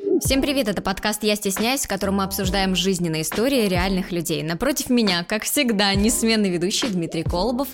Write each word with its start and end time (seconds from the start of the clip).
Всем 0.00 0.40
привет, 0.40 0.68
это 0.68 0.82
подкаст 0.82 1.22
«Я 1.24 1.36
стесняюсь», 1.36 1.84
в 1.84 1.88
котором 1.88 2.16
мы 2.16 2.24
обсуждаем 2.24 2.74
жизненные 2.74 3.22
истории 3.22 3.68
реальных 3.68 4.12
людей. 4.12 4.42
Напротив 4.42 4.88
меня, 4.88 5.24
как 5.24 5.42
всегда, 5.44 5.94
несменный 5.94 6.50
ведущий 6.50 6.88
Дмитрий 6.88 7.22
Колобов, 7.22 7.68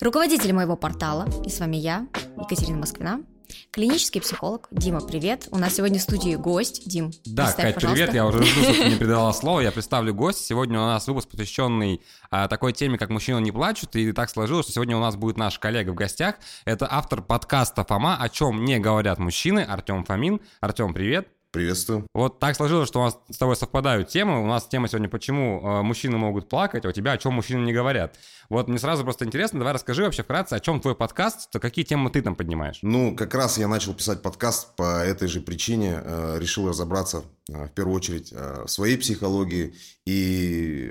руководитель 0.00 0.52
моего 0.52 0.76
портала, 0.76 1.26
и 1.44 1.48
с 1.48 1.60
вами 1.60 1.76
я, 1.76 2.06
Екатерина 2.38 2.78
Москвина, 2.78 3.22
клинический 3.70 4.20
психолог. 4.20 4.68
Дима, 4.70 5.00
привет. 5.00 5.48
У 5.50 5.58
нас 5.58 5.74
сегодня 5.74 5.98
в 5.98 6.02
студии 6.02 6.34
гость. 6.36 6.88
Дим, 6.88 7.10
Да, 7.24 7.52
Кать, 7.52 7.74
пожалуйста. 7.74 7.88
привет. 7.90 8.14
Я 8.14 8.26
уже 8.26 8.42
жду, 8.42 8.62
что 8.62 8.74
ты 8.74 8.84
мне 8.84 8.96
передала 8.98 9.32
слово. 9.32 9.60
Я 9.60 9.72
представлю 9.72 10.14
гость. 10.14 10.44
Сегодня 10.44 10.78
у 10.80 10.84
нас 10.84 11.06
выпуск, 11.08 11.28
посвященный 11.28 12.02
а, 12.30 12.48
такой 12.48 12.72
теме, 12.72 12.98
как 12.98 13.10
«Мужчины 13.10 13.40
не 13.40 13.52
плачут». 13.52 13.94
И 13.96 14.12
так 14.12 14.30
сложилось, 14.30 14.66
что 14.66 14.74
сегодня 14.74 14.96
у 14.96 15.00
нас 15.00 15.16
будет 15.16 15.36
наш 15.36 15.58
коллега 15.58 15.90
в 15.90 15.94
гостях. 15.94 16.36
Это 16.64 16.86
автор 16.90 17.22
подкаста 17.22 17.84
«Фома», 17.84 18.16
о 18.20 18.28
чем 18.28 18.64
не 18.64 18.78
говорят 18.78 19.18
мужчины, 19.18 19.60
Артем 19.60 20.04
Фомин. 20.04 20.40
Артем, 20.60 20.94
привет. 20.94 21.28
Приветствую. 21.52 22.06
Вот 22.14 22.40
так 22.40 22.56
сложилось, 22.56 22.88
что 22.88 23.00
у 23.00 23.04
нас 23.04 23.18
с 23.30 23.36
тобой 23.36 23.56
совпадают 23.56 24.08
темы. 24.08 24.42
У 24.42 24.46
нас 24.46 24.66
тема 24.66 24.88
сегодня 24.88 25.10
«Почему 25.10 25.60
э, 25.60 25.82
мужчины 25.82 26.16
могут 26.16 26.48
плакать», 26.48 26.86
а 26.86 26.88
у 26.88 26.92
тебя 26.92 27.12
«О 27.12 27.18
чем 27.18 27.34
мужчины 27.34 27.62
не 27.62 27.74
говорят». 27.74 28.18
Вот 28.48 28.68
мне 28.68 28.78
сразу 28.78 29.04
просто 29.04 29.26
интересно, 29.26 29.58
давай 29.58 29.74
расскажи 29.74 30.02
вообще 30.02 30.22
вкратце, 30.22 30.54
о 30.54 30.60
чем 30.60 30.80
твой 30.80 30.94
подкаст, 30.94 31.50
то 31.50 31.60
какие 31.60 31.84
темы 31.84 32.08
ты 32.08 32.22
там 32.22 32.36
поднимаешь? 32.36 32.78
Ну, 32.80 33.14
как 33.14 33.34
раз 33.34 33.58
я 33.58 33.68
начал 33.68 33.92
писать 33.92 34.22
подкаст 34.22 34.74
по 34.76 35.04
этой 35.04 35.28
же 35.28 35.42
причине. 35.42 36.00
Э, 36.02 36.38
решил 36.40 36.66
разобраться 36.70 37.22
э, 37.50 37.66
в 37.66 37.70
первую 37.72 37.96
очередь 37.96 38.32
в 38.32 38.68
своей 38.68 38.96
психологии. 38.96 39.74
И 40.06 40.90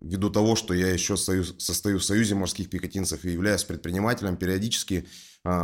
ввиду 0.00 0.30
того, 0.30 0.56
что 0.56 0.72
я 0.72 0.90
еще 0.90 1.18
состою, 1.18 1.44
состою 1.44 1.98
в 1.98 2.04
Союзе 2.04 2.34
морских 2.34 2.70
пехотинцев 2.70 3.26
и 3.26 3.30
являюсь 3.30 3.64
предпринимателем, 3.64 4.38
периодически 4.38 5.06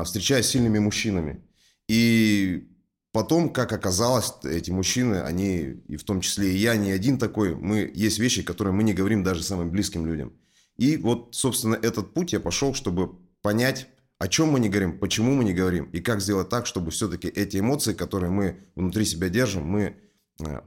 встречаюсь 0.05 0.45
с 0.45 0.51
сильными 0.51 0.81
мужчинами. 0.81 1.43
И 1.89 2.74
Потом, 3.15 3.51
как 3.51 3.73
оказалось, 3.73 4.35
эти 4.43 4.73
мужчины, 4.73 5.21
они, 5.21 5.81
и 5.87 5.97
в 5.97 6.03
том 6.03 6.21
числе 6.21 6.53
и 6.53 6.57
я, 6.57 6.75
не 6.75 6.91
один 6.91 7.17
такой, 7.17 7.55
мы, 7.55 7.89
есть 7.95 8.19
вещи, 8.19 8.43
которые 8.43 8.75
мы 8.75 8.83
не 8.83 8.93
говорим 8.93 9.23
даже 9.23 9.45
самым 9.45 9.71
близким 9.71 10.05
людям. 10.05 10.33
И 10.79 10.97
вот, 10.97 11.29
собственно, 11.31 11.77
этот 11.77 12.13
путь 12.13 12.33
я 12.33 12.41
пошел, 12.41 12.75
чтобы 12.75 13.15
понять, 13.41 13.87
о 14.19 14.27
чем 14.27 14.49
мы 14.49 14.59
не 14.59 14.69
говорим, 14.69 14.99
почему 14.99 15.33
мы 15.33 15.45
не 15.45 15.55
говорим, 15.55 15.85
и 15.93 16.01
как 16.01 16.21
сделать 16.21 16.49
так, 16.49 16.67
чтобы 16.67 16.91
все-таки 16.91 17.29
эти 17.29 17.59
эмоции, 17.59 17.93
которые 17.93 18.33
мы 18.33 18.65
внутри 18.75 19.05
себя 19.05 19.29
держим, 19.29 19.65
мы 19.65 19.97
э, 20.45 20.61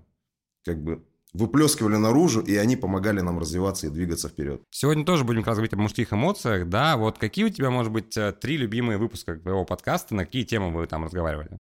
как 0.63 0.81
бы 0.81 1.03
выплескивали 1.33 1.97
наружу, 1.97 2.39
и 2.39 2.55
они 2.55 2.77
помогали 2.77 3.19
нам 3.19 3.39
развиваться 3.39 3.87
и 3.87 3.89
двигаться 3.89 4.29
вперед. 4.29 4.61
Сегодня 4.71 5.03
тоже 5.03 5.25
будем 5.25 5.41
как 5.41 5.47
раз 5.47 5.57
говорить 5.57 5.73
о 5.73 5.77
мужских 5.77 6.13
эмоциях, 6.13 6.69
да, 6.69 6.95
вот 6.95 7.17
какие 7.17 7.43
у 7.43 7.49
тебя, 7.49 7.71
может 7.71 7.91
быть, 7.91 8.15
э, 8.15 8.31
три 8.31 8.55
любимые 8.55 8.97
выпуска 8.97 9.35
твоего 9.35 9.65
подкаста, 9.65 10.15
на 10.15 10.23
какие 10.23 10.45
темы 10.45 10.71
вы 10.71 10.87
там 10.87 11.03
разговаривали? 11.03 11.57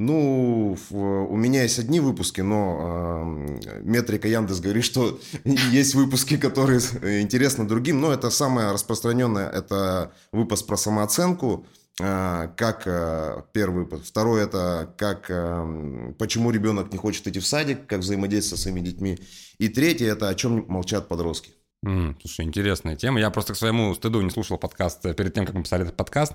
Ну, 0.00 0.78
у 0.92 1.36
меня 1.36 1.64
есть 1.64 1.78
одни 1.78 2.00
выпуски, 2.00 2.40
но 2.40 3.26
э, 3.60 3.80
метрика 3.82 4.28
Яндекс 4.28 4.60
говорит, 4.60 4.82
что 4.82 5.20
есть 5.44 5.94
выпуски, 5.94 6.38
которые 6.38 6.80
интересны 7.20 7.66
другим. 7.66 8.00
Но 8.00 8.10
это 8.10 8.30
самое 8.30 8.72
распространенное, 8.72 9.46
это 9.50 10.14
выпуск 10.32 10.66
про 10.66 10.78
самооценку, 10.78 11.66
э, 12.00 12.48
как 12.56 12.84
э, 12.86 13.42
первый 13.52 13.84
выпуск. 13.84 14.06
Второй 14.06 14.42
это 14.42 14.94
как 14.96 15.26
э, 15.28 16.14
почему 16.18 16.50
ребенок 16.50 16.90
не 16.92 16.96
хочет 16.96 17.26
идти 17.28 17.38
в 17.38 17.46
садик, 17.46 17.86
как 17.86 18.00
взаимодействовать 18.00 18.58
со 18.58 18.62
своими 18.62 18.80
детьми. 18.80 19.18
И 19.58 19.68
третий 19.68 20.06
это 20.06 20.30
о 20.30 20.34
чем 20.34 20.64
молчат 20.66 21.08
подростки. 21.08 21.52
Mm, 21.82 22.14
слушай, 22.20 22.44
интересная 22.44 22.94
тема. 22.94 23.20
Я 23.20 23.30
просто 23.30 23.54
к 23.54 23.56
своему 23.56 23.94
стыду 23.94 24.20
не 24.20 24.28
слушал 24.28 24.58
подкаст 24.58 25.06
э, 25.06 25.14
перед 25.14 25.32
тем, 25.32 25.46
как 25.46 25.54
мы 25.54 25.62
писали 25.62 25.84
этот 25.84 25.96
подкаст. 25.96 26.34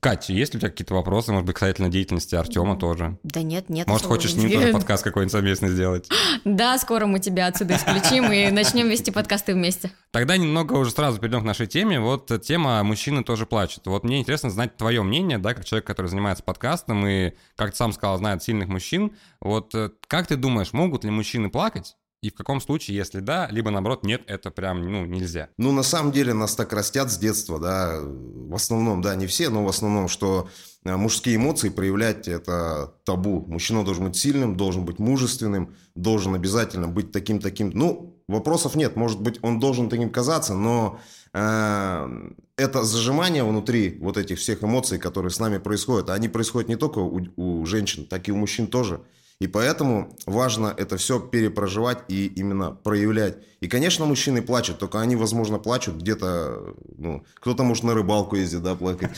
Катя, 0.00 0.32
есть 0.32 0.54
ли 0.54 0.58
у 0.58 0.60
тебя 0.60 0.70
какие-то 0.70 0.94
вопросы, 0.94 1.30
может 1.30 1.46
быть, 1.46 1.54
касательно 1.54 1.88
деятельности 1.88 2.34
Артема 2.34 2.76
тоже? 2.76 3.16
Да 3.22 3.42
нет, 3.42 3.68
нет. 3.68 3.86
Может, 3.86 4.06
хочешь 4.06 4.32
с 4.32 4.34
ним 4.34 4.50
тоже 4.50 4.72
подкаст 4.72 5.04
какой-нибудь 5.04 5.30
совместный 5.32 5.68
сделать? 5.68 6.08
Да, 6.44 6.76
скоро 6.78 7.06
мы 7.06 7.20
тебя 7.20 7.46
отсюда 7.46 7.76
исключим 7.76 8.32
и 8.32 8.50
начнем 8.50 8.88
вести 8.88 9.12
подкасты 9.12 9.54
вместе. 9.54 9.92
Тогда 10.10 10.36
немного 10.36 10.72
уже 10.72 10.90
сразу 10.90 11.20
перейдем 11.20 11.42
к 11.42 11.44
нашей 11.44 11.68
теме. 11.68 12.00
Вот 12.00 12.32
тема 12.42 12.82
«Мужчины 12.82 13.22
тоже 13.22 13.46
плачут». 13.46 13.86
Вот 13.86 14.02
мне 14.02 14.18
интересно 14.18 14.50
знать 14.50 14.76
твое 14.76 15.02
мнение, 15.02 15.38
да, 15.38 15.54
как 15.54 15.64
человек, 15.64 15.86
который 15.86 16.08
занимается 16.08 16.42
подкастом 16.42 17.06
и, 17.06 17.34
как 17.54 17.70
ты 17.70 17.76
сам 17.76 17.92
сказал, 17.92 18.18
знает 18.18 18.42
сильных 18.42 18.66
мужчин. 18.66 19.12
Вот 19.40 19.72
э, 19.74 19.90
как 20.08 20.26
ты 20.26 20.36
думаешь, 20.36 20.72
могут 20.72 21.04
ли 21.04 21.10
мужчины 21.10 21.48
плакать? 21.48 21.96
И 22.22 22.30
в 22.30 22.34
каком 22.34 22.60
случае, 22.60 22.96
если 22.96 23.18
да, 23.18 23.48
либо 23.50 23.70
наоборот, 23.70 24.04
нет, 24.04 24.22
это 24.28 24.52
прям, 24.52 24.80
ну, 24.90 25.04
нельзя. 25.04 25.48
Ну, 25.58 25.72
на 25.72 25.82
самом 25.82 26.12
деле 26.12 26.32
нас 26.32 26.54
так 26.54 26.72
растят 26.72 27.10
с 27.10 27.18
детства, 27.18 27.58
да, 27.58 27.98
в 28.00 28.54
основном, 28.54 29.02
да, 29.02 29.16
не 29.16 29.26
все, 29.26 29.48
но 29.48 29.64
в 29.64 29.68
основном, 29.68 30.06
что 30.06 30.48
э, 30.84 30.94
мужские 30.94 31.34
эмоции 31.34 31.68
проявлять 31.68 32.28
это 32.28 32.94
табу. 33.04 33.44
Мужчина 33.48 33.84
должен 33.84 34.04
быть 34.04 34.14
сильным, 34.14 34.56
должен 34.56 34.84
быть 34.84 35.00
мужественным, 35.00 35.74
должен 35.96 36.36
обязательно 36.36 36.86
быть 36.86 37.10
таким-таким. 37.10 37.70
Ну, 37.74 38.22
вопросов 38.28 38.76
нет, 38.76 38.94
может 38.94 39.20
быть, 39.20 39.40
он 39.42 39.58
должен 39.58 39.88
таким 39.88 40.08
казаться, 40.08 40.54
но 40.54 41.00
э, 41.32 42.30
это 42.56 42.84
зажимание 42.84 43.42
внутри 43.42 43.98
вот 44.00 44.16
этих 44.16 44.38
всех 44.38 44.62
эмоций, 44.62 45.00
которые 45.00 45.32
с 45.32 45.40
нами 45.40 45.58
происходят, 45.58 46.08
они 46.10 46.28
происходят 46.28 46.68
не 46.68 46.76
только 46.76 47.00
у, 47.00 47.20
у 47.34 47.66
женщин, 47.66 48.06
так 48.06 48.28
и 48.28 48.32
у 48.32 48.36
мужчин 48.36 48.68
тоже. 48.68 49.00
И 49.42 49.48
поэтому 49.48 50.16
важно 50.24 50.72
это 50.76 50.96
все 50.96 51.18
перепроживать 51.18 51.98
и 52.06 52.26
именно 52.26 52.70
проявлять. 52.70 53.38
И, 53.58 53.66
конечно, 53.66 54.06
мужчины 54.06 54.40
плачут, 54.40 54.78
только 54.78 55.00
они, 55.00 55.16
возможно, 55.16 55.58
плачут 55.58 55.96
где-то, 55.96 56.76
ну, 56.96 57.24
кто-то 57.40 57.64
может 57.64 57.82
на 57.82 57.92
рыбалку 57.92 58.36
ездит, 58.36 58.62
да, 58.62 58.76
плакать. 58.76 59.10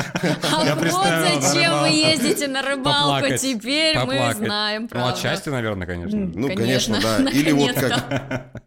А 0.50 0.76
вот 0.76 1.42
зачем 1.42 1.80
вы 1.82 1.88
ездите 1.88 2.48
на 2.48 2.62
рыбалку, 2.62 3.36
теперь 3.36 3.98
мы 3.98 4.34
знаем, 4.34 4.88
правда. 4.88 5.10
Ну, 5.10 5.14
отчасти, 5.14 5.50
наверное, 5.50 5.86
конечно. 5.86 6.18
Ну, 6.18 6.48
конечно, 6.56 6.98
да. 7.02 7.30
Или 7.30 7.52
вот 7.52 7.74
как... 7.74 8.62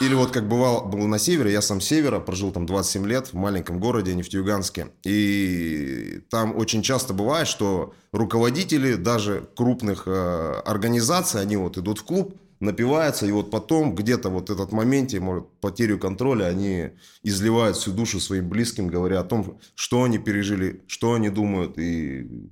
Или 0.00 0.14
вот 0.14 0.30
как 0.30 0.48
бывал, 0.48 0.86
был 0.86 1.06
на 1.06 1.18
севере, 1.18 1.52
я 1.52 1.60
сам 1.60 1.80
с 1.80 1.84
севера, 1.84 2.20
прожил 2.20 2.52
там 2.52 2.66
27 2.66 3.06
лет 3.06 3.28
в 3.28 3.34
маленьком 3.34 3.80
городе 3.80 4.14
Нефтеюганске. 4.14 4.88
И 5.04 6.20
там 6.30 6.56
очень 6.56 6.82
часто 6.82 7.12
бывает, 7.12 7.48
что 7.48 7.94
руководители 8.12 8.94
даже 8.94 9.48
крупных 9.56 10.04
э, 10.06 10.62
организаций, 10.64 11.40
они 11.40 11.56
вот 11.56 11.76
идут 11.76 11.98
в 11.98 12.04
клуб, 12.04 12.38
напиваются, 12.60 13.26
и 13.26 13.32
вот 13.32 13.50
потом 13.50 13.94
где-то 13.94 14.30
вот 14.30 14.50
этот 14.50 14.72
моменте, 14.72 15.20
может, 15.20 15.48
потерю 15.60 15.98
контроля, 15.98 16.46
они 16.46 16.90
изливают 17.22 17.76
всю 17.76 17.92
душу 17.92 18.20
своим 18.20 18.48
близким, 18.48 18.88
говоря 18.88 19.20
о 19.20 19.24
том, 19.24 19.60
что 19.74 20.02
они 20.02 20.18
пережили, 20.18 20.82
что 20.86 21.14
они 21.14 21.28
думают, 21.28 21.78
и 21.78 22.48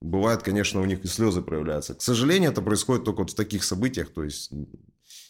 бывает, 0.00 0.42
конечно, 0.42 0.80
у 0.80 0.84
них 0.84 1.04
и 1.04 1.08
слезы 1.08 1.42
проявляются. 1.42 1.94
К 1.94 2.02
сожалению, 2.02 2.50
это 2.50 2.62
происходит 2.62 3.04
только 3.04 3.18
вот 3.18 3.30
в 3.30 3.34
таких 3.34 3.64
событиях, 3.64 4.10
то 4.10 4.24
есть 4.24 4.50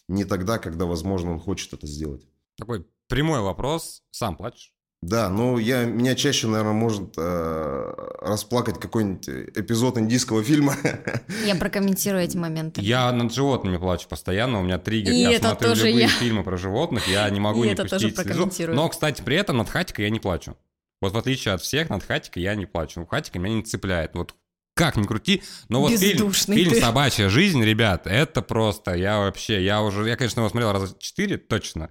не 0.09 0.25
тогда, 0.25 0.59
когда, 0.59 0.85
возможно, 0.87 1.33
он 1.33 1.41
хочет 1.41 1.73
это 1.73 1.87
сделать. 1.87 2.27
Такой 2.57 2.87
прямой 3.09 3.41
вопрос. 3.41 4.03
Сам 4.11 4.37
плачешь? 4.37 4.73
Да, 5.01 5.29
ну 5.29 5.59
я, 5.59 5.85
меня 5.85 6.17
чаще, 6.17 6.49
наверное, 6.49 6.73
может 6.73 7.15
э, 7.17 7.95
расплакать 8.21 8.81
какой-нибудь 8.81 9.29
эпизод 9.29 9.97
индийского 9.97 10.43
фильма. 10.43 10.75
Я 11.47 11.55
прокомментирую 11.55 12.25
эти 12.25 12.37
моменты. 12.37 12.81
Я 12.81 13.13
над 13.13 13.33
животными 13.33 13.77
плачу 13.77 14.09
постоянно, 14.09 14.59
у 14.59 14.65
меня 14.65 14.79
триггер. 14.79 15.13
И 15.13 15.19
я 15.19 15.35
это 15.35 15.51
смотрю 15.51 15.69
тоже 15.69 15.87
любые 15.87 16.07
я. 16.07 16.09
фильмы 16.09 16.43
про 16.43 16.57
животных, 16.57 17.07
я 17.07 17.31
не 17.31 17.39
могу 17.39 17.63
И 17.63 17.69
не 17.69 17.75
это 17.75 17.83
пустить 17.85 18.01
тоже 18.01 18.11
слезу. 18.15 18.29
прокомментирую. 18.29 18.75
Но, 18.77 18.89
кстати, 18.89 19.23
при 19.23 19.37
этом 19.37 19.59
над 19.59 19.69
Хатикой 19.69 20.07
я 20.07 20.11
не 20.11 20.19
плачу. 20.19 20.57
Вот 21.01 21.13
в 21.13 21.17
отличие 21.17 21.55
от 21.55 21.63
всех, 21.63 21.91
над 21.91 22.03
Хатикой 22.03 22.43
я 22.43 22.57
не 22.57 22.67
плачу. 22.67 23.07
Хатика 23.07 23.39
меня 23.39 23.55
не 23.55 23.63
цепляет. 23.63 24.17
Вот 24.17 24.35
как 24.79 24.97
ни 24.97 25.05
крути, 25.05 25.43
но 25.69 25.81
вот 25.81 25.91
фильм, 25.91 26.13
Бездушный 26.13 26.57
фильм. 26.57 26.81
«Собачья 26.81 27.29
жизнь», 27.29 27.63
ребят, 27.63 28.07
это 28.07 28.41
просто, 28.43 28.95
я 28.95 29.19
вообще, 29.19 29.65
я 29.65 29.83
уже, 29.83 30.09
я, 30.09 30.17
конечно, 30.17 30.41
его 30.41 30.49
смотрел 30.49 30.73
раза 30.73 30.95
четыре, 30.99 31.37
точно, 31.37 31.91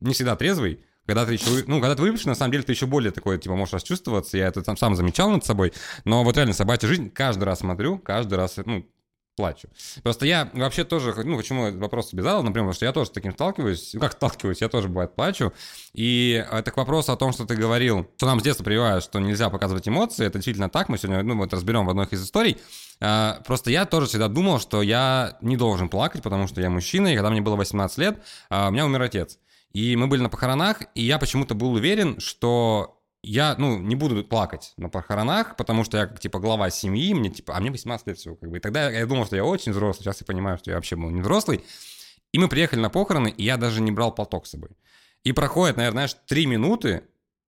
не 0.00 0.14
всегда 0.14 0.34
трезвый, 0.34 0.80
когда 1.06 1.26
ты 1.26 1.34
еще, 1.34 1.64
ну, 1.66 1.80
когда 1.80 1.94
ты 1.94 2.02
выпьешь, 2.02 2.24
на 2.24 2.34
самом 2.34 2.52
деле 2.52 2.64
ты 2.64 2.72
еще 2.72 2.86
более 2.86 3.10
такой, 3.12 3.38
типа, 3.38 3.54
можешь 3.54 3.74
расчувствоваться, 3.74 4.38
я 4.38 4.46
это 4.46 4.62
там 4.62 4.76
сам 4.76 4.96
замечал 4.96 5.30
над 5.30 5.44
собой, 5.44 5.72
но 6.04 6.24
вот 6.24 6.36
реально 6.36 6.54
«Собачья 6.54 6.88
жизнь» 6.88 7.10
каждый 7.10 7.44
раз 7.44 7.60
смотрю, 7.60 7.98
каждый 7.98 8.34
раз, 8.34 8.56
ну, 8.64 8.86
плачу. 9.36 9.68
Просто 10.02 10.26
я 10.26 10.50
вообще 10.52 10.84
тоже, 10.84 11.14
ну, 11.24 11.36
почему 11.36 11.66
этот 11.66 11.80
вопрос 11.80 12.10
тебе 12.10 12.22
задал, 12.22 12.42
например, 12.42 12.64
потому 12.64 12.74
что 12.74 12.84
я 12.84 12.92
тоже 12.92 13.08
с 13.08 13.12
таким 13.12 13.32
сталкиваюсь, 13.32 13.94
ну, 13.94 14.00
как 14.00 14.12
сталкиваюсь, 14.12 14.60
я 14.60 14.68
тоже, 14.68 14.88
бывает, 14.88 15.14
плачу, 15.14 15.52
и 15.94 16.44
это 16.50 16.70
к 16.70 16.76
вопросу 16.76 17.12
о 17.12 17.16
том, 17.16 17.32
что 17.32 17.46
ты 17.46 17.56
говорил, 17.56 18.08
что 18.16 18.26
нам 18.26 18.40
с 18.40 18.42
детства 18.42 18.64
прививают, 18.64 19.04
что 19.04 19.20
нельзя 19.20 19.48
показывать 19.48 19.88
эмоции, 19.88 20.26
это 20.26 20.38
действительно 20.38 20.68
так, 20.68 20.88
мы 20.88 20.98
сегодня, 20.98 21.22
ну, 21.22 21.36
вот 21.36 21.52
разберем 21.52 21.86
в 21.86 21.90
одной 21.90 22.06
из 22.10 22.22
историй, 22.22 22.58
А, 23.04 23.42
просто 23.46 23.70
я 23.70 23.84
тоже 23.84 24.06
всегда 24.06 24.28
думал, 24.28 24.60
что 24.60 24.80
я 24.80 25.36
не 25.40 25.56
должен 25.56 25.88
плакать, 25.88 26.22
потому 26.22 26.46
что 26.46 26.60
я 26.60 26.70
мужчина, 26.70 27.08
и 27.08 27.16
когда 27.16 27.30
мне 27.30 27.40
было 27.40 27.56
18 27.56 27.98
лет, 27.98 28.22
а, 28.48 28.68
у 28.68 28.70
меня 28.70 28.86
умер 28.86 29.02
отец. 29.02 29.38
И 29.72 29.96
мы 29.96 30.06
были 30.06 30.20
на 30.20 30.28
похоронах, 30.28 30.82
и 30.94 31.02
я 31.02 31.18
почему-то 31.18 31.54
был 31.54 31.72
уверен, 31.72 32.20
что 32.20 33.01
я, 33.22 33.54
ну, 33.56 33.78
не 33.78 33.94
буду 33.94 34.24
плакать 34.24 34.72
на 34.76 34.88
похоронах, 34.88 35.56
потому 35.56 35.84
что 35.84 35.96
я, 35.96 36.06
типа, 36.06 36.40
глава 36.40 36.70
семьи, 36.70 37.14
мне, 37.14 37.30
типа, 37.30 37.56
а 37.56 37.60
мне 37.60 37.70
18 37.70 38.06
лет 38.08 38.18
всего, 38.18 38.34
как 38.36 38.50
бы. 38.50 38.56
И 38.56 38.60
тогда 38.60 38.90
я 38.90 39.06
думал, 39.06 39.26
что 39.26 39.36
я 39.36 39.44
очень 39.44 39.72
взрослый, 39.72 40.04
сейчас 40.04 40.20
я 40.20 40.26
понимаю, 40.26 40.58
что 40.58 40.70
я 40.70 40.76
вообще 40.76 40.96
был 40.96 41.10
не 41.10 41.20
взрослый. 41.20 41.64
И 42.32 42.38
мы 42.38 42.48
приехали 42.48 42.80
на 42.80 42.90
похороны, 42.90 43.28
и 43.28 43.44
я 43.44 43.56
даже 43.56 43.80
не 43.80 43.92
брал 43.92 44.12
платок 44.14 44.46
с 44.46 44.50
собой. 44.50 44.70
И 45.22 45.32
проходит, 45.32 45.76
наверное, 45.76 46.08
знаешь, 46.08 46.16
три 46.26 46.46
минуты, 46.46 47.04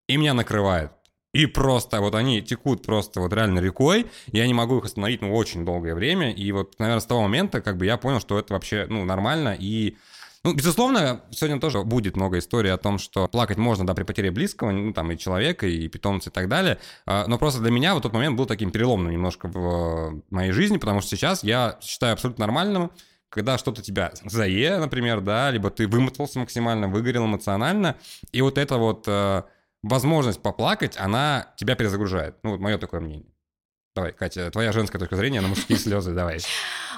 и 0.08 0.18
меня 0.18 0.34
накрывает. 0.34 0.92
и 1.34 1.48
просто 1.48 2.00
вот 2.00 2.14
они 2.16 2.42
текут 2.42 2.84
просто 2.84 3.20
вот 3.20 3.34
реально 3.34 3.60
рекой, 3.60 4.06
я 4.32 4.46
не 4.46 4.54
могу 4.54 4.78
их 4.78 4.86
остановить, 4.86 5.22
ну, 5.22 5.34
очень 5.34 5.66
долгое 5.66 5.96
время, 5.96 6.32
и 6.32 6.52
вот, 6.52 6.78
наверное, 6.80 7.02
с 7.02 7.06
того 7.06 7.24
момента 7.24 7.60
как 7.62 7.78
бы 7.78 7.86
я 7.86 7.98
понял, 7.98 8.20
что 8.20 8.38
это 8.38 8.54
вообще, 8.54 8.86
ну, 8.88 9.04
нормально, 9.04 9.58
и 9.60 9.98
ну, 10.44 10.54
безусловно, 10.54 11.22
сегодня 11.32 11.60
тоже 11.60 11.84
будет 11.84 12.18
много 12.18 12.40
историй 12.40 12.72
о 12.72 12.78
том, 12.78 12.98
что 12.98 13.28
плакать 13.30 13.58
можно, 13.58 13.86
да, 13.86 13.94
при 13.94 14.04
потере 14.04 14.30
близкого, 14.30 14.72
ну, 14.72 14.92
там, 14.92 15.12
и 15.12 15.18
человека, 15.18 15.68
и 15.68 15.88
питомца, 15.88 16.30
и 16.30 16.34
так 16.34 16.50
далее. 16.50 16.80
А, 17.06 17.26
но 17.28 17.38
просто 17.38 17.62
для 17.62 17.72
меня 17.72 17.94
вот 17.94 18.04
тот 18.04 18.14
момент 18.14 18.38
был 18.38 18.46
таким 18.46 18.72
переломным 18.72 19.12
немножко 19.12 19.48
в 19.48 20.22
моей 20.30 20.52
жизни, 20.52 20.78
потому 20.78 21.00
что 21.00 21.16
сейчас 21.16 21.44
я 21.44 21.78
считаю 21.82 22.14
абсолютно 22.14 22.46
нормальным, 22.46 22.92
когда 23.30 23.58
что-то 23.58 23.82
тебя 23.82 24.12
зае, 24.26 24.78
например, 24.80 25.22
да, 25.22 25.50
либо 25.50 25.70
ты 25.70 25.88
вымотался 25.88 26.40
максимально, 26.40 26.88
выгорел 26.88 27.26
эмоционально, 27.26 27.96
и 28.32 28.42
вот 28.42 28.58
эта 28.58 28.78
вот 28.78 29.06
э, 29.08 29.44
возможность 29.82 30.42
поплакать, 30.42 30.98
она 30.98 31.54
тебя 31.56 31.76
перезагружает. 31.76 32.36
Ну, 32.44 32.52
вот 32.52 32.60
мое 32.60 32.78
такое 32.78 33.00
мнение. 33.00 33.33
Давай, 33.96 34.12
Катя, 34.12 34.50
твоя 34.50 34.72
женская 34.72 34.98
точка 34.98 35.16
зрения 35.16 35.40
на 35.40 35.50
мужские 35.50 35.78
слезы, 35.78 36.14
давай. 36.14 36.40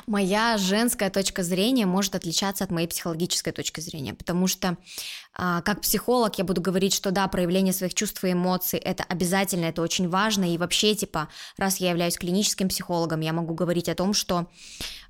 Моя 0.08 0.58
женская 0.58 1.10
точка 1.10 1.44
зрения 1.44 1.86
может 1.86 2.16
отличаться 2.16 2.64
от 2.64 2.72
моей 2.72 2.88
психологической 2.88 3.52
точки 3.52 3.82
зрения, 3.82 4.14
потому 4.14 4.48
что 4.48 4.78
а, 5.34 5.62
как 5.62 5.82
психолог 5.82 6.38
я 6.38 6.46
буду 6.46 6.62
говорить, 6.62 6.94
что 6.94 7.12
да, 7.12 7.28
проявление 7.28 7.74
своих 7.74 7.96
чувств 7.96 8.24
и 8.24 8.32
эмоций 8.32 8.80
это 8.80 9.04
обязательно, 9.04 9.66
это 9.66 9.82
очень 9.82 10.08
важно, 10.08 10.54
и 10.54 10.58
вообще, 10.58 10.96
типа, 10.96 11.28
раз 11.58 11.78
я 11.78 11.90
являюсь 11.90 12.18
клиническим 12.18 12.70
психологом, 12.70 13.20
я 13.20 13.34
могу 13.34 13.54
говорить 13.56 13.90
о 13.90 13.96
том, 13.96 14.14
что 14.14 14.48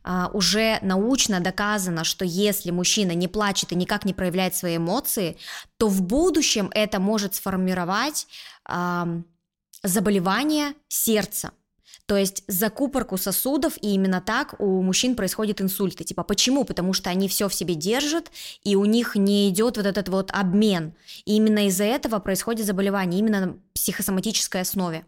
а, 0.04 0.32
уже 0.34 0.80
научно 0.82 1.40
доказано, 1.40 2.04
что 2.04 2.26
если 2.26 2.72
мужчина 2.72 3.12
не 3.12 3.28
плачет 3.28 3.72
и 3.72 3.76
никак 3.76 4.06
не 4.06 4.16
проявляет 4.16 4.56
свои 4.56 4.78
эмоции, 4.78 5.38
то 5.78 5.88
в 5.88 6.02
будущем 6.02 6.72
это 6.74 7.00
может 7.00 7.36
сформировать 7.36 8.28
заболевание 9.84 10.74
сердца. 10.88 11.52
То 12.06 12.18
есть 12.18 12.44
закупорку 12.48 13.18
сосудов, 13.18 13.78
и 13.82 13.94
именно 13.94 14.22
так 14.22 14.56
у 14.60 14.82
мужчин 14.82 15.16
происходит 15.16 15.60
инсульты. 15.62 16.04
Типа 16.04 16.24
почему? 16.24 16.64
Потому 16.64 16.94
что 16.94 17.10
они 17.10 17.28
все 17.28 17.50
в 17.50 17.54
себе 17.54 17.74
держат, 17.74 18.32
и 18.64 18.76
у 18.76 18.86
них 18.86 19.16
не 19.16 19.50
идет 19.50 19.78
вот 19.78 19.86
этот 19.86 20.10
вот 20.10 20.30
обмен. 20.32 20.94
И 21.26 21.36
именно 21.36 21.68
из-за 21.68 21.86
этого 21.86 22.20
происходит 22.20 22.68
заболевание, 22.68 23.20
именно 23.20 23.46
на 23.46 23.58
психосоматической 23.74 24.62
основе. 24.62 25.06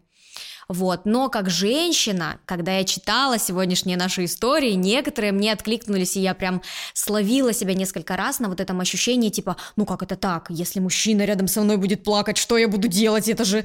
Вот. 0.68 1.06
Но 1.06 1.30
как 1.30 1.48
женщина, 1.48 2.40
когда 2.44 2.76
я 2.76 2.84
читала 2.84 3.38
сегодняшние 3.38 3.96
наши 3.96 4.26
истории, 4.26 4.72
некоторые 4.72 5.32
мне 5.32 5.52
откликнулись, 5.52 6.16
и 6.16 6.20
я 6.20 6.34
прям 6.34 6.60
словила 6.92 7.54
себя 7.54 7.72
несколько 7.72 8.16
раз 8.16 8.38
на 8.38 8.50
вот 8.50 8.60
этом 8.60 8.78
ощущении, 8.80 9.30
типа, 9.30 9.56
ну 9.76 9.86
как 9.86 10.02
это 10.02 10.14
так, 10.16 10.48
если 10.50 10.80
мужчина 10.80 11.24
рядом 11.24 11.48
со 11.48 11.62
мной 11.62 11.78
будет 11.78 12.04
плакать, 12.04 12.36
что 12.36 12.58
я 12.58 12.68
буду 12.68 12.86
делать, 12.86 13.28
это 13.28 13.46
же 13.46 13.64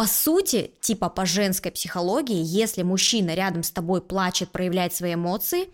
по 0.00 0.06
сути, 0.06 0.72
типа 0.80 1.10
по 1.10 1.26
женской 1.26 1.70
психологии, 1.70 2.42
если 2.42 2.82
мужчина 2.82 3.34
рядом 3.34 3.62
с 3.62 3.70
тобой 3.70 4.00
плачет, 4.00 4.50
проявляет 4.50 4.94
свои 4.94 5.12
эмоции, 5.12 5.68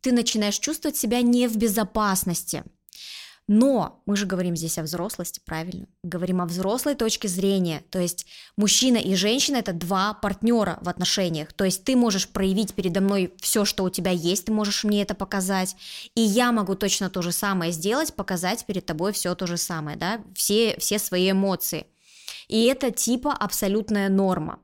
ты 0.00 0.12
начинаешь 0.12 0.58
чувствовать 0.58 0.96
себя 0.96 1.20
не 1.20 1.46
в 1.46 1.58
безопасности. 1.58 2.64
Но 3.48 4.02
мы 4.06 4.16
же 4.16 4.24
говорим 4.24 4.56
здесь 4.56 4.78
о 4.78 4.82
взрослости, 4.82 5.42
правильно? 5.44 5.88
Говорим 6.02 6.40
о 6.40 6.46
взрослой 6.46 6.94
точке 6.94 7.28
зрения. 7.28 7.84
То 7.90 7.98
есть 7.98 8.24
мужчина 8.56 8.96
и 8.96 9.14
женщина 9.14 9.58
это 9.58 9.74
два 9.74 10.14
партнера 10.14 10.78
в 10.80 10.88
отношениях. 10.88 11.52
То 11.52 11.66
есть 11.66 11.84
ты 11.84 11.96
можешь 11.96 12.30
проявить 12.30 12.72
передо 12.72 13.02
мной 13.02 13.34
все, 13.42 13.66
что 13.66 13.84
у 13.84 13.90
тебя 13.90 14.10
есть, 14.10 14.46
ты 14.46 14.52
можешь 14.52 14.84
мне 14.84 15.02
это 15.02 15.14
показать. 15.14 15.76
И 16.14 16.22
я 16.22 16.50
могу 16.50 16.76
точно 16.76 17.10
то 17.10 17.20
же 17.20 17.30
самое 17.30 17.72
сделать, 17.72 18.14
показать 18.14 18.64
перед 18.64 18.86
тобой 18.86 19.12
все 19.12 19.34
то 19.34 19.46
же 19.46 19.58
самое, 19.58 19.98
да, 19.98 20.22
все, 20.34 20.78
все 20.78 20.98
свои 20.98 21.30
эмоции. 21.30 21.84
И 22.48 22.64
это 22.64 22.90
типа 22.90 23.32
абсолютная 23.32 24.08
норма. 24.08 24.58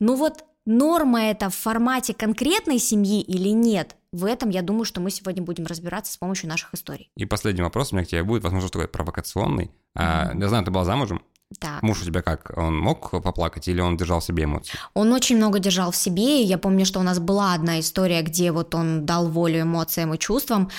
Ну 0.00 0.16
вот 0.16 0.44
норма 0.64 1.24
это 1.24 1.50
в 1.50 1.54
формате 1.54 2.14
конкретной 2.14 2.78
семьи 2.78 3.20
или 3.20 3.50
нет, 3.50 3.96
в 4.16 4.24
этом, 4.24 4.48
я 4.48 4.62
думаю, 4.62 4.84
что 4.84 5.00
мы 5.00 5.10
сегодня 5.10 5.42
будем 5.42 5.66
разбираться 5.66 6.12
с 6.12 6.16
помощью 6.16 6.48
наших 6.48 6.72
историй. 6.72 7.10
И 7.16 7.26
последний 7.26 7.62
вопрос 7.62 7.92
у 7.92 7.96
меня 7.96 8.06
к 8.06 8.08
тебе 8.08 8.22
будет, 8.22 8.42
возможно, 8.42 8.68
такой 8.70 8.88
провокационный. 8.88 9.70
Mm-hmm. 9.96 10.40
я 10.40 10.48
знаю, 10.48 10.64
ты 10.64 10.70
была 10.70 10.84
замужем. 10.84 11.22
Так. 11.60 11.82
Муж 11.82 12.02
у 12.02 12.04
тебя 12.04 12.22
как? 12.22 12.52
Он 12.56 12.76
мог 12.76 13.10
поплакать 13.10 13.68
или 13.68 13.80
он 13.80 13.96
держал 13.96 14.20
в 14.20 14.24
себе 14.24 14.44
эмоции? 14.44 14.76
Он 14.94 15.12
очень 15.12 15.36
много 15.36 15.58
держал 15.58 15.92
в 15.92 15.96
себе. 15.96 16.42
И 16.42 16.46
я 16.46 16.58
помню, 16.58 16.84
что 16.84 16.98
у 16.98 17.02
нас 17.02 17.18
была 17.18 17.54
одна 17.54 17.78
история, 17.78 18.22
где 18.22 18.50
вот 18.52 18.74
он 18.74 19.06
дал 19.06 19.28
волю 19.28 19.62
эмоциям 19.62 20.12
и 20.14 20.18
чувствам. 20.18 20.70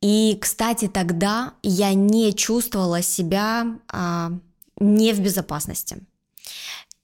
И, 0.00 0.38
кстати, 0.40 0.88
тогда 0.88 1.54
я 1.62 1.92
не 1.92 2.32
чувствовала 2.32 3.02
себя 3.02 3.66
а, 3.88 4.30
не 4.80 5.12
в 5.12 5.20
безопасности. 5.20 5.98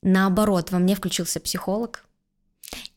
Наоборот, 0.03 0.71
во 0.71 0.79
мне 0.79 0.95
включился 0.95 1.41
психолог, 1.41 2.05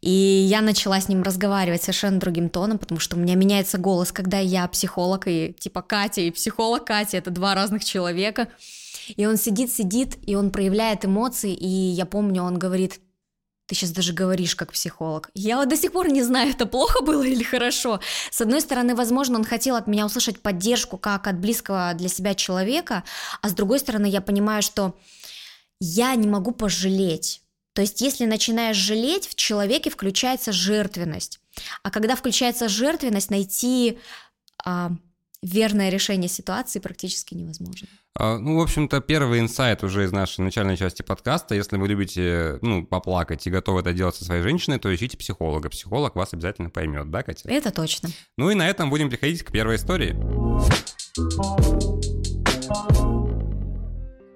и 0.02 0.10
я 0.10 0.62
начала 0.62 1.00
с 1.00 1.10
ним 1.10 1.24
разговаривать 1.24 1.82
совершенно 1.82 2.20
другим 2.20 2.50
тоном, 2.50 2.78
потому 2.78 3.00
что 3.00 3.16
у 3.16 3.20
меня 3.20 3.36
меняется 3.36 3.78
голос, 3.78 4.12
когда 4.12 4.40
я 4.40 4.68
психолог, 4.68 5.28
и 5.28 5.56
типа 5.58 5.82
Катя, 5.82 6.22
и 6.22 6.32
психолог 6.32 6.86
Катя, 6.86 7.18
это 7.18 7.32
два 7.32 7.56
разных 7.56 7.84
человека. 7.84 8.48
И 9.16 9.26
он 9.26 9.38
сидит, 9.38 9.72
сидит, 9.72 10.18
и 10.26 10.36
он 10.36 10.52
проявляет 10.52 11.06
эмоции, 11.06 11.54
и 11.54 11.68
я 11.68 12.06
помню, 12.06 12.44
он 12.44 12.60
говорит, 12.60 13.00
ты 13.68 13.76
сейчас 13.76 13.92
даже 13.92 14.14
говоришь 14.14 14.56
как 14.56 14.72
психолог. 14.72 15.30
Я 15.34 15.64
до 15.66 15.76
сих 15.76 15.92
пор 15.92 16.08
не 16.10 16.24
знаю, 16.24 16.52
это 16.52 16.66
плохо 16.66 17.04
было 17.04 17.24
или 17.24 17.44
хорошо. 17.44 18.00
С 18.32 18.42
одной 18.42 18.62
стороны, 18.62 18.96
возможно, 18.96 19.38
он 19.38 19.44
хотел 19.44 19.76
от 19.76 19.88
меня 19.88 20.06
услышать 20.06 20.42
поддержку 20.42 20.98
как 20.98 21.28
от 21.28 21.38
близкого 21.38 21.94
для 21.94 22.08
себя 22.08 22.34
человека, 22.34 23.04
а 23.42 23.50
с 23.50 23.54
другой 23.54 23.80
стороны, 23.80 24.08
я 24.08 24.22
понимаю, 24.22 24.62
что 24.62 24.96
я 25.80 26.16
не 26.16 26.28
могу 26.28 26.52
пожалеть. 26.52 27.42
То 27.74 27.82
есть, 27.82 28.02
если 28.02 28.26
начинаешь 28.26 28.78
жалеть, 28.78 29.28
в 29.28 29.36
человеке 29.36 29.90
включается 29.92 30.52
жертвенность. 30.52 31.40
А 31.84 31.92
когда 31.92 32.16
включается 32.16 32.70
жертвенность, 32.70 33.30
найти 33.30 34.00
а, 34.66 34.92
верное 35.42 35.90
решение 35.90 36.30
ситуации 36.30 36.80
практически 36.80 37.34
невозможно. 37.36 37.88
А, 38.20 38.38
ну, 38.38 38.58
в 38.58 38.62
общем-то, 38.62 39.00
первый 39.02 39.40
инсайт 39.40 39.84
уже 39.84 40.06
из 40.06 40.12
нашей 40.12 40.42
начальной 40.42 40.76
части 40.78 41.04
подкаста. 41.04 41.56
Если 41.56 41.78
вы 41.78 41.88
любите, 41.88 42.58
ну, 42.62 42.86
поплакать 42.86 43.46
и 43.46 43.52
готовы 43.52 43.82
это 43.82 43.94
делать 43.94 44.16
со 44.16 44.26
своей 44.26 44.42
женщиной, 44.42 44.80
то 44.80 44.94
ищите 44.94 45.18
психолога. 45.18 45.70
Психолог 45.70 46.16
вас 46.16 46.34
обязательно 46.34 46.70
поймет, 46.70 47.12
да, 47.12 47.24
Катя? 47.24 47.50
Это 47.50 47.72
точно. 47.72 48.10
Ну 48.38 48.50
и 48.50 48.56
на 48.56 48.68
этом 48.68 48.90
будем 48.90 49.10
переходить 49.10 49.44
к 49.44 49.52
первой 49.52 49.76
истории. 49.76 50.16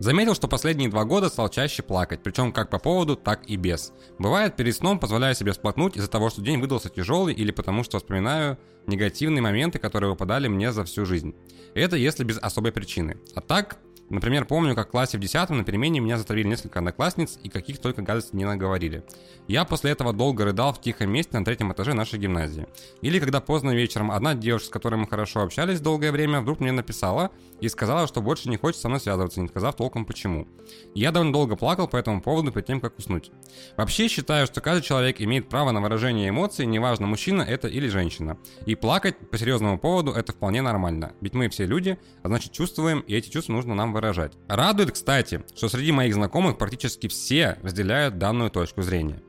Заметил, 0.02 0.34
что 0.34 0.48
последние 0.48 0.90
два 0.90 1.06
года 1.06 1.30
стал 1.30 1.48
чаще 1.50 1.84
плакать, 1.84 2.22
причем 2.24 2.52
как 2.52 2.72
по 2.72 2.80
поводу, 2.80 3.16
так 3.16 3.46
и 3.46 3.56
без. 3.56 3.94
Бывает, 4.18 4.56
перед 4.56 4.76
сном 4.76 4.98
позволяю 4.98 5.36
себе 5.36 5.52
всплакнуть 5.52 5.96
из-за 5.96 6.10
того, 6.10 6.32
что 6.32 6.42
день 6.42 6.60
выдался 6.60 6.90
тяжелый 6.90 7.36
или 7.36 7.52
потому 7.52 7.84
что 7.84 8.00
вспоминаю 8.00 8.58
негативные 8.88 9.44
моменты, 9.44 9.78
которые 9.78 10.10
выпадали 10.10 10.48
мне 10.48 10.72
за 10.72 10.86
всю 10.86 11.06
жизнь. 11.06 11.36
Это 11.76 11.98
если 11.98 12.24
без 12.24 12.40
особой 12.40 12.72
причины. 12.72 13.20
А 13.36 13.42
так, 13.42 13.78
Например, 14.12 14.44
помню, 14.44 14.76
как 14.76 14.90
в 14.90 14.92
классе 14.92 15.18
в 15.18 15.22
10 15.22 15.50
на 15.52 15.64
перемене 15.64 16.02
меня 16.02 16.18
затравили 16.18 16.46
несколько 16.46 16.80
одноклассниц 16.80 17.40
и 17.44 17.50
каких 17.50 17.80
только 17.80 18.02
гадостей 18.02 18.38
не 18.38 18.44
наговорили. 18.44 19.06
Я 19.48 19.64
после 19.64 19.92
этого 19.92 20.12
долго 20.12 20.44
рыдал 20.44 20.74
в 20.74 20.82
тихом 20.82 21.10
месте 21.12 21.40
на 21.40 21.46
третьем 21.46 21.72
этаже 21.72 21.94
нашей 21.94 22.20
гимназии. 22.20 22.68
Или 23.02 23.20
когда 23.20 23.40
поздно 23.40 23.72
вечером 23.72 24.12
одна 24.12 24.36
девушка, 24.36 24.68
с 24.68 24.70
которой 24.70 24.96
мы 24.96 25.08
хорошо 25.08 25.42
общались 25.42 25.80
долгое 25.80 26.12
время, 26.12 26.42
вдруг 26.42 26.60
мне 26.60 26.74
написала 26.74 27.32
и 27.62 27.70
сказала, 27.70 28.06
что 28.06 28.22
больше 28.22 28.50
не 28.50 28.58
хочет 28.58 28.82
со 28.82 28.90
мной 28.90 29.00
связываться, 29.00 29.40
не 29.40 29.48
сказав 29.48 29.78
толком 29.78 30.06
почему. 30.06 30.46
Я 30.94 31.12
довольно 31.12 31.32
долго 31.32 31.56
плакал 31.56 31.88
по 31.88 31.96
этому 31.96 32.22
поводу 32.22 32.52
перед 32.52 32.66
тем, 32.66 32.82
как 32.82 32.98
уснуть. 33.00 33.32
Вообще 33.78 34.10
считаю, 34.10 34.46
что 34.46 34.60
каждый 34.60 34.86
человек 34.86 35.22
имеет 35.22 35.48
право 35.48 35.72
на 35.72 35.80
выражение 35.80 36.30
эмоций, 36.30 36.66
неважно, 36.66 37.08
мужчина 37.08 37.44
это 37.44 37.70
или 37.70 37.88
женщина. 37.88 38.38
И 38.66 38.76
плакать 38.76 39.16
по 39.30 39.38
серьезному 39.38 39.80
поводу 39.80 40.12
это 40.12 40.34
вполне 40.34 40.62
нормально. 40.62 41.14
Ведь 41.22 41.34
мы 41.34 41.48
все 41.48 41.66
люди, 41.66 41.98
а 42.24 42.28
значит 42.28 42.52
чувствуем, 42.52 43.00
и 43.02 43.16
эти 43.16 43.30
чувства 43.30 43.54
нужно 43.54 43.74
нам 43.74 43.94
выражать 43.94 44.01
выражать. 44.02 44.34
Радует, 44.48 44.92
кстати, 44.92 45.44
что 45.56 45.70
среди 45.70 45.92
моих 45.92 46.14
знакомых 46.14 46.58
практически 46.58 47.08
все 47.08 47.58
разделяют 47.62 48.18
данную 48.18 48.50
точку 48.50 48.82
зрения. 48.82 49.22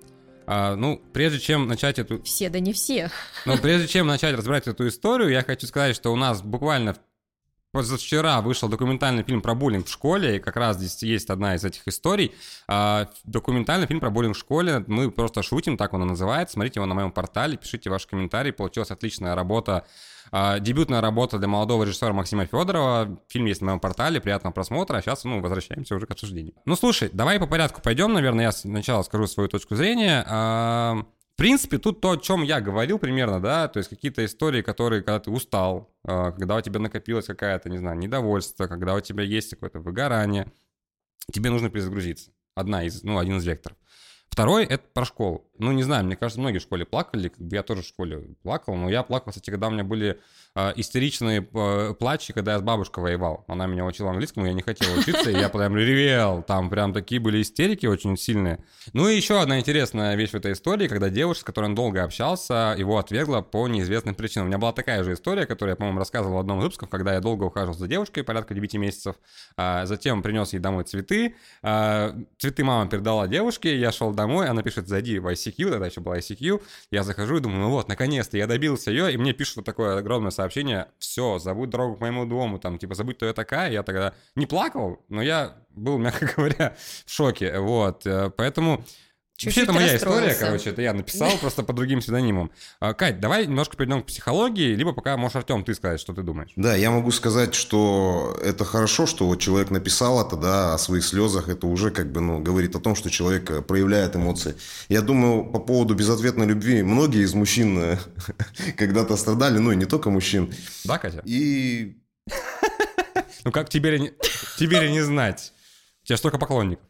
А, 0.47 0.75
ну, 0.75 1.01
прежде 1.13 1.39
чем 1.39 1.69
начать 1.69 1.99
эту... 1.99 2.23
Все, 2.23 2.49
да 2.49 2.59
не 2.59 2.73
все. 2.73 3.11
Но 3.47 3.57
прежде 3.59 3.87
чем 3.87 4.07
начать 4.07 4.35
разбирать 4.35 4.67
эту 4.67 4.89
историю, 4.89 5.31
я 5.31 5.43
хочу 5.43 5.67
сказать, 5.67 5.95
что 5.95 6.13
у 6.13 6.17
нас 6.17 6.43
буквально 6.43 6.97
позавчера 7.71 8.41
вышел 8.43 8.69
документальный 8.69 9.23
фильм 9.23 9.41
про 9.41 9.55
буллинг 9.55 9.87
в 9.87 9.91
школе, 9.91 10.37
и 10.37 10.41
как 10.41 10.57
раз 10.57 10.77
здесь 10.77 11.03
есть 11.03 11.31
одна 11.31 11.55
из 11.55 11.65
этих 11.65 11.87
историй. 11.87 12.35
А, 12.67 13.09
документальный 13.25 13.87
фильм 13.87 14.01
про 14.01 14.11
буллинг 14.11 14.37
в 14.37 14.39
школе, 14.39 14.85
мы 14.89 15.11
просто 15.11 15.43
шутим, 15.43 15.77
так 15.77 15.93
он 15.95 16.03
и 16.03 16.07
называется. 16.07 16.55
Смотрите 16.55 16.81
его 16.81 16.87
на 16.87 16.95
моем 16.95 17.13
портале, 17.13 17.57
пишите 17.57 17.89
ваши 17.89 18.09
комментарии. 18.09 18.51
Получилась 18.51 18.91
отличная 18.91 19.35
работа 19.35 19.87
дебютная 20.33 21.01
работа 21.01 21.39
для 21.39 21.47
молодого 21.47 21.85
режиссера 21.85 22.13
Максима 22.13 22.47
Федорова. 22.47 23.21
Фильм 23.29 23.47
есть 23.47 23.61
на 23.61 23.67
моем 23.67 23.81
портале, 23.81 24.21
приятного 24.21 24.53
просмотра. 24.53 24.97
А 24.97 25.03
сейчас, 25.03 25.25
ну, 25.25 25.41
возвращаемся 25.41 25.95
уже 25.95 26.07
к 26.07 26.11
обсуждению. 26.11 26.55
Ну, 26.65 26.75
слушай, 26.75 27.11
давай 27.13 27.39
по 27.39 27.47
порядку 27.47 27.83
пойдем, 27.83 28.13
наверное, 28.13 28.47
я 28.47 28.53
сначала 28.53 29.03
скажу 29.03 29.27
свою 29.27 29.49
точку 29.49 29.75
зрения. 29.75 30.25
А, 30.27 31.05
в 31.35 31.37
принципе, 31.37 31.79
тут 31.79 32.01
то, 32.01 32.13
о 32.13 32.17
чем 32.17 32.43
я 32.43 32.61
говорил 32.61 32.99
примерно, 32.99 33.41
да, 33.41 33.69
то 33.69 33.79
есть 33.79 33.91
какие-то 33.91 34.25
истории, 34.25 34.63
которые, 34.63 35.03
когда 35.03 35.21
ты 35.21 35.31
устал, 35.31 35.91
а, 36.05 36.33
когда 36.33 36.57
у 36.57 36.61
тебя 36.61 36.81
накопилась 36.81 37.27
какая-то, 37.27 37.69
не 37.69 37.79
знаю, 37.79 37.99
недовольство, 37.99 38.67
когда 38.67 38.95
у 38.95 39.01
тебя 39.01 39.25
есть 39.25 39.51
какое-то 39.51 39.81
выгорание, 39.81 40.51
тебе 41.31 41.51
нужно 41.51 41.69
перезагрузиться. 41.69 42.31
Одна 42.55 42.85
из, 42.85 43.03
ну, 43.03 43.19
один 43.19 43.37
из 43.39 43.47
векторов. 43.47 43.79
Второй— 44.33 44.65
это 44.71 44.83
про 44.95 45.05
школу. 45.05 45.45
Ну, 45.59 45.73
не 45.73 45.83
знаю, 45.83 46.07
мне 46.07 46.17
кажется, 46.17 46.41
многие 46.41 46.59
в 46.59 46.63
школе 46.63 46.87
плакали, 46.87 47.29
как 47.29 47.39
бы 47.39 47.55
я 47.55 47.63
тоже 47.63 47.83
в 47.83 47.87
школе 47.87 48.35
плакал, 48.43 48.75
но 48.77 48.89
я 48.89 49.03
плакал, 49.03 49.31
кстати, 49.31 49.51
когда 49.51 49.69
у 49.69 49.71
меня 49.71 49.85
были 49.85 50.23
истеричные 50.77 51.49
э, 51.53 51.95
плачи, 51.99 52.33
когда 52.33 52.53
я 52.53 52.59
с 52.59 52.63
бабушкой 52.63 53.03
воевал. 53.03 53.45
Она 53.49 53.67
меня 53.67 53.87
учила 53.87 54.11
английскому, 54.11 54.47
я 54.47 54.53
не 54.53 54.61
хотел 54.61 54.93
учиться, 54.99 55.31
и 55.31 55.39
я 55.39 55.49
прям 55.49 55.75
ревел. 55.77 56.43
Там 56.43 56.69
прям 56.69 56.93
такие 56.93 57.21
были 57.21 57.41
истерики 57.41 57.87
очень 57.87 58.17
сильные. 58.19 58.63
Ну 58.93 59.09
и 59.09 59.17
еще 59.17 59.41
одна 59.41 59.59
интересная 59.59 60.15
вещь 60.15 60.31
в 60.31 60.35
этой 60.35 60.53
истории, 60.53 60.89
когда 60.89 61.09
девушка, 61.09 61.41
с 61.41 61.45
которой 61.45 61.67
он 61.67 61.75
долго 61.75 62.05
общался, 62.05 62.75
его 62.77 62.99
отвергла 62.99 63.41
по 63.41 63.67
неизвестным 63.67 64.15
причинам. 64.15 64.47
У 64.47 64.49
меня 64.49 64.59
была 64.59 64.73
такая 64.73 65.03
же 65.05 65.15
история, 65.15 65.47
которую 65.47 65.73
я, 65.73 65.77
по-моему, 65.77 65.99
рассказывал 65.99 66.37
в 66.37 66.41
одном 66.41 66.59
из 66.59 66.65
выпусков, 66.65 66.91
когда 66.91 67.15
я 67.15 67.21
долго 67.21 67.45
ухаживал 67.45 67.75
за 67.75 67.89
девушкой, 67.89 68.23
порядка 68.23 68.53
9 68.53 68.75
месяцев, 68.75 69.17
а 69.57 69.87
затем 69.87 70.23
принес 70.23 70.53
ей 70.53 70.59
домой 70.59 70.85
цветы. 70.85 71.35
А, 71.63 72.15
цветы 72.37 72.63
мама 72.63 72.91
передала 72.91 73.27
девушке, 73.27 73.79
я 73.79 73.91
шел 73.91 74.13
домой, 74.13 74.49
она 74.49 74.63
пишет, 74.63 74.87
зайди 74.87 75.19
в 75.19 75.27
ICQ, 75.29 75.71
тогда 75.71 75.87
еще 75.87 76.01
была 76.03 76.19
ICQ, 76.19 76.63
я 76.91 77.05
захожу 77.05 77.39
и 77.39 77.41
думаю, 77.41 77.61
ну 77.61 77.71
вот, 77.71 77.89
наконец-то 77.89 78.37
я 78.37 78.47
добился 78.47 78.91
ее, 78.91 79.13
и 79.13 79.17
мне 79.17 79.33
пишут 79.33 79.57
вот 79.57 79.65
такое 79.65 79.97
огромное 79.97 80.31
все, 80.99 81.39
забудь 81.39 81.71
дорогу 81.71 81.97
к 81.97 82.01
моему 82.01 82.25
дому, 82.27 82.59
там, 82.59 82.79
типа, 82.79 82.95
забудь, 82.95 83.17
кто 83.17 83.27
я 83.27 83.33
такая, 83.33 83.71
я 83.71 83.83
тогда 83.83 84.15
не 84.35 84.47
плакал, 84.47 85.05
но 85.09 85.23
я 85.23 85.57
был, 85.71 85.99
мягко 85.99 86.31
говоря, 86.37 86.77
в 87.07 87.11
шоке, 87.11 87.59
вот, 87.59 88.07
э, 88.07 88.31
поэтому 89.45 89.79
Вообще, 89.79 89.97
это 89.97 90.09
моя 90.09 90.27
история, 90.27 90.35
короче, 90.35 90.71
это 90.71 90.83
я 90.83 90.93
написал 90.93 91.31
просто 91.39 91.63
по 91.63 91.73
другим 91.73 92.01
псевдонимам. 92.01 92.51
А, 92.81 92.95
Кать, 92.95 93.21
давай 93.21 93.47
немножко 93.47 93.77
перейдем 93.77 94.03
к 94.03 94.07
психологии, 94.07 94.75
либо 94.75 94.93
пока 94.93 95.17
можешь, 95.17 95.37
Артем, 95.37 95.65
ты 95.65 95.75
сказать, 95.75 96.01
что 96.01 96.13
ты 96.13 96.23
думаешь. 96.23 96.51
Да, 96.57 96.75
я 96.75 96.91
могу 96.91 97.11
сказать, 97.11 97.55
что 97.55 98.39
это 98.43 98.65
хорошо, 98.65 99.07
что 99.07 99.27
вот 99.27 99.41
человек 99.41 99.71
написал 99.71 100.25
это, 100.25 100.37
да, 100.37 100.75
о 100.75 100.79
своих 100.79 101.05
слезах, 101.05 101.49
это 101.49 101.67
уже 101.67 101.91
как 101.91 102.13
бы, 102.13 102.21
ну, 102.21 102.41
говорит 102.41 102.77
о 102.77 102.81
том, 102.81 102.95
что 102.95 103.11
человек 103.11 103.51
э, 103.51 103.63
проявляет 103.63 104.17
эмоции. 104.17 104.55
Я 104.89 105.03
думаю, 105.03 105.45
по 105.45 105.59
поводу 105.59 105.95
безответной 105.95 106.47
любви, 106.47 106.83
многие 106.83 107.23
из 107.23 107.35
мужчин 107.35 107.79
э, 107.79 107.99
когда-то 108.77 109.17
страдали, 109.17 109.59
ну, 109.59 109.73
и 109.73 109.77
не 109.77 109.87
только 109.87 110.11
мужчин. 110.11 110.53
Да, 110.85 110.99
Катя? 110.99 111.23
И... 111.25 111.97
Ну, 113.45 113.51
как 113.51 113.69
тебе 113.69 114.15
тебе 114.57 114.91
не 114.91 115.01
знать? 115.01 115.53
У 116.05 116.07
тебя 116.07 116.17
столько 116.17 116.39
поклонников. 116.39 116.85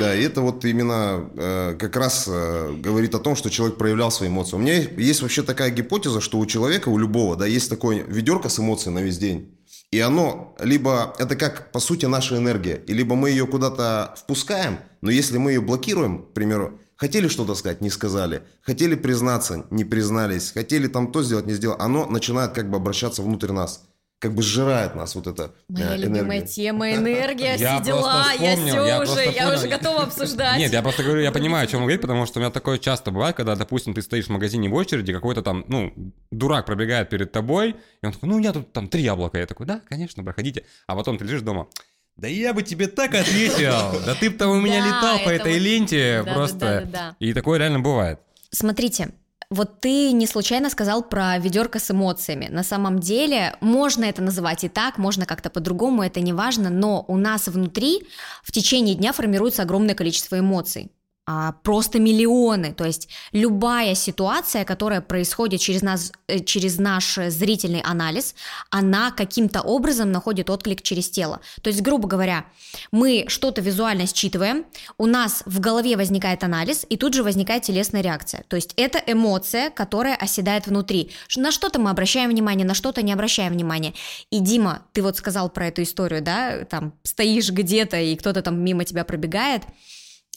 Да, 0.00 0.14
и 0.14 0.22
это 0.22 0.40
вот 0.40 0.64
именно 0.64 1.30
э, 1.36 1.76
как 1.78 1.96
раз 1.96 2.26
э, 2.28 2.74
говорит 2.78 3.14
о 3.14 3.18
том, 3.18 3.36
что 3.36 3.50
человек 3.50 3.78
проявлял 3.78 4.10
свои 4.10 4.28
эмоции. 4.28 4.56
У 4.56 4.58
меня 4.58 4.74
есть 4.74 5.22
вообще 5.22 5.42
такая 5.42 5.70
гипотеза, 5.70 6.20
что 6.20 6.38
у 6.38 6.46
человека, 6.46 6.88
у 6.88 6.98
любого, 6.98 7.36
да, 7.36 7.46
есть 7.46 7.70
такое 7.70 8.02
ведерко 8.02 8.48
с 8.48 8.58
эмоцией 8.58 8.94
на 8.94 9.00
весь 9.00 9.18
день. 9.18 9.56
И 9.92 10.00
оно 10.00 10.56
либо, 10.58 11.14
это 11.18 11.36
как, 11.36 11.70
по 11.72 11.78
сути, 11.78 12.06
наша 12.06 12.36
энергия, 12.36 12.82
и 12.86 12.92
либо 12.92 13.14
мы 13.14 13.30
ее 13.30 13.46
куда-то 13.46 14.14
впускаем, 14.18 14.78
но 15.00 15.10
если 15.10 15.38
мы 15.38 15.52
ее 15.52 15.60
блокируем, 15.60 16.24
к 16.24 16.32
примеру, 16.32 16.80
хотели 16.96 17.28
что-то 17.28 17.54
сказать, 17.54 17.80
не 17.80 17.90
сказали, 17.90 18.42
хотели 18.62 18.96
признаться, 18.96 19.66
не 19.70 19.84
признались, 19.84 20.50
хотели 20.52 20.88
там 20.88 21.12
то 21.12 21.22
сделать, 21.22 21.46
не 21.46 21.54
сделать, 21.54 21.80
оно 21.80 22.06
начинает 22.06 22.52
как 22.52 22.68
бы 22.68 22.76
обращаться 22.76 23.22
внутрь 23.22 23.52
нас 23.52 23.84
как 24.18 24.34
бы 24.34 24.42
сжирает 24.42 24.94
нас 24.94 25.14
вот 25.14 25.26
это 25.26 25.54
Моя 25.68 25.94
э, 25.94 25.98
любимая 25.98 26.40
тема 26.40 26.90
энергия, 26.92 27.56
все 27.56 27.84
дела, 27.84 28.32
я 28.32 28.56
все 28.56 29.00
уже, 29.02 29.30
я 29.30 29.54
уже 29.54 29.68
готова 29.68 30.04
обсуждать. 30.04 30.58
Нет, 30.58 30.72
я 30.72 30.82
просто 30.82 31.02
говорю, 31.02 31.20
я 31.20 31.32
понимаю, 31.32 31.64
о 31.64 31.66
чем 31.66 31.80
он 31.80 31.84
говорит, 31.84 32.00
потому 32.00 32.24
что 32.24 32.38
у 32.38 32.42
меня 32.42 32.50
такое 32.50 32.78
часто 32.78 33.10
бывает, 33.10 33.36
когда, 33.36 33.56
допустим, 33.56 33.92
ты 33.92 34.00
стоишь 34.00 34.26
в 34.26 34.30
магазине 34.30 34.68
в 34.68 34.74
очереди, 34.74 35.12
какой-то 35.12 35.42
там, 35.42 35.64
ну, 35.68 35.92
дурак 36.30 36.64
пробегает 36.64 37.10
перед 37.10 37.30
тобой, 37.30 37.76
и 38.02 38.06
он 38.06 38.12
такой, 38.12 38.28
ну, 38.28 38.36
у 38.36 38.38
меня 38.38 38.52
тут 38.52 38.72
там 38.72 38.88
три 38.88 39.02
яблока. 39.02 39.38
Я 39.38 39.46
такой, 39.46 39.66
да, 39.66 39.82
конечно, 39.86 40.24
проходите. 40.24 40.64
А 40.86 40.96
потом 40.96 41.18
ты 41.18 41.24
лежишь 41.24 41.42
дома, 41.42 41.68
да 42.16 42.28
я 42.28 42.54
бы 42.54 42.62
тебе 42.62 42.86
так 42.86 43.14
ответил, 43.14 44.00
да 44.06 44.14
ты 44.14 44.30
бы 44.30 44.38
там 44.38 44.50
у 44.50 44.60
меня 44.60 44.78
летал 44.78 45.18
по 45.24 45.28
этой 45.28 45.58
ленте 45.58 46.24
просто. 46.32 47.14
И 47.18 47.34
такое 47.34 47.58
реально 47.58 47.80
бывает. 47.80 48.20
Смотрите, 48.50 49.10
вот 49.50 49.80
ты 49.80 50.12
не 50.12 50.26
случайно 50.26 50.70
сказал 50.70 51.02
про 51.02 51.38
ведерко 51.38 51.78
с 51.78 51.90
эмоциями. 51.90 52.48
На 52.50 52.62
самом 52.62 52.98
деле 52.98 53.56
можно 53.60 54.04
это 54.04 54.22
называть 54.22 54.64
и 54.64 54.68
так, 54.68 54.98
можно 54.98 55.26
как-то 55.26 55.50
по-другому, 55.50 56.02
это 56.02 56.20
не 56.20 56.32
важно, 56.32 56.70
но 56.70 57.04
у 57.06 57.16
нас 57.16 57.46
внутри 57.46 58.06
в 58.42 58.52
течение 58.52 58.94
дня 58.94 59.12
формируется 59.12 59.62
огромное 59.62 59.94
количество 59.94 60.38
эмоций 60.38 60.90
а, 61.28 61.52
просто 61.64 61.98
миллионы. 61.98 62.72
То 62.72 62.84
есть 62.84 63.08
любая 63.32 63.96
ситуация, 63.96 64.64
которая 64.64 65.00
происходит 65.00 65.60
через, 65.60 65.82
нас, 65.82 66.12
э, 66.28 66.38
через 66.38 66.78
наш 66.78 67.16
зрительный 67.16 67.80
анализ, 67.80 68.36
она 68.70 69.10
каким-то 69.10 69.60
образом 69.60 70.12
находит 70.12 70.50
отклик 70.50 70.82
через 70.82 71.10
тело. 71.10 71.40
То 71.62 71.70
есть, 71.70 71.82
грубо 71.82 72.06
говоря, 72.06 72.44
мы 72.92 73.24
что-то 73.26 73.60
визуально 73.60 74.06
считываем, 74.06 74.66
у 74.98 75.06
нас 75.06 75.42
в 75.46 75.58
голове 75.58 75.96
возникает 75.96 76.44
анализ, 76.44 76.86
и 76.88 76.96
тут 76.96 77.14
же 77.14 77.24
возникает 77.24 77.64
телесная 77.64 78.02
реакция. 78.02 78.44
То 78.46 78.54
есть 78.54 78.72
это 78.76 79.02
эмоция, 79.04 79.70
которая 79.70 80.14
оседает 80.14 80.68
внутри. 80.68 81.10
На 81.36 81.50
что-то 81.50 81.80
мы 81.80 81.90
обращаем 81.90 82.30
внимание, 82.30 82.64
на 82.64 82.74
что-то 82.74 83.02
не 83.02 83.12
обращаем 83.12 83.52
внимания. 83.52 83.94
И 84.30 84.38
Дима, 84.38 84.82
ты 84.92 85.02
вот 85.02 85.16
сказал 85.16 85.50
про 85.50 85.66
эту 85.66 85.82
историю, 85.82 86.22
да, 86.22 86.64
там 86.66 86.92
стоишь 87.02 87.50
где-то, 87.50 88.00
и 88.00 88.14
кто-то 88.14 88.42
там 88.42 88.62
мимо 88.62 88.84
тебя 88.84 89.04
пробегает, 89.04 89.64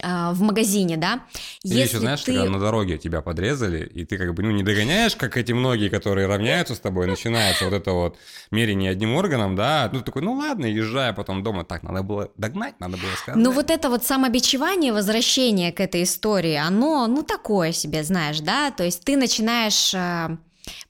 в 0.02 0.42
магазине, 0.42 0.98
да. 0.98 1.24
Или 1.64 1.74
Если 1.74 1.82
еще, 1.82 2.00
знаешь, 2.00 2.22
ты... 2.22 2.34
когда 2.34 2.50
на 2.50 2.60
дороге 2.60 2.98
тебя 2.98 3.22
подрезали, 3.22 3.86
и 3.86 4.06
ты 4.06 4.18
как 4.18 4.34
бы, 4.34 4.44
ну, 4.44 4.52
не 4.52 4.64
догоняешь, 4.64 5.16
как 5.16 5.38
эти 5.38 5.52
многие, 5.52 5.90
которые 5.90 6.28
равняются 6.28 6.76
с 6.76 6.80
тобой, 6.80 7.08
начинается 7.08 7.66
вот 7.66 7.74
это 7.74 7.92
вот 7.92 8.18
мерение 8.52 8.92
одним 8.92 9.16
органом, 9.16 9.56
да, 9.56 9.90
ну, 9.92 10.02
такой, 10.02 10.22
ну, 10.22 10.34
ладно, 10.34 10.66
езжай 10.66 11.14
потом 11.14 11.44
дома, 11.44 11.66
так, 11.66 11.84
надо 11.84 12.04
было 12.04 12.32
догнать, 12.38 12.80
надо 12.80 12.98
было 12.98 13.12
сказать. 13.22 13.42
Ну, 13.42 13.52
вот 13.52 13.70
это 13.70 13.90
вот 13.90 14.06
самобичевание, 14.06 14.94
возвращение 14.94 15.72
к 15.72 15.80
этой 15.80 16.04
истории, 16.04 16.56
оно, 16.56 17.08
ну, 17.08 17.24
такое 17.24 17.72
себе, 17.72 18.04
знаешь, 18.04 18.40
да, 18.40 18.72
то 18.72 18.84
есть 18.84 19.04
ты 19.04 19.18
начинаешь 19.18 19.94
а, 19.94 20.38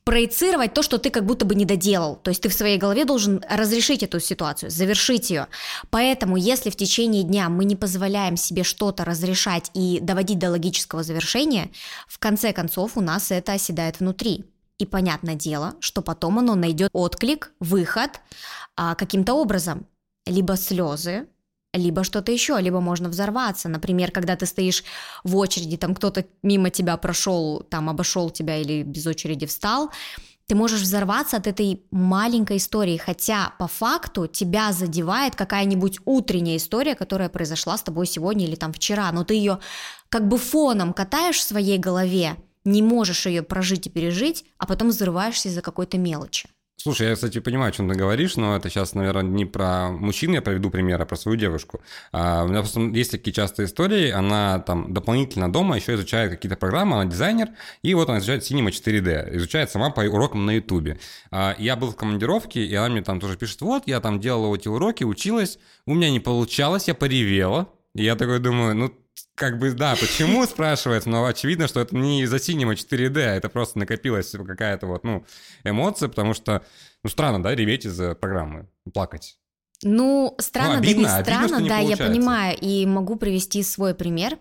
проецировать 0.04 0.74
то, 0.74 0.82
что 0.82 0.98
ты 0.98 1.10
как 1.10 1.26
будто 1.26 1.46
бы 1.46 1.56
не 1.56 1.66
доделал. 1.66 2.16
То 2.16 2.30
есть 2.30 2.42
ты 2.42 2.50
в 2.50 2.54
своей 2.54 2.78
голове 2.78 3.06
должен 3.06 3.44
разрешить 3.50 4.04
эту 4.04 4.20
ситуацию, 4.20 4.70
завершить 4.70 5.30
ее. 5.30 5.48
Поэтому, 5.90 6.38
если 6.38 6.70
в 6.70 6.76
течение 6.76 7.24
дня 7.24 7.50
мы 7.50 7.66
не 7.66 7.76
позволяем 7.76 8.38
себе 8.38 8.64
что-то 8.64 9.06
разрешать 9.06 9.72
и 9.74 10.00
доводить 10.02 10.40
до 10.40 10.50
логического 10.50 11.04
завершения, 11.04 11.70
в 12.08 12.20
конце 12.20 12.54
концов 12.54 12.98
у 12.98 13.02
нас 13.02 13.32
это 13.32 13.54
оседает 13.54 14.00
внутри. 14.00 14.46
И 14.78 14.86
понятное 14.86 15.36
дело, 15.36 15.76
что 15.82 16.02
потом 16.02 16.40
оно 16.40 16.56
найдет 16.56 16.90
отклик, 16.94 17.52
выход 17.60 18.22
а, 18.76 18.96
каким-то 18.96 19.34
образом. 19.34 19.86
Либо 20.26 20.56
слезы, 20.56 21.28
либо 21.74 22.04
что-то 22.04 22.32
еще, 22.32 22.60
либо 22.60 22.80
можно 22.80 23.10
взорваться. 23.10 23.70
Например, 23.70 24.12
когда 24.12 24.36
ты 24.36 24.46
стоишь 24.46 24.84
в 25.24 25.36
очереди, 25.38 25.78
там 25.78 25.94
кто-то 25.94 26.26
мимо 26.42 26.70
тебя 26.70 26.98
прошел, 26.98 27.62
там 27.70 27.90
обошел 27.90 28.30
тебя 28.30 28.58
или 28.58 28.84
без 28.84 29.06
очереди 29.06 29.46
встал, 29.46 29.92
ты 30.48 30.56
можешь 30.56 30.82
взорваться 30.82 31.38
от 31.38 31.46
этой 31.46 31.84
маленькой 31.92 32.58
истории, 32.58 32.98
хотя 32.98 33.54
по 33.60 33.68
факту 33.68 34.26
тебя 34.26 34.72
задевает 34.72 35.36
какая-нибудь 35.36 36.00
утренняя 36.06 36.58
история, 36.58 36.96
которая 36.96 37.30
произошла 37.30 37.78
с 37.78 37.84
тобой 37.84 38.08
сегодня 38.08 38.48
или 38.48 38.56
там 38.56 38.74
вчера, 38.74 39.12
но 39.12 39.24
ты 39.24 39.36
ее 39.36 39.60
как 40.10 40.28
бы 40.28 40.40
фоном 40.40 40.94
катаешь 40.94 41.38
в 41.38 41.44
своей 41.44 41.78
голове, 41.78 42.36
не 42.66 42.82
можешь 42.82 43.28
ее 43.28 43.44
прожить 43.44 43.86
и 43.86 43.90
пережить, 43.92 44.44
а 44.58 44.66
потом 44.66 44.90
взрываешься 44.90 45.50
из-за 45.50 45.62
какой-то 45.62 46.00
мелочи. 46.00 46.50
Слушай, 46.82 47.10
я, 47.10 47.16
кстати, 47.16 47.40
понимаю, 47.40 47.70
о 47.70 47.72
чем 47.74 47.90
ты 47.90 47.96
говоришь, 47.96 48.38
но 48.38 48.56
это 48.56 48.70
сейчас, 48.70 48.94
наверное, 48.94 49.24
не 49.24 49.44
про 49.44 49.90
мужчин 49.90 50.32
я 50.32 50.42
приведу 50.42 50.70
пример, 50.70 51.02
а 51.02 51.06
про 51.06 51.18
свою 51.18 51.38
девушку. 51.38 51.82
А, 52.14 52.46
у 52.46 52.48
меня 52.48 52.60
просто 52.60 52.80
есть 52.80 53.12
такие 53.12 53.34
частые 53.34 53.66
истории, 53.66 54.12
она 54.12 54.60
там 54.60 54.94
дополнительно 54.94 55.52
дома 55.52 55.76
еще 55.76 55.96
изучает 55.96 56.32
какие-то 56.32 56.56
программы, 56.56 56.96
она 56.96 57.12
дизайнер, 57.12 57.50
и 57.82 57.94
вот 57.96 58.08
она 58.08 58.20
изучает 58.20 58.44
Cinema 58.44 58.70
4D, 58.70 59.36
изучает 59.36 59.70
сама 59.70 59.90
по 59.90 60.00
урокам 60.00 60.46
на 60.46 60.52
Ютубе. 60.52 60.98
А, 61.32 61.54
я 61.60 61.76
был 61.76 61.92
в 61.92 61.98
командировке, 61.98 62.64
и 62.64 62.74
она 62.76 62.88
мне 62.88 63.02
там 63.02 63.20
тоже 63.20 63.36
пишет, 63.36 63.60
вот, 63.60 63.84
я 63.86 64.00
там 64.00 64.22
делала 64.22 64.56
эти 64.56 64.70
уроки, 64.70 65.04
училась, 65.04 65.60
у 65.86 65.94
меня 65.94 66.10
не 66.10 66.22
получалось, 66.22 66.88
я 66.88 66.96
поревела, 66.96 67.68
я 67.94 68.16
такой 68.16 68.40
думаю, 68.40 68.74
ну, 68.74 68.94
как 69.40 69.58
бы, 69.58 69.72
да, 69.72 69.96
почему, 69.96 70.46
спрашивается, 70.46 71.10
но 71.10 71.26
очевидно, 71.26 71.68
что 71.70 71.80
это 71.80 71.96
не 71.96 72.24
из-за 72.24 72.36
Cinema 72.36 72.74
4D, 72.74 73.18
а 73.20 73.36
это 73.36 73.48
просто 73.48 73.80
накопилась 73.80 74.32
какая-то 74.32 74.86
вот, 74.86 75.06
ну, 75.06 75.26
эмоция, 75.64 76.10
потому 76.10 76.34
что, 76.34 76.64
ну, 77.04 77.10
странно, 77.10 77.42
да, 77.42 77.56
реветь 77.56 77.86
из-за 77.86 78.16
программы, 78.16 78.68
плакать. 78.94 79.38
Ну, 79.82 80.36
странно, 80.40 80.74
ну, 80.74 80.80
обидно, 80.80 81.04
да 81.04 81.18
не 81.18 81.24
странно, 81.24 81.58
обидно, 81.58 81.70
да, 81.70 81.80
я 81.80 81.96
понимаю, 81.96 82.58
и 82.60 82.86
могу 82.86 83.16
привести 83.16 83.64
свой 83.64 83.96
пример. 83.96 84.38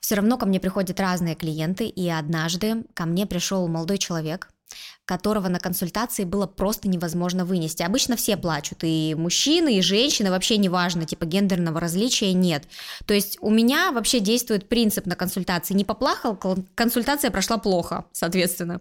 Все 0.00 0.14
равно 0.14 0.38
ко 0.38 0.46
мне 0.46 0.58
приходят 0.58 0.98
разные 0.98 1.34
клиенты, 1.34 1.86
и 1.86 2.08
однажды 2.08 2.84
ко 2.94 3.04
мне 3.04 3.26
пришел 3.26 3.68
молодой 3.68 3.98
человек, 3.98 4.48
которого 5.04 5.48
на 5.48 5.58
консультации 5.58 6.24
было 6.24 6.46
просто 6.46 6.88
невозможно 6.88 7.44
вынести. 7.44 7.82
Обычно 7.82 8.16
все 8.16 8.36
плачут, 8.36 8.78
и 8.82 9.14
мужчины, 9.16 9.76
и 9.76 9.82
женщины, 9.82 10.30
вообще 10.30 10.56
неважно, 10.56 11.04
типа 11.04 11.26
гендерного 11.26 11.80
различия 11.80 12.32
нет. 12.32 12.64
То 13.06 13.12
есть 13.12 13.36
у 13.40 13.50
меня 13.50 13.92
вообще 13.92 14.20
действует 14.20 14.68
принцип 14.68 15.06
на 15.06 15.14
консультации. 15.14 15.74
Не 15.74 15.84
поплакал, 15.84 16.38
консультация 16.74 17.30
прошла 17.30 17.58
плохо, 17.58 18.06
соответственно. 18.12 18.80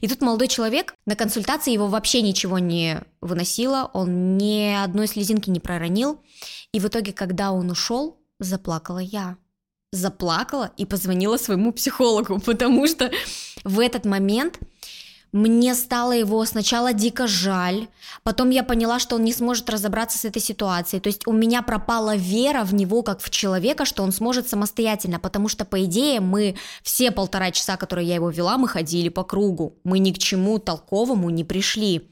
И 0.00 0.08
тут 0.08 0.20
молодой 0.20 0.48
человек, 0.48 0.94
на 1.06 1.14
консультации 1.14 1.72
его 1.72 1.86
вообще 1.86 2.22
ничего 2.22 2.58
не 2.58 3.00
выносило, 3.20 3.90
он 3.92 4.36
ни 4.36 4.74
одной 4.74 5.06
слезинки 5.06 5.50
не 5.50 5.60
проронил. 5.60 6.20
И 6.72 6.80
в 6.80 6.86
итоге, 6.86 7.12
когда 7.12 7.52
он 7.52 7.70
ушел, 7.70 8.18
заплакала 8.40 8.98
я. 8.98 9.36
Заплакала 9.92 10.70
и 10.76 10.86
позвонила 10.86 11.36
своему 11.36 11.72
психологу, 11.72 12.40
потому 12.44 12.86
что 12.86 13.10
в 13.64 13.78
этот 13.78 14.04
момент 14.04 14.58
мне 15.32 15.74
стало 15.74 16.12
его 16.12 16.44
сначала 16.44 16.92
дико 16.92 17.26
жаль, 17.26 17.86
потом 18.24 18.50
я 18.50 18.64
поняла, 18.64 18.98
что 18.98 19.16
он 19.16 19.24
не 19.24 19.32
сможет 19.32 19.70
разобраться 19.70 20.18
с 20.18 20.24
этой 20.24 20.42
ситуацией. 20.42 21.00
То 21.00 21.08
есть 21.08 21.26
у 21.26 21.32
меня 21.32 21.62
пропала 21.62 22.16
вера 22.16 22.64
в 22.64 22.74
него 22.74 23.02
как 23.02 23.20
в 23.20 23.30
человека, 23.30 23.84
что 23.84 24.02
он 24.02 24.12
сможет 24.12 24.48
самостоятельно, 24.48 25.20
потому 25.20 25.48
что, 25.48 25.64
по 25.64 25.84
идее, 25.84 26.20
мы 26.20 26.56
все 26.82 27.10
полтора 27.12 27.50
часа, 27.52 27.76
которые 27.76 28.08
я 28.08 28.16
его 28.16 28.30
вела, 28.30 28.58
мы 28.58 28.68
ходили 28.68 29.08
по 29.08 29.22
кругу. 29.22 29.74
Мы 29.84 30.00
ни 30.00 30.12
к 30.12 30.18
чему 30.18 30.58
толковому 30.58 31.30
не 31.30 31.44
пришли. 31.44 32.10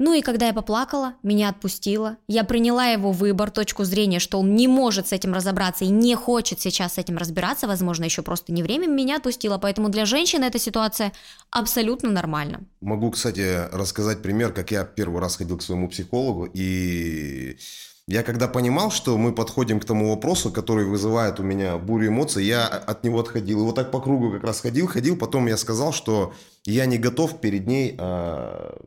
Ну 0.00 0.14
и 0.14 0.22
когда 0.22 0.46
я 0.46 0.52
поплакала, 0.52 1.14
меня 1.24 1.48
отпустила. 1.48 2.18
Я 2.28 2.44
приняла 2.44 2.86
его 2.86 3.10
выбор, 3.10 3.50
точку 3.50 3.82
зрения, 3.82 4.20
что 4.20 4.38
он 4.38 4.54
не 4.54 4.68
может 4.68 5.08
с 5.08 5.12
этим 5.12 5.34
разобраться 5.34 5.84
и 5.84 5.88
не 5.88 6.14
хочет 6.14 6.60
сейчас 6.60 6.94
с 6.94 6.98
этим 6.98 7.18
разбираться, 7.18 7.66
возможно, 7.66 8.04
еще 8.04 8.22
просто 8.22 8.52
не 8.52 8.62
время, 8.62 8.86
меня 8.86 9.16
отпустила. 9.16 9.58
Поэтому 9.58 9.88
для 9.88 10.06
женщины 10.06 10.44
эта 10.44 10.60
ситуация 10.60 11.12
абсолютно 11.50 12.10
нормальна. 12.10 12.60
Могу, 12.80 13.10
кстати, 13.10 13.68
рассказать 13.72 14.22
пример, 14.22 14.52
как 14.52 14.70
я 14.70 14.84
первый 14.84 15.20
раз 15.20 15.36
ходил 15.36 15.58
к 15.58 15.62
своему 15.62 15.88
психологу, 15.88 16.48
и 16.54 17.58
я 18.06 18.22
когда 18.22 18.48
понимал, 18.48 18.90
что 18.90 19.18
мы 19.18 19.34
подходим 19.34 19.80
к 19.80 19.84
тому 19.84 20.10
вопросу, 20.10 20.50
который 20.50 20.86
вызывает 20.86 21.40
у 21.40 21.42
меня 21.42 21.76
бурю 21.76 22.08
эмоций, 22.08 22.42
я 22.44 22.66
от 22.66 23.04
него 23.04 23.20
отходил. 23.20 23.60
И 23.60 23.64
вот 23.64 23.74
так 23.74 23.90
по 23.90 24.00
кругу 24.00 24.30
как 24.30 24.44
раз 24.44 24.60
ходил, 24.60 24.86
ходил. 24.86 25.18
Потом 25.18 25.46
я 25.46 25.58
сказал, 25.58 25.92
что 25.92 26.32
я 26.64 26.86
не 26.86 26.96
готов 26.96 27.38
перед 27.40 27.66
ней 27.66 27.96
а, 27.98 28.78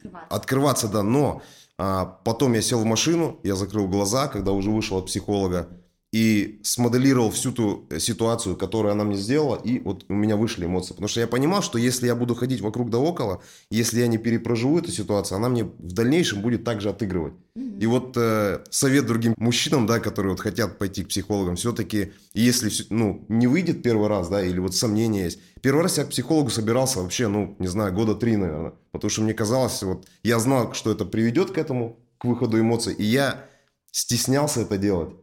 открываться. 0.00 0.36
Открываться, 0.36 0.88
да, 0.88 1.02
но 1.02 1.42
а, 1.78 2.04
потом 2.24 2.52
я 2.54 2.62
сел 2.62 2.80
в 2.80 2.84
машину, 2.84 3.38
я 3.42 3.56
закрыл 3.56 3.88
глаза, 3.88 4.28
когда 4.28 4.52
уже 4.52 4.70
вышел 4.70 4.98
от 4.98 5.06
психолога, 5.06 5.68
и 6.12 6.58
смоделировал 6.64 7.30
всю 7.30 7.52
ту 7.52 7.86
э, 7.88 8.00
ситуацию, 8.00 8.56
которую 8.56 8.92
она 8.92 9.04
мне 9.04 9.16
сделала, 9.16 9.56
и 9.56 9.78
вот 9.78 10.04
у 10.08 10.14
меня 10.14 10.36
вышли 10.36 10.66
эмоции. 10.66 10.90
Потому 10.90 11.06
что 11.06 11.20
я 11.20 11.28
понимал, 11.28 11.62
что 11.62 11.78
если 11.78 12.06
я 12.06 12.16
буду 12.16 12.34
ходить 12.34 12.60
вокруг 12.60 12.90
да 12.90 12.98
около, 12.98 13.42
если 13.70 14.00
я 14.00 14.08
не 14.08 14.18
перепроживу 14.18 14.78
эту 14.78 14.90
ситуацию, 14.90 15.36
она 15.36 15.48
мне 15.48 15.64
в 15.64 15.92
дальнейшем 15.92 16.42
будет 16.42 16.64
также 16.64 16.90
отыгрывать. 16.90 17.34
Mm-hmm. 17.56 17.78
И 17.80 17.86
вот 17.86 18.16
э, 18.16 18.64
совет 18.70 19.06
другим 19.06 19.34
мужчинам, 19.36 19.86
да, 19.86 20.00
которые 20.00 20.32
вот 20.32 20.40
хотят 20.40 20.78
пойти 20.78 21.04
к 21.04 21.08
психологам, 21.08 21.54
все-таки, 21.54 22.12
если 22.34 22.70
ну, 22.90 23.24
не 23.28 23.46
выйдет 23.46 23.84
первый 23.84 24.08
раз, 24.08 24.28
да, 24.28 24.42
или 24.42 24.58
вот 24.58 24.74
сомнения 24.74 25.24
есть. 25.24 25.38
Первый 25.62 25.82
раз 25.82 25.98
я 25.98 26.04
к 26.04 26.10
психологу 26.10 26.50
собирался 26.50 27.02
вообще, 27.02 27.28
ну, 27.28 27.56
не 27.58 27.66
знаю, 27.66 27.92
года 27.92 28.14
три, 28.14 28.36
наверное. 28.36 28.72
Потому 28.92 29.10
что 29.10 29.22
мне 29.22 29.34
казалось, 29.34 29.82
вот, 29.82 30.06
я 30.22 30.38
знал, 30.38 30.72
что 30.74 30.90
это 30.90 31.04
приведет 31.04 31.50
к 31.50 31.58
этому, 31.58 31.98
к 32.18 32.24
выходу 32.24 32.58
эмоций, 32.58 32.94
и 32.94 33.04
я 33.04 33.44
стеснялся 33.92 34.60
это 34.62 34.78
делать. 34.78 35.14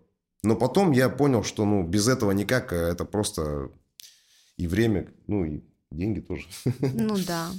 Но 0.43 0.55
потом 0.55 0.91
я 0.91 1.09
понял, 1.09 1.43
что 1.43 1.65
ну, 1.65 1.83
без 1.83 2.07
этого 2.07 2.31
никак, 2.31 2.73
а 2.73 2.75
это 2.75 3.05
просто 3.05 3.71
и 4.57 4.67
время, 4.67 5.07
ну 5.27 5.45
и 5.45 5.61
деньги 5.91 6.19
тоже. 6.19 6.47
Ну 6.79 7.17
да. 7.25 7.49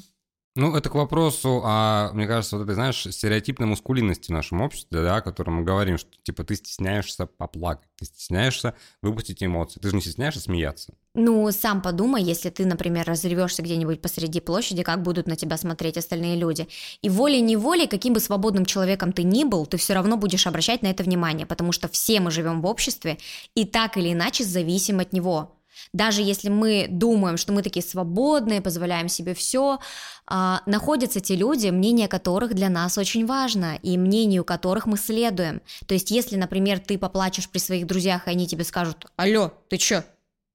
Ну, 0.57 0.75
это 0.75 0.91
к 0.91 0.95
вопросу 0.97 1.63
о, 1.65 2.11
мне 2.15 2.27
кажется, 2.27 2.57
вот 2.57 2.65
этой, 2.65 2.75
знаешь, 2.75 3.07
стереотипной 3.09 3.69
мускулинности 3.69 4.33
в 4.33 4.35
нашем 4.35 4.61
обществе, 4.61 5.03
да, 5.03 5.17
о 5.17 5.21
котором 5.21 5.59
мы 5.59 5.63
говорим, 5.63 5.99
что, 5.99 6.11
типа, 6.25 6.43
ты 6.43 6.57
стесняешься 6.57 7.27
поплакать, 7.27 7.89
ты 7.97 8.07
стесняешься 8.07 8.75
выпустить 9.01 9.41
эмоции, 9.41 9.79
ты 9.79 9.91
же 9.91 9.95
не 9.95 10.01
стесняешься 10.03 10.41
смеяться. 10.41 10.95
Ну, 11.21 11.51
сам 11.51 11.83
подумай, 11.83 12.23
если 12.23 12.49
ты, 12.49 12.65
например, 12.65 13.05
разревешься 13.05 13.61
где-нибудь 13.61 14.01
посреди 14.01 14.39
площади, 14.39 14.85
как 14.85 15.03
будут 15.03 15.27
на 15.27 15.35
тебя 15.35 15.57
смотреть 15.57 15.97
остальные 15.97 16.37
люди. 16.37 16.69
И 17.03 17.09
волей-неволей, 17.09 17.89
каким 17.89 18.15
бы 18.15 18.21
свободным 18.21 18.65
человеком 18.65 19.13
ты 19.13 19.25
ни 19.25 19.43
был, 19.43 19.67
ты 19.67 19.79
все 19.79 19.95
равно 19.95 20.17
будешь 20.17 20.47
обращать 20.47 20.83
на 20.83 20.87
это 20.87 21.03
внимание, 21.03 21.45
потому 21.45 21.73
что 21.73 21.89
все 21.89 22.21
мы 22.21 22.31
живем 22.31 22.63
в 22.63 22.67
обществе 22.67 23.19
и 23.57 23.65
так 23.65 23.97
или 23.97 24.13
иначе 24.13 24.45
зависим 24.45 25.01
от 25.01 25.13
него. 25.13 25.57
Даже 25.93 26.23
если 26.23 26.51
мы 26.51 26.87
думаем, 26.89 27.37
что 27.37 27.53
мы 27.53 27.63
такие 27.63 27.85
свободные, 27.85 28.61
позволяем 28.61 29.09
себе 29.09 29.35
все, 29.35 29.81
а, 30.25 30.61
находятся 30.67 31.19
те 31.21 31.35
люди, 31.35 31.67
мнение 31.67 32.07
которых 32.07 32.55
для 32.55 32.69
нас 32.69 32.97
очень 32.97 33.27
важно, 33.27 33.77
и 33.83 33.99
мнению 33.99 34.45
которых 34.45 34.87
мы 34.87 34.97
следуем. 34.97 35.63
То 35.89 35.95
есть, 35.95 36.13
если, 36.13 36.37
например, 36.37 36.79
ты 36.79 36.97
поплачешь 36.97 37.49
при 37.49 37.59
своих 37.59 37.89
друзьях, 37.89 38.29
и 38.29 38.31
они 38.31 38.47
тебе 38.47 38.63
скажут, 38.63 39.07
алло, 39.17 39.53
ты 39.69 39.79
чё, 39.79 40.05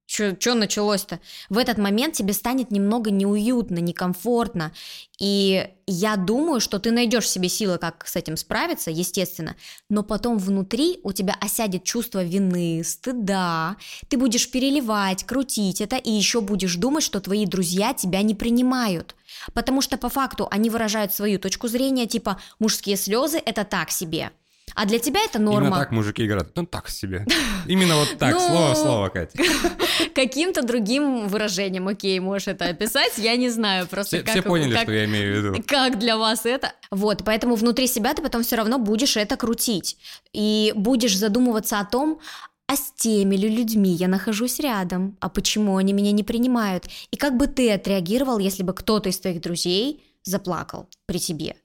что 0.06 0.54
началось-то? 0.54 1.20
В 1.48 1.58
этот 1.58 1.78
момент 1.78 2.14
тебе 2.14 2.34
станет 2.34 2.70
немного 2.70 3.10
неуютно, 3.10 3.78
некомфортно. 3.78 4.72
И 5.18 5.68
я 5.86 6.16
думаю, 6.16 6.60
что 6.60 6.78
ты 6.78 6.90
найдешь 6.90 7.28
себе 7.28 7.48
силы, 7.48 7.78
как 7.78 8.06
с 8.06 8.14
этим 8.16 8.36
справиться, 8.36 8.90
естественно. 8.90 9.56
Но 9.88 10.02
потом 10.02 10.38
внутри 10.38 11.00
у 11.02 11.12
тебя 11.12 11.34
осядет 11.40 11.84
чувство 11.84 12.22
вины, 12.22 12.82
стыда. 12.84 13.76
Ты 14.08 14.18
будешь 14.18 14.50
переливать, 14.50 15.24
крутить 15.24 15.80
это, 15.80 15.96
и 15.96 16.10
еще 16.10 16.40
будешь 16.40 16.76
думать, 16.76 17.04
что 17.04 17.20
твои 17.20 17.46
друзья 17.46 17.94
тебя 17.94 18.22
не 18.22 18.34
принимают. 18.34 19.14
Потому 19.52 19.80
что 19.80 19.96
по 19.96 20.08
факту 20.08 20.48
они 20.50 20.70
выражают 20.70 21.12
свою 21.12 21.38
точку 21.38 21.66
зрения, 21.68 22.06
типа 22.06 22.40
мужские 22.58 22.96
слезы 22.96 23.38
это 23.38 23.64
так 23.64 23.90
себе– 23.90 24.30
а 24.74 24.86
для 24.86 24.98
тебя 24.98 25.20
это 25.24 25.38
норма. 25.38 25.68
Именно 25.68 25.78
так 25.78 25.92
мужики 25.92 26.26
играют. 26.26 26.50
Ну, 26.54 26.66
так 26.66 26.88
себе. 26.88 27.26
Именно 27.66 27.96
вот 27.96 28.18
так, 28.18 28.34
ну, 28.34 28.40
слово-слово, 28.40 29.08
Катя. 29.08 29.38
Каким-то 30.14 30.62
другим 30.62 31.28
выражением, 31.28 31.88
окей, 31.88 32.18
можешь 32.20 32.48
это 32.48 32.66
описать, 32.66 33.12
я 33.18 33.36
не 33.36 33.50
знаю. 33.50 33.86
Просто 33.86 34.24
все, 34.24 34.42
поняли, 34.42 34.76
что 34.76 34.92
я 34.92 35.04
имею 35.04 35.32
в 35.32 35.36
виду. 35.36 35.64
Как 35.66 35.98
для 35.98 36.16
вас 36.16 36.44
это? 36.44 36.72
Вот, 36.90 37.22
поэтому 37.24 37.54
внутри 37.54 37.86
себя 37.86 38.14
ты 38.14 38.22
потом 38.22 38.42
все 38.42 38.56
равно 38.56 38.78
будешь 38.78 39.16
это 39.16 39.36
крутить. 39.36 39.96
И 40.32 40.72
будешь 40.74 41.16
задумываться 41.16 41.78
о 41.78 41.84
том, 41.84 42.20
а 42.66 42.76
с 42.76 42.92
теми 42.96 43.36
ли 43.36 43.48
людьми 43.48 43.90
я 43.90 44.08
нахожусь 44.08 44.58
рядом, 44.58 45.16
а 45.20 45.28
почему 45.28 45.76
они 45.76 45.92
меня 45.92 46.12
не 46.12 46.22
принимают, 46.24 46.86
и 47.10 47.16
как 47.16 47.36
бы 47.36 47.46
ты 47.46 47.70
отреагировал, 47.70 48.38
если 48.38 48.62
бы 48.62 48.72
кто-то 48.72 49.10
из 49.10 49.18
твоих 49.18 49.40
друзей 49.40 50.02
заплакал 50.22 50.88
при 51.06 51.18
тебе. 51.18 51.56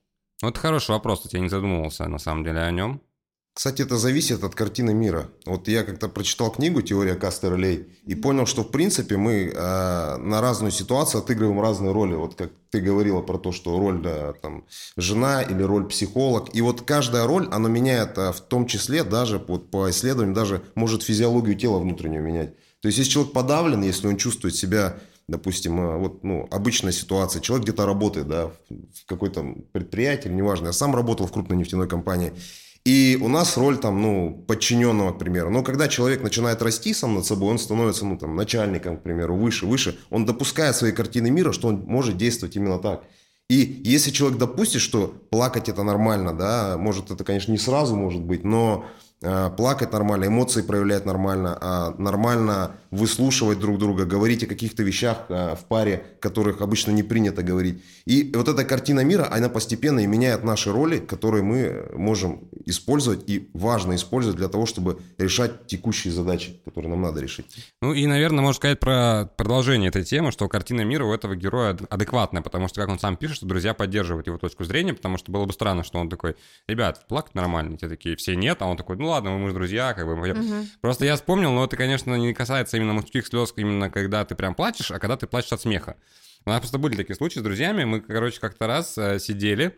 Вот 0.41 0.57
хороший 0.57 0.91
вопрос, 0.91 1.27
я 1.31 1.39
не 1.39 1.49
задумывался 1.49 2.07
на 2.07 2.17
самом 2.17 2.43
деле 2.43 2.61
о 2.61 2.71
нем. 2.71 3.01
Кстати, 3.53 3.81
это 3.81 3.97
зависит 3.97 4.41
от 4.45 4.55
картины 4.55 4.93
мира. 4.93 5.29
Вот 5.45 5.67
я 5.67 5.83
как-то 5.83 6.07
прочитал 6.07 6.49
книгу 6.49 6.81
«Теория 6.81 7.15
Кастерлей» 7.15 7.89
и 8.05 8.15
понял, 8.15 8.45
что 8.45 8.63
в 8.63 8.71
принципе 8.71 9.17
мы 9.17 9.51
э, 9.53 10.17
на 10.17 10.39
разную 10.39 10.71
ситуацию 10.71 11.21
отыгрываем 11.21 11.59
разные 11.59 11.91
роли. 11.91 12.15
Вот 12.15 12.35
как 12.35 12.51
ты 12.69 12.79
говорила 12.79 13.21
про 13.21 13.37
то, 13.37 13.51
что 13.51 13.77
роль 13.77 14.01
да, 14.01 14.31
там, 14.41 14.63
жена 14.95 15.41
или 15.41 15.61
роль 15.61 15.89
психолог. 15.89 16.55
И 16.55 16.61
вот 16.61 16.83
каждая 16.83 17.27
роль, 17.27 17.49
она 17.51 17.67
меняет, 17.67 18.17
а 18.17 18.31
в 18.31 18.39
том 18.39 18.65
числе 18.65 19.03
даже 19.03 19.43
вот, 19.45 19.69
по 19.71 19.89
исследованиям, 19.89 20.33
даже 20.33 20.61
может 20.75 21.03
физиологию 21.03 21.57
тела 21.57 21.79
внутреннюю 21.79 22.23
менять. 22.23 22.55
То 22.79 22.87
есть, 22.87 22.97
если 22.97 23.11
человек 23.11 23.33
подавлен, 23.33 23.81
если 23.81 24.07
он 24.07 24.15
чувствует 24.15 24.55
себя 24.55 24.99
допустим, 25.29 25.79
э, 25.79 25.97
вот, 25.97 26.23
ну, 26.23 26.47
обычная 26.51 26.91
ситуация, 26.91 27.41
человек 27.41 27.65
где-то 27.65 27.85
работает, 27.85 28.27
да, 28.27 28.51
в 28.69 29.05
какой-то 29.05 29.55
предприятии, 29.71 30.29
неважно, 30.29 30.67
я 30.67 30.73
сам 30.73 30.95
работал 30.95 31.27
в 31.27 31.31
крупной 31.31 31.57
нефтяной 31.57 31.87
компании, 31.87 32.33
и 32.85 33.17
у 33.21 33.27
нас 33.27 33.57
роль 33.57 33.77
там, 33.77 34.01
ну, 34.01 34.43
подчиненного, 34.47 35.11
к 35.11 35.19
примеру. 35.19 35.49
Но 35.49 35.63
когда 35.63 35.87
человек 35.87 36.23
начинает 36.23 36.61
расти 36.61 36.93
сам 36.93 37.15
над 37.15 37.25
собой, 37.25 37.51
он 37.51 37.59
становится, 37.59 38.05
ну, 38.05 38.17
там, 38.17 38.35
начальником, 38.35 38.97
к 38.97 39.03
примеру, 39.03 39.35
выше, 39.35 39.65
выше, 39.65 39.97
он 40.09 40.25
допускает 40.25 40.75
своей 40.75 40.93
картины 40.93 41.29
мира, 41.29 41.51
что 41.51 41.67
он 41.67 41.83
может 41.85 42.17
действовать 42.17 42.55
именно 42.55 42.79
так. 42.79 43.03
И 43.49 43.81
если 43.83 44.11
человек 44.11 44.37
допустит, 44.37 44.81
что 44.81 45.07
плакать 45.29 45.69
это 45.69 45.83
нормально, 45.83 46.33
да, 46.33 46.77
может 46.77 47.11
это, 47.11 47.23
конечно, 47.23 47.51
не 47.51 47.57
сразу 47.57 47.95
может 47.95 48.21
быть, 48.21 48.43
но 48.43 48.85
плакать 49.19 49.91
нормально, 49.91 50.25
эмоции 50.25 50.61
проявлять 50.61 51.05
нормально, 51.05 51.57
а 51.59 51.95
нормально 51.97 52.75
выслушивать 52.91 53.59
друг 53.59 53.77
друга, 53.77 54.05
говорить 54.05 54.43
о 54.43 54.47
каких-то 54.47 54.81
вещах 54.83 55.25
э, 55.29 55.55
в 55.55 55.65
паре, 55.65 56.03
которых 56.19 56.61
обычно 56.61 56.91
не 56.91 57.03
принято 57.03 57.43
говорить. 57.43 57.83
И 58.05 58.31
вот 58.33 58.47
эта 58.47 58.63
картина 58.63 59.01
мира, 59.01 59.27
она 59.31 59.49
постепенно 59.49 59.99
и 59.99 60.07
меняет 60.07 60.43
наши 60.43 60.71
роли, 60.71 60.97
которые 60.97 61.43
мы 61.43 61.85
можем 61.93 62.49
использовать 62.65 63.29
и 63.29 63.49
важно 63.53 63.95
использовать 63.95 64.37
для 64.37 64.47
того, 64.47 64.65
чтобы 64.65 64.99
решать 65.17 65.67
текущие 65.67 66.11
задачи, 66.11 66.59
которые 66.65 66.89
нам 66.89 67.01
надо 67.01 67.21
решить. 67.21 67.45
Ну 67.81 67.93
и, 67.93 68.07
наверное, 68.07 68.41
можно 68.41 68.55
сказать 68.55 68.79
про 68.79 69.29
продолжение 69.37 69.89
этой 69.89 70.03
темы, 70.03 70.31
что 70.31 70.47
картина 70.47 70.81
мира 70.81 71.05
у 71.05 71.13
этого 71.13 71.35
героя 71.35 71.77
адекватная, 71.89 72.41
потому 72.41 72.67
что, 72.67 72.81
как 72.81 72.89
он 72.89 72.99
сам 72.99 73.17
пишет, 73.17 73.37
что 73.37 73.45
друзья 73.45 73.73
поддерживают 73.75 74.25
его 74.25 74.37
точку 74.37 74.63
зрения, 74.63 74.93
потому 74.93 75.17
что 75.17 75.31
было 75.31 75.45
бы 75.45 75.53
странно, 75.53 75.83
что 75.83 75.99
он 75.99 76.09
такой, 76.09 76.35
ребят, 76.67 77.05
плакать 77.07 77.35
нормально, 77.35 77.77
те 77.77 77.87
такие, 77.87 78.15
все 78.15 78.35
нет, 78.35 78.61
а 78.61 78.65
он 78.65 78.77
такой, 78.77 78.97
ну 78.97 79.08
ладно, 79.09 79.31
мы 79.31 79.49
же 79.49 79.53
друзья, 79.53 79.93
как 79.93 80.05
бы. 80.05 80.13
Угу. 80.13 80.67
Просто 80.81 81.05
я 81.05 81.15
вспомнил, 81.15 81.51
но 81.51 81.65
это, 81.65 81.77
конечно, 81.77 82.15
не 82.15 82.33
касается 82.33 82.77
именно 82.77 82.93
мужских 82.93 83.27
слез, 83.27 83.53
именно 83.55 83.89
когда 83.89 84.25
ты 84.25 84.35
прям 84.35 84.55
плачешь, 84.55 84.91
а 84.91 84.99
когда 84.99 85.17
ты 85.17 85.27
плачешь 85.27 85.51
от 85.51 85.61
смеха. 85.61 85.97
У 86.45 86.49
нас 86.49 86.59
просто 86.59 86.77
были 86.77 86.95
такие 86.95 87.15
случаи 87.15 87.39
с 87.39 87.43
друзьями, 87.43 87.83
мы, 87.83 87.99
короче, 87.99 88.39
как-то 88.39 88.67
раз 88.67 88.97
э, 88.97 89.19
сидели, 89.19 89.77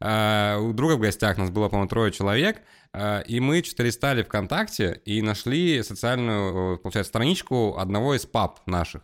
э, 0.00 0.56
у 0.58 0.72
друга 0.72 0.94
в 0.94 1.00
гостях 1.00 1.38
нас 1.38 1.50
было, 1.50 1.68
по-моему, 1.68 1.88
трое 1.88 2.12
человек, 2.12 2.60
э, 2.92 3.22
и 3.26 3.40
мы 3.40 3.62
что-то 3.62 3.82
листали 3.84 4.22
ВКонтакте 4.22 5.00
и 5.04 5.22
нашли 5.22 5.82
социальную, 5.82 6.78
получается, 6.78 7.08
страничку 7.08 7.76
одного 7.78 8.14
из 8.14 8.26
пап 8.26 8.60
наших. 8.66 9.02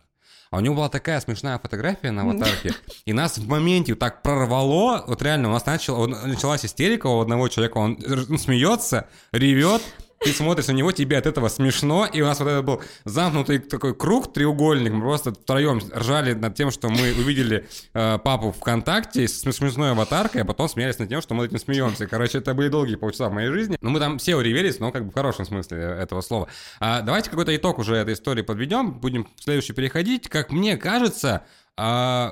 А 0.51 0.57
у 0.57 0.61
него 0.61 0.75
была 0.75 0.89
такая 0.89 1.19
смешная 1.19 1.59
фотография 1.59 2.09
на 2.09 2.23
аватарке, 2.23 2.73
и 3.05 3.13
нас 3.13 3.37
в 3.37 3.47
моменте 3.47 3.93
так 3.93 4.23
прорвало, 4.23 5.03
вот 5.05 5.21
реально 5.21 5.49
у 5.49 5.51
нас 5.51 5.65
начал, 5.65 6.07
началась 6.07 6.65
истерика 6.65 7.05
у 7.05 7.21
одного 7.21 7.47
человека, 7.49 7.77
он, 7.77 7.99
он 8.29 8.39
смеется, 8.39 9.07
ревет, 9.31 9.83
ты 10.19 10.33
смотришь 10.33 10.67
на 10.67 10.73
него, 10.73 10.91
тебе 10.91 11.17
от 11.17 11.25
этого 11.25 11.47
смешно, 11.47 12.05
и 12.05 12.21
у 12.21 12.25
нас 12.25 12.39
вот 12.39 12.47
это 12.47 12.61
был 12.61 12.81
замкнутый 13.05 13.59
такой 13.59 13.95
круг, 13.95 14.33
треугольник, 14.33 14.91
мы 14.91 15.01
просто 15.01 15.31
втроем 15.31 15.81
ржали 15.93 16.33
над 16.33 16.55
тем, 16.55 16.71
что 16.71 16.89
мы 16.89 17.13
увидели 17.13 17.67
э, 17.93 18.19
папу 18.23 18.51
ВКонтакте 18.51 19.27
с 19.27 19.41
смешной 19.41 19.91
аватаркой, 19.91 20.41
а 20.41 20.45
потом 20.45 20.67
смеялись 20.67 20.99
над 20.99 21.09
тем, 21.09 21.21
что 21.21 21.33
мы 21.33 21.45
этим 21.45 21.57
смеемся. 21.57 22.07
Короче, 22.07 22.39
это 22.39 22.53
были 22.53 22.67
долгие 22.67 22.95
полчаса 22.95 23.29
в 23.29 23.33
моей 23.33 23.49
жизни. 23.49 23.77
Но 23.81 23.89
мы 23.89 23.99
там 23.99 24.17
все 24.17 24.35
уревелись, 24.35 24.79
но 24.79 24.91
как 24.91 25.05
бы 25.05 25.11
в 25.11 25.13
хорошем 25.13 25.45
смысле 25.45 25.77
этого 25.77 26.21
слова. 26.21 26.49
А 26.79 27.01
давайте 27.01 27.29
какой-то 27.29 27.55
итог 27.55 27.79
уже 27.79 27.95
этой 27.95 28.13
истории 28.13 28.41
подведем, 28.41 28.99
будем 28.99 29.27
в 29.37 29.43
следующий 29.43 29.73
переходить. 29.73 30.27
Как 30.27 30.51
мне 30.51 30.77
кажется, 30.77 31.43
э, 31.77 32.31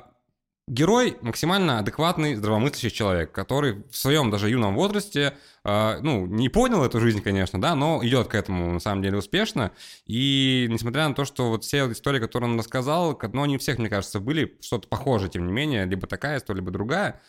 Герой 0.68 1.18
максимально 1.22 1.80
адекватный, 1.80 2.36
здравомыслящий 2.36 2.90
человек, 2.90 3.32
который 3.32 3.84
в 3.90 3.96
своем 3.96 4.30
даже 4.30 4.50
юном 4.50 4.76
возрасте, 4.76 5.34
э, 5.64 6.00
ну, 6.02 6.26
не 6.26 6.50
понял 6.50 6.84
эту 6.84 7.00
жизнь, 7.00 7.22
конечно, 7.22 7.62
да, 7.62 7.74
но 7.74 8.06
идет 8.06 8.28
к 8.28 8.36
этому 8.36 8.74
на 8.74 8.82
самом 8.82 9.02
деле 9.02 9.18
успешно. 9.18 9.72
И 10.08 10.68
несмотря 10.70 11.08
на 11.08 11.16
то, 11.16 11.24
что 11.24 11.52
вот 11.52 11.64
все 11.64 11.90
истории, 11.90 12.20
которые 12.20 12.52
он 12.52 12.60
рассказал, 12.60 13.18
но 13.32 13.46
не 13.46 13.58
всех, 13.58 13.78
мне 13.78 13.88
кажется, 13.88 14.20
были 14.20 14.58
что-то 14.60 14.90
похожее, 14.90 15.30
тем 15.30 15.48
не 15.48 15.54
менее, 15.54 15.86
либо 15.86 16.06
такая 16.06 16.38
история, 16.40 16.60
либо 16.60 16.72
другая 16.72 17.22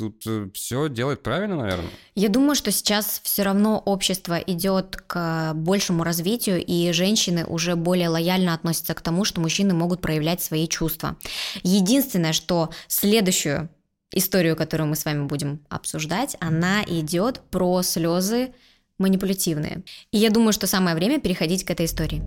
тут 0.00 0.26
э, 0.26 0.48
все 0.54 0.88
делает 0.88 1.22
правильно, 1.22 1.56
наверное. 1.56 1.90
Я 2.14 2.28
думаю, 2.28 2.54
что 2.54 2.70
сейчас 2.70 3.20
все 3.22 3.42
равно 3.42 3.78
общество 3.78 4.38
идет 4.38 4.96
к 4.96 5.52
большему 5.54 6.04
развитию, 6.04 6.64
и 6.64 6.90
женщины 6.92 7.44
уже 7.44 7.76
более 7.76 8.08
лояльно 8.08 8.54
относятся 8.54 8.94
к 8.94 9.02
тому, 9.02 9.24
что 9.24 9.40
мужчины 9.40 9.74
могут 9.74 10.00
проявлять 10.00 10.42
свои 10.42 10.66
чувства. 10.66 11.16
Единственное, 11.62 12.32
что 12.32 12.70
следующую 12.88 13.68
историю, 14.12 14.56
которую 14.56 14.88
мы 14.88 14.96
с 14.96 15.04
вами 15.04 15.26
будем 15.26 15.60
обсуждать, 15.68 16.36
она 16.40 16.82
идет 16.84 17.40
про 17.50 17.82
слезы 17.82 18.54
манипулятивные. 18.98 19.82
И 20.12 20.18
я 20.18 20.30
думаю, 20.30 20.52
что 20.52 20.66
самое 20.66 20.96
время 20.96 21.20
переходить 21.20 21.64
к 21.64 21.70
этой 21.70 21.86
истории. 21.86 22.22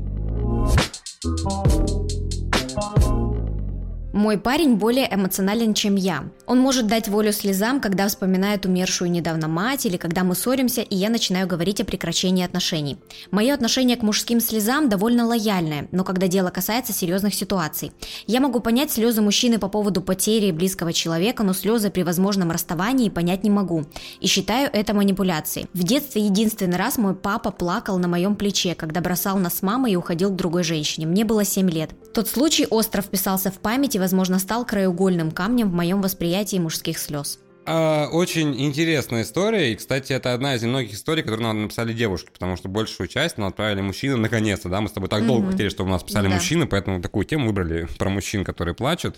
Мой 4.14 4.38
парень 4.38 4.76
более 4.76 5.12
эмоционален, 5.12 5.74
чем 5.74 5.96
я. 5.96 6.26
Он 6.46 6.60
может 6.60 6.86
дать 6.86 7.08
волю 7.08 7.34
слезам, 7.34 7.82
когда 7.82 8.08
вспоминает 8.08 8.64
умершую 8.64 9.10
недавно 9.10 9.48
мать 9.48 9.88
или 9.88 9.98
когда 9.98 10.24
мы 10.24 10.36
ссоримся, 10.36 10.82
и 10.82 10.96
я 10.96 11.10
начинаю 11.10 11.48
говорить 11.48 11.82
о 11.82 11.84
прекращении 11.84 12.46
отношений. 12.46 13.00
Мое 13.32 13.56
отношение 13.56 13.98
к 13.98 14.04
мужским 14.04 14.40
слезам 14.40 14.88
довольно 14.88 15.26
лояльное, 15.26 15.88
но 15.92 16.04
когда 16.04 16.28
дело 16.28 16.52
касается 16.52 16.94
серьезных 16.94 17.34
ситуаций. 17.34 17.92
Я 18.28 18.40
могу 18.40 18.60
понять 18.60 18.92
слезы 18.92 19.24
мужчины 19.24 19.58
по 19.58 19.68
поводу 19.68 20.00
потери 20.04 20.52
близкого 20.52 20.94
человека, 20.94 21.42
но 21.42 21.54
слезы 21.54 21.90
при 21.90 22.04
возможном 22.04 22.52
расставании 22.52 23.10
понять 23.10 23.44
не 23.44 23.50
могу. 23.50 23.86
И 24.20 24.28
считаю 24.28 24.70
это 24.72 24.94
манипуляцией. 24.94 25.68
В 25.74 25.82
детстве 25.82 26.24
единственный 26.24 26.78
раз 26.78 27.00
мой 27.00 27.16
папа 27.16 27.50
плакал 27.50 27.98
на 27.98 28.08
моем 28.08 28.36
плече, 28.36 28.76
когда 28.76 29.02
бросал 29.02 29.40
нас 29.40 29.56
с 29.56 29.62
мамой 29.64 29.94
и 29.94 29.96
уходил 29.96 30.30
к 30.30 30.36
другой 30.36 30.64
женщине. 30.64 31.08
Мне 31.08 31.26
было 31.26 31.44
7 31.44 31.68
лет. 31.72 31.90
Тот 32.14 32.30
случай 32.30 32.68
остро 32.70 33.02
вписался 33.02 33.50
в 33.50 33.56
память 33.56 33.96
и 33.96 34.03
возможно, 34.04 34.38
стал 34.38 34.66
краеугольным 34.66 35.32
камнем 35.32 35.70
в 35.70 35.74
моем 35.74 36.02
восприятии 36.02 36.58
мужских 36.58 37.00
слез. 37.00 37.40
А, 37.66 38.10
очень 38.12 38.62
интересная 38.62 39.22
история, 39.22 39.72
и, 39.72 39.76
кстати, 39.76 40.12
это 40.12 40.34
одна 40.34 40.56
из 40.56 40.62
немногих 40.62 40.94
историй, 40.94 41.24
которые 41.24 41.48
нам 41.48 41.62
написали 41.62 41.94
девушки, 41.94 42.30
потому 42.34 42.58
что 42.58 42.68
большую 42.68 43.08
часть 43.08 43.38
нам 43.38 43.48
отправили 43.48 43.80
мужчины, 43.80 44.18
наконец-то, 44.18 44.68
да, 44.68 44.82
мы 44.82 44.90
с 44.90 44.92
тобой 44.92 45.08
так 45.08 45.22
mm-hmm. 45.22 45.28
долго 45.28 45.52
хотели, 45.52 45.70
чтобы 45.70 45.90
у 45.90 45.94
нас 45.94 46.04
писали 46.04 46.28
да. 46.28 46.36
мужчины, 46.36 46.68
поэтому 46.68 47.02
такую 47.02 47.26
тему 47.26 47.48
выбрали 47.48 47.88
про 47.98 48.10
мужчин, 48.10 48.44
которые 48.44 48.76
плачут. 48.76 49.16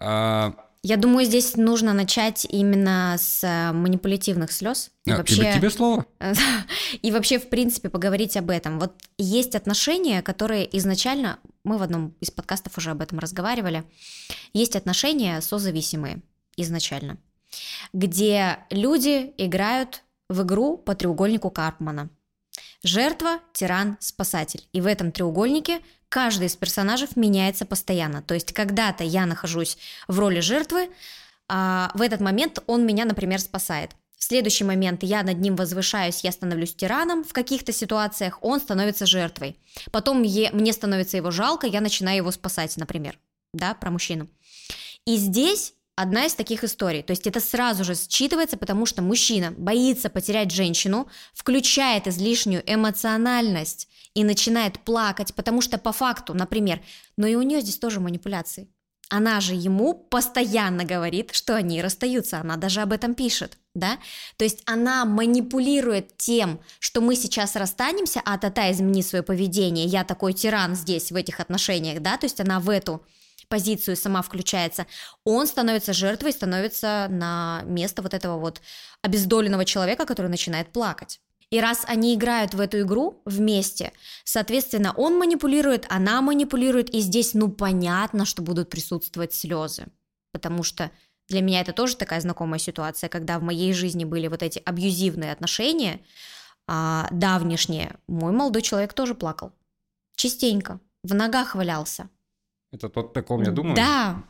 А... 0.00 0.54
Я 0.82 0.96
думаю, 0.96 1.24
здесь 1.24 1.56
нужно 1.56 1.92
начать 1.92 2.44
именно 2.50 3.14
с 3.16 3.44
э, 3.44 3.72
манипулятивных 3.72 4.50
слез. 4.50 4.90
И 5.06 5.12
а, 5.12 5.18
вообще, 5.18 5.36
тебе, 5.36 5.54
тебе 5.54 5.70
слово. 5.70 6.04
И 7.02 7.10
вообще, 7.12 7.38
в 7.38 7.48
принципе, 7.48 7.88
поговорить 7.88 8.36
об 8.36 8.50
этом. 8.50 8.78
Вот 8.80 8.92
есть 9.16 9.54
отношения, 9.54 10.20
которые 10.20 10.76
изначально, 10.76 11.38
мы 11.64 11.78
в 11.78 11.82
одном 11.82 12.14
из 12.20 12.30
подкастов 12.30 12.78
уже 12.78 12.90
об 12.90 13.00
этом 13.00 13.18
разговаривали, 13.18 13.84
есть 14.52 14.76
отношения 14.76 15.40
созависимые 15.40 16.22
изначально, 16.56 17.18
где 17.92 18.58
люди 18.70 19.34
играют 19.38 20.02
в 20.28 20.42
игру 20.42 20.76
по 20.76 20.94
треугольнику 20.94 21.50
Карпмана. 21.50 22.10
Жертва, 22.82 23.40
тиран, 23.52 23.96
спасатель. 23.98 24.68
И 24.72 24.80
в 24.80 24.86
этом 24.86 25.10
треугольнике 25.10 25.80
каждый 26.08 26.46
из 26.48 26.56
персонажей 26.56 27.08
меняется 27.16 27.64
постоянно. 27.64 28.22
То 28.22 28.34
есть 28.34 28.52
когда-то 28.52 29.04
я 29.04 29.26
нахожусь 29.26 29.78
в 30.06 30.18
роли 30.18 30.40
жертвы, 30.40 30.90
а 31.48 31.90
в 31.94 32.02
этот 32.02 32.20
момент 32.20 32.62
он 32.66 32.86
меня, 32.86 33.04
например, 33.04 33.40
спасает. 33.40 33.90
Следующий 34.26 34.64
момент 34.64 35.02
я 35.02 35.22
над 35.22 35.38
ним 35.38 35.54
возвышаюсь, 35.54 36.24
я 36.24 36.32
становлюсь 36.32 36.74
тираном 36.74 37.24
в 37.24 37.34
каких-то 37.34 37.72
ситуациях, 37.72 38.38
он 38.40 38.58
становится 38.58 39.04
жертвой. 39.04 39.58
Потом 39.92 40.22
е- 40.22 40.50
мне 40.50 40.72
становится 40.72 41.18
его 41.18 41.30
жалко, 41.30 41.66
я 41.66 41.82
начинаю 41.82 42.16
его 42.16 42.30
спасать, 42.30 42.74
например, 42.78 43.18
да, 43.52 43.74
про 43.74 43.90
мужчину. 43.90 44.30
И 45.04 45.16
здесь 45.16 45.74
одна 45.94 46.24
из 46.24 46.34
таких 46.34 46.64
историй. 46.64 47.02
То 47.02 47.10
есть 47.10 47.26
это 47.26 47.38
сразу 47.38 47.84
же 47.84 47.92
считывается, 47.92 48.56
потому 48.56 48.86
что 48.86 49.02
мужчина 49.02 49.50
боится 49.50 50.08
потерять 50.08 50.52
женщину, 50.52 51.06
включает 51.34 52.06
излишнюю 52.06 52.62
эмоциональность 52.64 53.88
и 54.14 54.24
начинает 54.24 54.80
плакать, 54.80 55.34
потому 55.34 55.60
что 55.60 55.76
по 55.76 55.92
факту, 55.92 56.32
например, 56.32 56.80
но 57.18 57.26
и 57.26 57.34
у 57.34 57.42
нее 57.42 57.60
здесь 57.60 57.76
тоже 57.76 58.00
манипуляции. 58.00 58.68
Она 59.10 59.42
же 59.42 59.52
ему 59.52 59.92
постоянно 59.92 60.86
говорит, 60.86 61.34
что 61.34 61.54
они 61.54 61.82
расстаются, 61.82 62.38
она 62.40 62.56
даже 62.56 62.80
об 62.80 62.90
этом 62.90 63.14
пишет, 63.14 63.58
да? 63.74 63.98
То 64.36 64.44
есть 64.44 64.62
она 64.66 65.04
манипулирует 65.04 66.16
тем, 66.16 66.60
что 66.78 67.00
мы 67.00 67.16
сейчас 67.16 67.56
расстанемся, 67.56 68.22
а 68.24 68.38
тата 68.38 68.70
измени 68.70 69.02
свое 69.02 69.22
поведение, 69.22 69.86
я 69.86 70.04
такой 70.04 70.32
тиран 70.32 70.74
здесь 70.74 71.10
в 71.10 71.16
этих 71.16 71.40
отношениях, 71.40 72.00
да? 72.00 72.16
То 72.16 72.26
есть 72.26 72.40
она 72.40 72.60
в 72.60 72.70
эту 72.70 73.02
позицию 73.48 73.96
сама 73.96 74.22
включается, 74.22 74.86
он 75.24 75.46
становится 75.46 75.92
жертвой, 75.92 76.32
становится 76.32 77.08
на 77.10 77.62
место 77.66 78.02
вот 78.02 78.14
этого 78.14 78.38
вот 78.38 78.60
обездоленного 79.02 79.64
человека, 79.64 80.06
который 80.06 80.28
начинает 80.28 80.72
плакать. 80.72 81.20
И 81.50 81.60
раз 81.60 81.84
они 81.86 82.14
играют 82.14 82.54
в 82.54 82.60
эту 82.60 82.80
игру 82.80 83.22
вместе, 83.24 83.92
соответственно, 84.24 84.92
он 84.96 85.18
манипулирует, 85.18 85.86
она 85.88 86.20
манипулирует, 86.22 86.90
и 86.90 87.00
здесь, 87.00 87.34
ну, 87.34 87.48
понятно, 87.48 88.24
что 88.24 88.42
будут 88.42 88.70
присутствовать 88.70 89.34
слезы. 89.34 89.86
Потому 90.32 90.64
что 90.64 90.90
для 91.28 91.40
меня 91.40 91.60
это 91.60 91.72
тоже 91.72 91.96
такая 91.96 92.20
знакомая 92.20 92.58
ситуация, 92.58 93.08
когда 93.08 93.38
в 93.38 93.42
моей 93.42 93.72
жизни 93.72 94.04
были 94.04 94.28
вот 94.28 94.42
эти 94.42 94.60
абьюзивные 94.64 95.32
отношения, 95.32 96.00
а, 96.66 97.08
давнишние, 97.10 97.96
мой 98.06 98.32
молодой 98.32 98.62
человек 98.62 98.94
тоже 98.94 99.14
плакал. 99.14 99.52
Частенько. 100.16 100.80
В 101.02 101.14
ногах 101.14 101.54
валялся. 101.54 102.08
Это 102.72 102.88
тот, 102.88 103.12
таком, 103.12 103.42
я 103.42 103.50
думаю? 103.52 103.76
Да. 103.76 104.22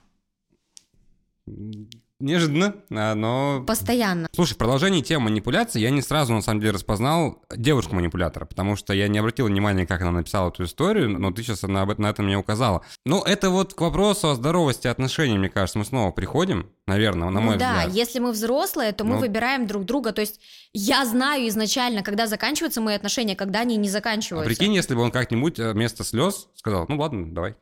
Неожиданно, 2.20 2.76
а, 2.90 3.14
но... 3.14 3.64
Постоянно. 3.66 4.28
Слушай, 4.32 4.54
в 4.54 4.58
продолжении 4.58 5.02
темы 5.02 5.24
манипуляции 5.24 5.80
я 5.80 5.90
не 5.90 6.00
сразу, 6.00 6.32
на 6.32 6.42
самом 6.42 6.60
деле, 6.60 6.72
распознал 6.72 7.42
девушку-манипулятора, 7.54 8.44
потому 8.44 8.76
что 8.76 8.92
я 8.94 9.08
не 9.08 9.18
обратил 9.18 9.46
внимания, 9.46 9.84
как 9.84 10.00
она 10.02 10.12
написала 10.12 10.50
эту 10.50 10.64
историю, 10.64 11.08
но 11.08 11.32
ты 11.32 11.42
сейчас 11.42 11.62
на, 11.62 11.84
на 11.84 12.06
это 12.06 12.22
мне 12.22 12.38
указала. 12.38 12.82
Ну, 13.04 13.22
это 13.22 13.50
вот 13.50 13.74
к 13.74 13.80
вопросу 13.80 14.30
о 14.30 14.34
здоровости 14.36 14.86
отношений, 14.86 15.38
мне 15.38 15.48
кажется, 15.48 15.78
мы 15.78 15.84
снова 15.84 16.12
приходим, 16.12 16.70
наверное, 16.86 17.30
на 17.30 17.40
мой 17.40 17.54
ну, 17.54 17.60
да, 17.60 17.72
взгляд. 17.72 17.92
Да, 17.92 17.98
если 17.98 18.20
мы 18.20 18.30
взрослые, 18.30 18.92
то 18.92 19.04
мы 19.04 19.16
ну... 19.16 19.20
выбираем 19.20 19.66
друг 19.66 19.84
друга, 19.84 20.12
то 20.12 20.20
есть 20.20 20.40
я 20.72 21.04
знаю 21.04 21.48
изначально, 21.48 22.04
когда 22.04 22.28
заканчиваются 22.28 22.80
мои 22.80 22.94
отношения, 22.94 23.34
когда 23.34 23.60
они 23.60 23.76
не 23.76 23.88
заканчиваются. 23.88 24.46
А 24.46 24.54
прикинь, 24.54 24.72
если 24.72 24.94
бы 24.94 25.02
он 25.02 25.10
как-нибудь 25.10 25.58
э, 25.58 25.72
вместо 25.72 26.04
слез 26.04 26.48
сказал, 26.54 26.86
ну 26.88 26.96
ладно, 26.96 27.34
давай. 27.34 27.56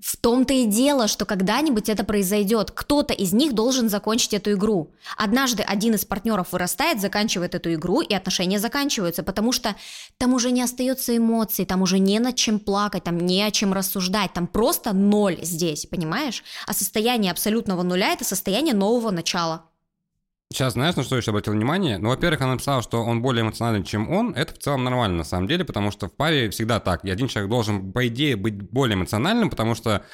В 0.00 0.18
том-то 0.18 0.52
и 0.52 0.66
дело, 0.66 1.08
что 1.08 1.24
когда-нибудь 1.24 1.88
это 1.88 2.04
произойдет. 2.04 2.70
Кто-то 2.70 3.14
из 3.14 3.32
них 3.32 3.54
должен 3.54 3.88
закончить 3.88 4.34
эту 4.34 4.52
игру. 4.52 4.92
Однажды 5.16 5.62
один 5.62 5.94
из 5.94 6.04
партнеров 6.04 6.52
вырастает, 6.52 7.00
заканчивает 7.00 7.54
эту 7.54 7.72
игру, 7.72 8.02
и 8.02 8.12
отношения 8.12 8.58
заканчиваются, 8.58 9.22
потому 9.22 9.52
что 9.52 9.74
там 10.18 10.34
уже 10.34 10.50
не 10.50 10.60
остается 10.60 11.16
эмоций, 11.16 11.64
там 11.64 11.80
уже 11.80 11.98
не 11.98 12.18
над 12.18 12.36
чем 12.36 12.58
плакать, 12.58 13.04
там 13.04 13.18
не 13.18 13.42
о 13.42 13.50
чем 13.50 13.72
рассуждать, 13.72 14.34
там 14.34 14.46
просто 14.46 14.92
ноль 14.92 15.38
здесь, 15.42 15.86
понимаешь? 15.86 16.44
А 16.66 16.74
состояние 16.74 17.32
абсолютного 17.32 17.82
нуля– 17.82 18.12
это 18.12 18.24
состояние 18.24 18.74
нового 18.74 19.10
начала. 19.10 19.64
Сейчас 20.52 20.74
знаешь, 20.74 20.94
на 20.94 21.02
что 21.02 21.16
еще 21.16 21.32
обратил 21.32 21.54
внимание? 21.54 21.98
Ну, 21.98 22.08
во-первых, 22.08 22.40
она 22.40 22.52
написала, 22.52 22.80
что 22.80 23.02
он 23.02 23.20
более 23.20 23.42
эмоциональный, 23.42 23.84
чем 23.84 24.08
он. 24.08 24.32
Это 24.34 24.54
в 24.54 24.58
целом 24.58 24.84
нормально, 24.84 25.18
на 25.18 25.24
самом 25.24 25.48
деле, 25.48 25.64
потому 25.64 25.90
что 25.90 26.06
в 26.06 26.12
паре 26.12 26.50
всегда 26.50 26.78
так. 26.78 27.04
И 27.04 27.10
один 27.10 27.26
человек 27.26 27.50
должен, 27.50 27.92
по 27.92 28.06
идее, 28.06 28.36
быть 28.36 28.62
более 28.62 28.94
эмоциональным, 28.94 29.50
потому 29.50 29.74
что, 29.74 30.04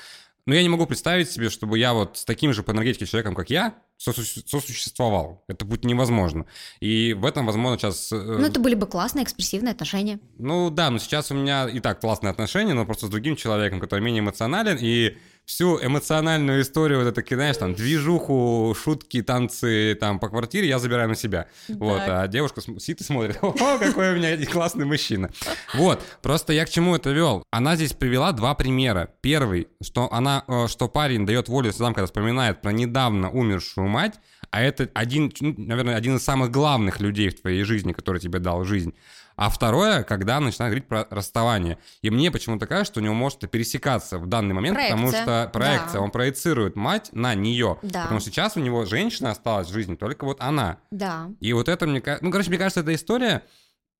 ну, 0.47 0.55
я 0.55 0.63
не 0.63 0.71
могу 0.71 0.87
представить 0.87 1.31
себе, 1.31 1.51
чтобы 1.51 1.79
я 1.79 1.93
вот 1.93 2.17
с 2.17 2.25
таким 2.25 2.55
же 2.55 2.63
по 2.63 2.71
энергетике 2.71 3.05
человеком, 3.05 3.35
как 3.35 3.51
я, 3.51 3.75
сосу- 3.99 4.43
сосуществовал. 4.47 5.45
Это 5.49 5.67
будет 5.67 5.85
невозможно. 5.85 6.47
И 6.81 7.13
в 7.13 7.27
этом, 7.27 7.45
возможно, 7.45 7.79
сейчас... 7.79 8.11
Э, 8.11 8.17
ну, 8.17 8.47
это 8.47 8.59
были 8.59 8.75
бы 8.75 8.87
классные, 8.87 9.25
экспрессивные 9.25 9.73
отношения. 9.73 10.19
Ну, 10.39 10.71
да, 10.71 10.89
но 10.89 10.99
сейчас 10.99 11.31
у 11.31 11.35
меня 11.35 11.69
и 11.69 11.79
так 11.81 12.01
классные 12.01 12.31
отношения, 12.31 12.73
но 12.73 12.87
просто 12.87 13.07
с 13.07 13.11
другим 13.11 13.37
человеком, 13.37 13.81
который 13.81 14.01
менее 14.01 14.21
эмоционален, 14.21 14.79
и 14.81 15.19
всю 15.45 15.79
эмоциональную 15.85 16.63
историю, 16.63 17.01
вот 17.03 17.09
это, 17.09 17.35
знаешь, 17.35 17.57
там, 17.57 17.75
движуху, 17.75 18.75
шутки, 18.81 19.23
танцы 19.23 19.97
там 19.99 20.19
по 20.19 20.29
квартире 20.29 20.69
я 20.69 20.79
забираю 20.79 21.09
на 21.09 21.15
себя. 21.15 21.47
Вот, 21.69 22.01
а 22.07 22.27
девушка 22.29 22.61
сидит 22.61 23.01
и 23.01 23.05
смотрит, 23.05 23.39
о, 23.43 23.53
какой 23.79 24.13
у 24.13 24.17
меня 24.17 24.37
классный 24.53 24.85
мужчина. 24.85 25.31
Вот, 25.75 26.01
просто 26.23 26.53
я 26.53 26.65
к 26.65 26.71
чему 26.71 26.97
это 26.97 27.11
вел? 27.11 27.45
Она 27.51 27.77
здесь 27.77 27.93
привела 27.93 28.33
два 28.33 28.55
примера. 28.55 29.11
Первый, 29.21 29.69
что 29.83 30.13
она, 30.13 30.45
э, 30.47 30.67
что 30.69 30.89
парень 30.89 31.27
дает 31.27 31.49
волю 31.49 31.73
слезам, 31.73 31.95
когда 31.95 32.07
вспоминает 32.07 32.61
про 32.61 32.73
недавно 32.73 33.31
умершую 33.31 33.89
мать, 33.89 34.15
а 34.51 34.61
это 34.61 34.89
один, 34.95 35.33
ну, 35.41 35.55
наверное, 35.57 35.97
один 35.97 36.17
из 36.17 36.25
самых 36.25 36.51
главных 36.51 37.01
людей 37.01 37.31
в 37.31 37.41
твоей 37.41 37.63
жизни, 37.65 37.93
который 37.93 38.21
тебе 38.21 38.39
дал 38.39 38.65
жизнь. 38.65 38.95
А 39.37 39.49
второе, 39.49 40.03
когда 40.03 40.41
начинает 40.41 40.73
говорить 40.73 40.89
про 40.89 41.07
расставание. 41.11 41.79
И 42.03 42.11
мне 42.11 42.31
почему-то 42.31 42.67
кажется, 42.67 42.93
что 42.93 43.01
у 43.01 43.03
него 43.03 43.15
может 43.15 43.51
пересекаться 43.51 44.19
в 44.19 44.27
данный 44.27 44.55
момент, 44.55 44.77
проекция. 44.77 44.97
потому 44.97 45.13
что 45.13 45.51
проекция, 45.53 45.99
да. 45.99 46.01
он 46.01 46.11
проецирует 46.11 46.77
мать 46.77 47.11
на 47.13 47.35
нее. 47.35 47.79
Да. 47.83 48.03
Потому 48.03 48.21
что 48.21 48.31
сейчас 48.31 48.57
у 48.57 48.61
него 48.61 48.85
женщина 48.85 49.31
осталась 49.31 49.69
в 49.69 49.73
жизни, 49.73 49.95
только 49.95 50.25
вот 50.25 50.41
она. 50.41 50.79
Да. 50.91 51.31
И 51.41 51.53
вот 51.53 51.69
это 51.69 51.87
мне 51.87 52.01
кажется... 52.01 52.25
Ну, 52.25 52.31
короче, 52.31 52.51
мне 52.51 52.59
кажется, 52.59 52.81
эта 52.81 52.95
история 52.95 53.43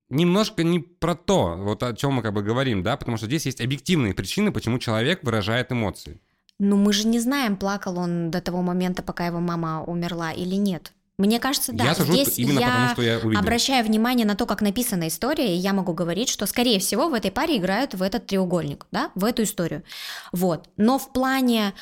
немножко 0.09 0.63
не 0.63 0.79
про 0.79 1.15
то, 1.15 1.55
вот 1.57 1.83
о 1.83 1.93
чем 1.93 2.13
мы 2.13 2.21
как 2.21 2.33
бы 2.33 2.43
говорим, 2.43 2.83
да, 2.83 2.97
потому 2.97 3.17
что 3.17 3.25
здесь 3.25 3.45
есть 3.45 3.61
объективные 3.61 4.13
причины, 4.13 4.51
почему 4.51 4.79
человек 4.79 5.23
выражает 5.23 5.71
эмоции. 5.71 6.19
Ну, 6.59 6.77
мы 6.77 6.93
же 6.93 7.07
не 7.07 7.19
знаем, 7.19 7.57
плакал 7.57 7.97
он 7.97 8.29
до 8.31 8.39
того 8.39 8.61
момента, 8.61 9.01
пока 9.01 9.25
его 9.25 9.39
мама 9.39 9.83
умерла 9.83 10.31
или 10.31 10.55
нет. 10.55 10.93
Мне 11.17 11.39
кажется, 11.39 11.71
да. 11.73 11.85
Я 11.85 11.95
сажу 11.95 12.11
Здесь 12.13 12.39
именно 12.39 12.59
я 12.59 12.67
потому, 12.67 12.89
что 12.89 13.01
я 13.03 13.17
увидел. 13.19 13.39
обращаю 13.39 13.85
внимание 13.85 14.25
на 14.25 14.35
то, 14.35 14.45
как 14.47 14.61
написана 14.61 15.07
история, 15.07 15.55
и 15.55 15.57
я 15.57 15.73
могу 15.73 15.93
говорить, 15.93 16.29
что, 16.29 16.47
скорее 16.47 16.79
всего, 16.79 17.07
в 17.07 17.13
этой 17.13 17.31
паре 17.31 17.57
играют 17.57 17.93
в 17.93 18.01
этот 18.01 18.25
треугольник, 18.25 18.87
да, 18.91 19.11
в 19.13 19.23
эту 19.23 19.43
историю. 19.43 19.83
Вот. 20.31 20.69
Но 20.75 20.97
в 20.97 21.13
плане 21.13 21.73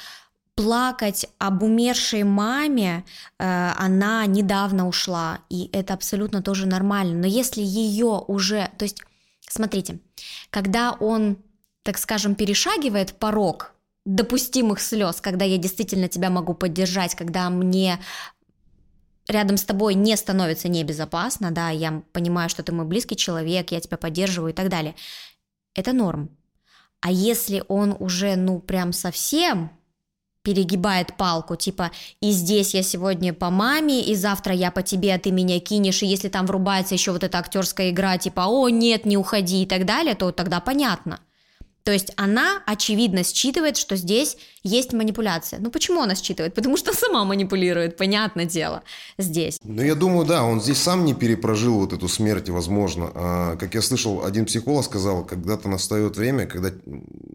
плакать 0.56 1.28
об 1.38 1.64
умершей 1.64 2.24
маме, 2.24 3.06
э, 3.40 3.72
она 3.78 4.26
недавно 4.26 4.88
ушла, 4.88 5.40
и 5.50 5.70
это 5.72 5.94
абсолютно 5.94 6.42
тоже 6.42 6.68
нормально. 6.68 7.20
Но 7.22 7.26
если 7.28 7.62
ее 7.62 8.24
уже, 8.28 8.70
то 8.78 8.84
есть, 8.84 9.02
смотрите, 9.48 10.00
когда 10.50 10.92
он, 10.92 11.38
так 11.84 11.98
скажем, 11.98 12.36
перешагивает 12.36 13.14
порог 13.14 13.74
допустимых 14.06 14.82
слез, 14.82 15.22
когда 15.22 15.46
я 15.46 15.58
действительно 15.58 16.08
тебя 16.10 16.30
могу 16.30 16.54
поддержать, 16.54 17.16
когда 17.16 17.50
мне 17.50 18.00
рядом 19.28 19.58
с 19.58 19.64
тобой 19.64 19.96
не 19.96 20.16
становится 20.16 20.68
небезопасно, 20.68 21.52
да, 21.52 21.70
я 21.70 22.04
понимаю, 22.12 22.50
что 22.50 22.64
ты 22.64 22.72
мой 22.72 22.86
близкий 22.86 23.16
человек, 23.16 23.72
я 23.72 23.80
тебя 23.80 23.98
поддерживаю 23.98 24.52
и 24.52 24.56
так 24.56 24.70
далее. 24.70 24.96
Это 25.76 25.94
норм. 25.94 26.30
А 27.02 27.12
если 27.12 27.64
он 27.68 27.96
уже, 28.00 28.36
ну, 28.36 28.60
прям 28.60 28.94
совсем 28.94 29.72
перегибает 30.44 31.18
палку, 31.18 31.56
типа, 31.56 31.92
и 32.20 32.32
здесь 32.32 32.74
я 32.74 32.84
сегодня 32.84 33.34
по 33.34 33.50
маме, 33.50 34.02
и 34.04 34.16
завтра 34.16 34.54
я 34.54 34.72
по 34.72 34.82
тебе, 34.82 35.14
а 35.14 35.20
ты 35.20 35.32
меня 35.32 35.60
кинешь, 35.60 36.02
и 36.04 36.08
если 36.08 36.30
там 36.30 36.46
врубается 36.46 36.96
еще 36.96 37.12
вот 37.12 37.24
эта 37.24 37.38
актерская 37.38 37.92
игра, 37.92 38.18
типа, 38.18 38.48
о, 38.48 38.70
нет, 38.70 39.06
не 39.06 39.18
уходи 39.18 39.64
и 39.64 39.66
так 39.68 39.86
далее, 39.86 40.16
то 40.16 40.32
тогда 40.32 40.60
понятно– 40.60 41.20
то 41.84 41.92
есть 41.92 42.12
она, 42.16 42.62
очевидно, 42.66 43.24
считывает, 43.24 43.78
что 43.78 43.96
здесь 43.96 44.38
есть 44.64 44.94
манипуляция. 44.94 45.60
Ну 45.60 45.72
почему 45.72 46.02
она 46.02 46.16
считывает? 46.16 46.54
Потому 46.54 46.78
что 46.78 46.94
сама 46.98 47.26
манипулирует, 47.26 47.98
понятное 47.98 48.46
дело, 48.46 48.84
здесь. 49.18 49.60
Ну 49.64 49.82
я 49.82 49.96
думаю, 49.96 50.26
да, 50.26 50.44
он 50.44 50.62
здесь 50.62 50.78
сам 50.78 51.06
не 51.06 51.14
перепрожил 51.14 51.80
вот 51.80 51.94
эту 51.94 52.08
смерть, 52.08 52.50
возможно. 52.50 53.12
А, 53.14 53.56
как 53.58 53.74
я 53.74 53.82
слышал, 53.82 54.24
один 54.24 54.46
психолог 54.46 54.86
сказал, 54.86 55.26
когда-то 55.26 55.70
настает 55.70 56.18
время, 56.18 56.46
когда 56.46 56.72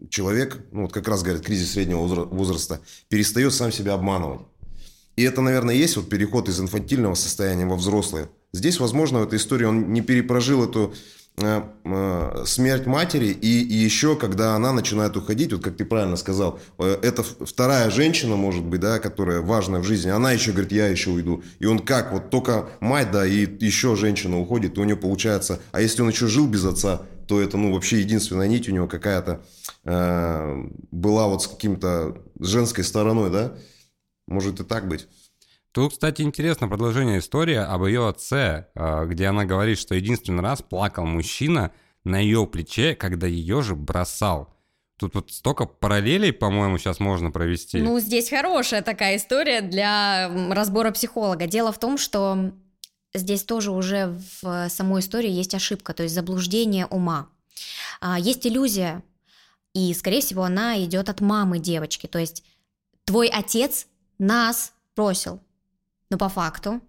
человек, 0.09 0.59
ну 0.71 0.83
вот 0.83 0.93
как 0.93 1.07
раз 1.07 1.23
говорят, 1.23 1.43
кризис 1.43 1.73
среднего 1.73 2.05
возраста, 2.05 2.79
перестает 3.09 3.53
сам 3.53 3.71
себя 3.71 3.93
обманывать. 3.93 4.41
И 5.17 5.23
это, 5.23 5.41
наверное, 5.41 5.73
есть 5.73 5.97
вот 5.97 6.09
переход 6.09 6.47
из 6.47 6.59
инфантильного 6.59 7.15
состояния 7.15 7.65
во 7.65 7.75
взрослое. 7.75 8.29
Здесь, 8.53 8.79
возможно, 8.79 9.19
в 9.19 9.23
этой 9.23 9.39
истории 9.39 9.65
он 9.65 9.91
не 9.91 10.01
перепрожил 10.01 10.63
эту 10.63 10.93
смерть 11.37 12.87
матери 12.87 13.27
и, 13.27 13.61
и 13.61 13.75
еще, 13.75 14.15
когда 14.15 14.55
она 14.55 14.73
начинает 14.73 15.15
уходить, 15.15 15.53
вот 15.53 15.63
как 15.63 15.77
ты 15.77 15.85
правильно 15.85 16.15
сказал, 16.15 16.59
э, 16.79 16.97
это 17.03 17.21
вторая 17.21 17.91
женщина, 17.91 18.35
может 18.35 18.63
быть, 18.63 18.79
да, 18.79 18.97
которая 18.97 19.41
важная 19.41 19.79
в 19.79 19.83
жизни, 19.83 20.09
она 20.09 20.31
еще 20.31 20.51
говорит, 20.51 20.71
я 20.71 20.87
еще 20.87 21.11
уйду. 21.11 21.43
И 21.59 21.65
он 21.65 21.79
как, 21.79 22.11
вот 22.11 22.31
только 22.31 22.69
мать, 22.79 23.11
да, 23.11 23.25
и 23.25 23.45
еще 23.63 23.95
женщина 23.95 24.39
уходит, 24.39 24.73
то 24.73 24.81
у 24.81 24.83
него 24.83 24.99
получается, 24.99 25.59
а 25.71 25.81
если 25.81 26.01
он 26.01 26.09
еще 26.09 26.25
жил 26.25 26.47
без 26.47 26.65
отца, 26.65 27.03
то 27.27 27.39
это, 27.39 27.57
ну, 27.57 27.73
вообще 27.73 27.99
единственная 27.99 28.47
нить 28.47 28.67
у 28.69 28.71
него 28.71 28.87
какая-то 28.87 29.41
э, 29.83 30.63
была 30.91 31.27
вот 31.27 31.43
с 31.43 31.47
каким-то 31.47 32.17
женской 32.39 32.83
стороной, 32.83 33.29
да? 33.29 33.53
Может 34.27 34.59
и 34.59 34.63
так 34.63 34.87
быть. 34.87 35.07
Тут, 35.77 35.91
кстати, 35.91 36.23
интересно 36.23 36.67
продолжение 36.67 37.19
истории 37.19 37.53
об 37.53 37.85
ее 37.85 38.07
отце, 38.09 38.65
а, 38.73 39.05
где 39.05 39.27
она 39.27 39.45
говорит, 39.45 39.77
что 39.77 39.93
единственный 39.93 40.41
раз 40.41 40.63
плакал 40.63 41.05
мужчина 41.05 41.71
на 42.03 42.17
ее 42.17 42.47
плече, 42.47 42.95
когда 42.95 43.27
ее 43.27 43.61
же 43.61 43.75
бросал. 43.75 44.51
Тут 44.97 45.13
вот 45.13 45.29
столько 45.31 45.67
параллелей, 45.67 46.33
по-моему, 46.33 46.79
сейчас 46.79 46.99
можно 46.99 47.29
провести. 47.29 47.79
Ну, 47.79 47.99
здесь 47.99 48.31
хорошая 48.31 48.81
такая 48.81 49.17
история 49.17 49.61
для 49.61 50.31
разбора 50.49 50.89
психолога. 50.89 51.45
Дело 51.45 51.71
в 51.71 51.77
том, 51.77 51.99
что 51.99 52.53
здесь 53.13 53.43
тоже 53.43 53.69
уже 53.69 54.19
в 54.41 54.69
самой 54.69 55.01
истории 55.01 55.29
есть 55.29 55.53
ошибка, 55.53 55.93
то 55.93 56.01
есть 56.01 56.15
заблуждение 56.15 56.87
ума. 56.87 57.29
А, 58.01 58.17
есть 58.17 58.47
иллюзия, 58.47 59.03
и, 59.75 59.93
скорее 59.93 60.21
всего, 60.21 60.41
она 60.41 60.83
идет 60.83 61.07
от 61.07 61.21
мамы 61.21 61.59
девочки. 61.59 62.07
То 62.07 62.17
есть 62.17 62.43
твой 63.05 63.27
отец 63.27 63.85
нас 64.17 64.73
бросил, 64.95 65.39
но 66.09 66.17
по 66.17 66.29
факту 66.29 66.81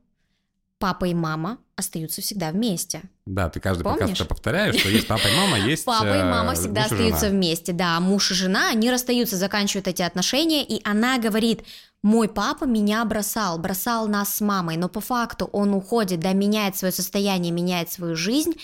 папа 0.78 1.06
и 1.06 1.14
мама 1.14 1.58
остаются 1.76 2.22
всегда 2.22 2.50
вместе. 2.50 3.02
Да, 3.26 3.48
ты 3.48 3.60
каждый 3.60 3.82
Помнишь? 3.82 4.10
подкаст 4.10 4.28
повторяешь, 4.28 4.76
что 4.76 4.88
есть 4.88 5.06
папа 5.06 5.26
и 5.26 5.36
мама, 5.36 5.58
есть 5.68 5.84
Папа 5.84 6.04
и 6.04 6.20
э, 6.20 6.24
мама 6.24 6.54
всегда 6.54 6.84
остаются 6.84 7.28
вместе, 7.28 7.72
да. 7.72 7.98
Муж 8.00 8.30
и 8.30 8.34
жена, 8.34 8.70
они 8.70 8.90
расстаются, 8.90 9.36
заканчивают 9.36 9.88
эти 9.88 10.02
отношения, 10.02 10.64
и 10.64 10.80
она 10.84 11.18
говорит, 11.18 11.64
мой 12.02 12.28
папа 12.28 12.64
меня 12.64 13.04
бросал, 13.04 13.58
бросал 13.58 14.06
нас 14.08 14.34
с 14.34 14.40
мамой, 14.40 14.76
но 14.76 14.88
по 14.88 15.00
факту 15.00 15.46
он 15.52 15.74
уходит, 15.74 16.20
да, 16.20 16.32
меняет 16.32 16.76
свое 16.76 16.92
состояние, 16.92 17.52
меняет 17.52 17.90
свою 17.90 18.14
жизнь, 18.14 18.54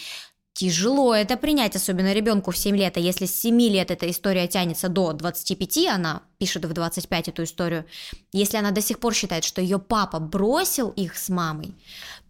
Тяжело 0.54 1.12
это 1.12 1.36
принять, 1.36 1.74
особенно 1.74 2.12
ребенку 2.12 2.52
в 2.52 2.56
7 2.56 2.76
лет. 2.76 2.96
А 2.96 3.00
если 3.00 3.26
с 3.26 3.34
7 3.40 3.60
лет 3.60 3.90
эта 3.90 4.08
история 4.08 4.46
тянется 4.46 4.88
до 4.88 5.12
25, 5.12 5.88
она 5.88 6.22
пишет 6.38 6.64
в 6.64 6.72
25 6.72 7.28
эту 7.28 7.42
историю, 7.42 7.86
если 8.32 8.56
она 8.56 8.70
до 8.70 8.80
сих 8.80 9.00
пор 9.00 9.14
считает, 9.14 9.42
что 9.42 9.60
ее 9.60 9.80
папа 9.80 10.20
бросил 10.20 10.90
их 10.90 11.16
с 11.18 11.28
мамой, 11.28 11.74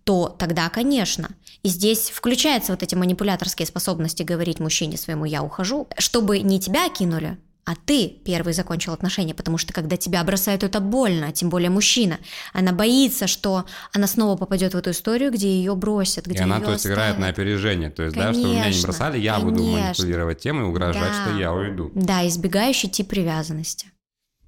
то 0.04 0.34
тогда, 0.38 0.70
конечно. 0.70 1.30
И 1.62 1.68
здесь 1.68 2.08
включаются 2.08 2.72
вот 2.72 2.82
эти 2.82 2.94
манипуляторские 2.94 3.66
способности 3.66 4.22
говорить 4.22 4.58
мужчине 4.58 4.96
своему 4.96 5.26
«я 5.26 5.42
ухожу», 5.42 5.86
чтобы 5.98 6.38
не 6.38 6.58
тебя 6.58 6.88
кинули, 6.88 7.36
а 7.64 7.74
ты 7.76 8.08
первый 8.08 8.52
закончил 8.52 8.92
отношения, 8.92 9.34
потому 9.34 9.58
что 9.58 9.72
когда 9.72 9.96
тебя 9.96 10.22
бросают, 10.24 10.62
это 10.62 10.80
больно, 10.80 11.32
тем 11.32 11.48
более 11.48 11.70
мужчина. 11.70 12.18
Она 12.52 12.72
боится, 12.72 13.26
что 13.26 13.64
она 13.92 14.06
снова 14.06 14.36
попадет 14.36 14.74
в 14.74 14.76
эту 14.76 14.90
историю, 14.90 15.32
где 15.32 15.48
ее 15.48 15.74
бросят, 15.74 16.26
где 16.26 16.38
И 16.38 16.42
она, 16.42 16.56
ее 16.56 16.64
то 16.64 16.72
есть, 16.72 16.84
оставят. 16.84 16.98
играет 16.98 17.18
на 17.18 17.28
опережение, 17.28 17.90
то 17.90 18.02
есть, 18.02 18.14
конечно, 18.14 18.32
да, 18.32 18.38
чтобы 18.40 18.54
меня 18.54 18.70
не 18.70 18.82
бросали, 18.82 19.18
я 19.18 19.34
конечно. 19.34 19.50
буду 19.50 19.70
манипулировать 19.70 20.38
тем 20.40 20.60
и 20.60 20.64
угрожать, 20.64 21.12
да. 21.12 21.24
что 21.24 21.38
я 21.38 21.52
уйду. 21.52 21.90
Да, 21.94 22.26
избегающий 22.26 22.88
тип 22.88 23.08
привязанности. 23.08 23.88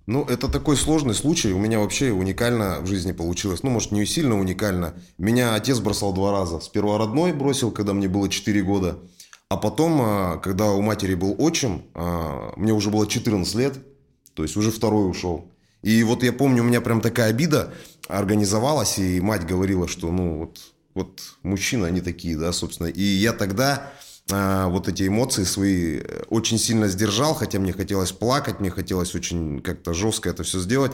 Ну, 0.06 0.24
это 0.24 0.48
такой 0.48 0.76
сложный 0.76 1.14
случай. 1.14 1.52
У 1.52 1.58
меня 1.58 1.80
вообще 1.80 2.12
уникально 2.12 2.78
в 2.80 2.86
жизни 2.86 3.10
получилось. 3.10 3.64
Ну, 3.64 3.70
может, 3.70 3.90
не 3.90 4.06
сильно 4.06 4.38
уникально. 4.38 4.94
Меня 5.18 5.56
отец 5.56 5.80
бросал 5.80 6.12
два 6.12 6.30
раза. 6.30 6.60
Сперва 6.60 6.96
родной 6.96 7.32
бросил, 7.32 7.72
когда 7.72 7.92
мне 7.92 8.06
было 8.06 8.28
4 8.28 8.62
года. 8.62 8.98
А 9.48 9.56
потом, 9.56 10.00
а, 10.02 10.36
когда 10.38 10.72
у 10.72 10.82
матери 10.82 11.14
был 11.14 11.34
отчим, 11.38 11.84
а, 11.94 12.52
мне 12.56 12.72
уже 12.72 12.90
было 12.90 13.06
14 13.06 13.54
лет, 13.54 13.78
то 14.34 14.42
есть 14.42 14.56
уже 14.56 14.72
второй 14.72 15.08
ушел. 15.08 15.52
И 15.82 16.02
вот 16.02 16.24
я 16.24 16.32
помню, 16.32 16.62
у 16.62 16.66
меня 16.66 16.80
прям 16.80 17.00
такая 17.00 17.30
обида 17.30 17.72
организовалась, 18.08 18.98
и 18.98 19.20
мать 19.20 19.46
говорила, 19.46 19.86
что 19.86 20.10
ну 20.10 20.38
вот, 20.38 20.60
вот 20.94 21.22
мужчины, 21.44 21.86
они 21.86 22.00
такие, 22.00 22.36
да, 22.36 22.52
собственно. 22.52 22.88
И 22.88 23.02
я 23.02 23.32
тогда 23.32 23.92
а, 24.32 24.66
вот 24.66 24.88
эти 24.88 25.06
эмоции 25.06 25.44
свои 25.44 26.00
очень 26.28 26.58
сильно 26.58 26.88
сдержал, 26.88 27.34
хотя 27.34 27.60
мне 27.60 27.72
хотелось 27.72 28.10
плакать, 28.10 28.58
мне 28.58 28.70
хотелось 28.70 29.14
очень 29.14 29.60
как-то 29.60 29.94
жестко 29.94 30.28
это 30.28 30.42
все 30.42 30.58
сделать. 30.58 30.92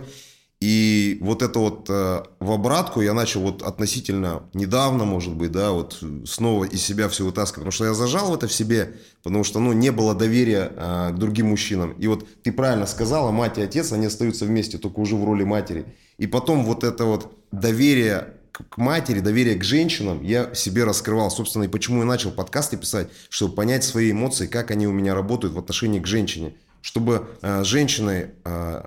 И 0.63 1.19
вот 1.21 1.43
это 1.43 1.59
вот 1.59 1.87
э, 1.91 2.23
в 2.39 2.53
обратку 2.53 3.01
я 3.01 3.15
начал 3.15 3.41
вот 3.41 3.63
относительно 3.63 4.45
недавно, 4.55 5.05
может 5.05 5.35
быть, 5.35 5.51
да, 5.51 5.73
вот 5.73 5.99
снова 6.25 6.63
из 6.63 6.85
себя 6.85 7.09
все 7.09 7.25
вытаскивать. 7.25 7.65
Потому 7.65 7.73
что 7.73 7.85
я 7.87 7.95
зажал 7.95 8.33
это 8.33 8.47
в 8.47 8.53
себе, 8.53 8.95
потому 9.25 9.43
что, 9.43 9.59
ну, 9.59 9.73
не 9.73 9.91
было 9.91 10.15
доверия 10.15 10.71
э, 10.73 11.11
к 11.11 11.19
другим 11.19 11.49
мужчинам. 11.49 11.95
И 11.95 12.07
вот 12.07 12.29
ты 12.45 12.53
правильно 12.53 12.87
сказала, 12.87 13.33
мать 13.33 13.59
и 13.59 13.63
отец, 13.63 13.91
они 13.91 14.07
остаются 14.07 14.45
вместе, 14.45 14.79
только 14.79 15.01
уже 15.01 15.17
в 15.17 15.25
роли 15.25 15.43
матери. 15.43 15.85
И 16.19 16.29
потом 16.29 16.65
вот 16.65 16.85
это 16.85 17.07
вот 17.07 17.37
доверие 17.51 18.35
к 18.53 18.79
матери, 18.79 19.19
доверие 19.19 19.57
к 19.57 19.65
женщинам 19.65 20.23
я 20.23 20.55
себе 20.55 20.85
раскрывал. 20.85 21.33
Собственно, 21.33 21.65
и 21.65 21.69
почему 21.69 22.03
я 22.03 22.05
начал 22.05 22.31
подкасты 22.31 22.77
писать, 22.77 23.09
чтобы 23.31 23.57
понять 23.57 23.83
свои 23.83 24.13
эмоции, 24.13 24.47
как 24.47 24.71
они 24.71 24.87
у 24.87 24.93
меня 24.93 25.13
работают 25.13 25.55
в 25.55 25.59
отношении 25.59 25.99
к 25.99 26.07
женщине. 26.07 26.55
Чтобы 26.83 27.29
э, 27.41 27.63
женщиной 27.65 28.33
э, 28.45 28.83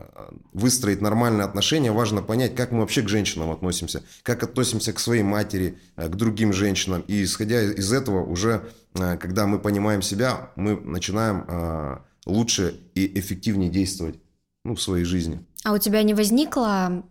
выстроить 0.51 1.01
нормальные 1.01 1.45
отношения, 1.45 1.91
важно 1.91 2.21
понять, 2.21 2.53
как 2.53 2.71
мы 2.71 2.81
вообще 2.81 3.01
к 3.01 3.09
женщинам 3.09 3.51
относимся, 3.51 4.03
как 4.21 4.43
относимся 4.43 4.91
к 4.91 4.99
своей 4.99 5.23
матери, 5.23 5.79
э, 5.95 6.09
к 6.09 6.15
другим 6.15 6.51
женщинам. 6.51 7.03
И 7.07 7.23
исходя 7.23 7.61
из 7.61 7.93
этого 7.93 8.23
уже, 8.23 8.69
э, 8.95 9.17
когда 9.17 9.47
мы 9.47 9.59
понимаем 9.59 10.01
себя, 10.01 10.51
мы 10.57 10.75
начинаем 10.75 11.45
э, 11.47 11.97
лучше 12.25 12.75
и 12.95 13.17
эффективнее 13.17 13.69
действовать 13.69 14.19
ну, 14.65 14.75
в 14.75 14.81
своей 14.81 15.05
жизни. 15.05 15.39
А 15.63 15.71
у 15.71 15.77
тебя 15.77 16.03
не 16.03 16.13
возникла 16.13 17.03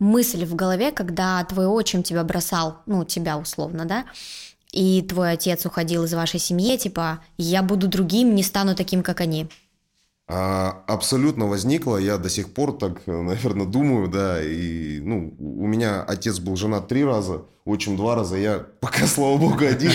мысль 0.00 0.44
в 0.44 0.56
голове, 0.56 0.90
когда 0.90 1.44
твой 1.44 1.66
отчим 1.66 2.02
тебя 2.02 2.24
бросал, 2.24 2.82
ну, 2.86 3.04
тебя 3.04 3.38
условно, 3.38 3.84
да, 3.84 4.04
и 4.72 5.02
твой 5.02 5.32
отец 5.32 5.64
уходил 5.64 6.04
из 6.04 6.12
вашей 6.12 6.40
семьи, 6.40 6.76
типа, 6.76 7.24
я 7.36 7.62
буду 7.62 7.88
другим, 7.88 8.34
не 8.34 8.42
стану 8.42 8.74
таким, 8.74 9.02
как 9.02 9.20
они? 9.20 9.48
А, 10.30 10.84
абсолютно 10.86 11.46
возникло, 11.46 11.96
я 11.96 12.18
до 12.18 12.28
сих 12.28 12.52
пор 12.52 12.76
так, 12.76 13.06
наверное, 13.06 13.66
думаю, 13.66 14.08
да, 14.08 14.42
и, 14.42 15.00
ну, 15.00 15.34
у 15.38 15.66
меня 15.66 16.02
отец 16.02 16.38
был 16.38 16.54
женат 16.54 16.86
три 16.86 17.02
раза, 17.02 17.46
отчим 17.68 17.96
два 17.96 18.14
раза, 18.14 18.36
я 18.36 18.66
пока, 18.80 19.06
слава 19.06 19.36
богу, 19.36 19.64
один. 19.64 19.92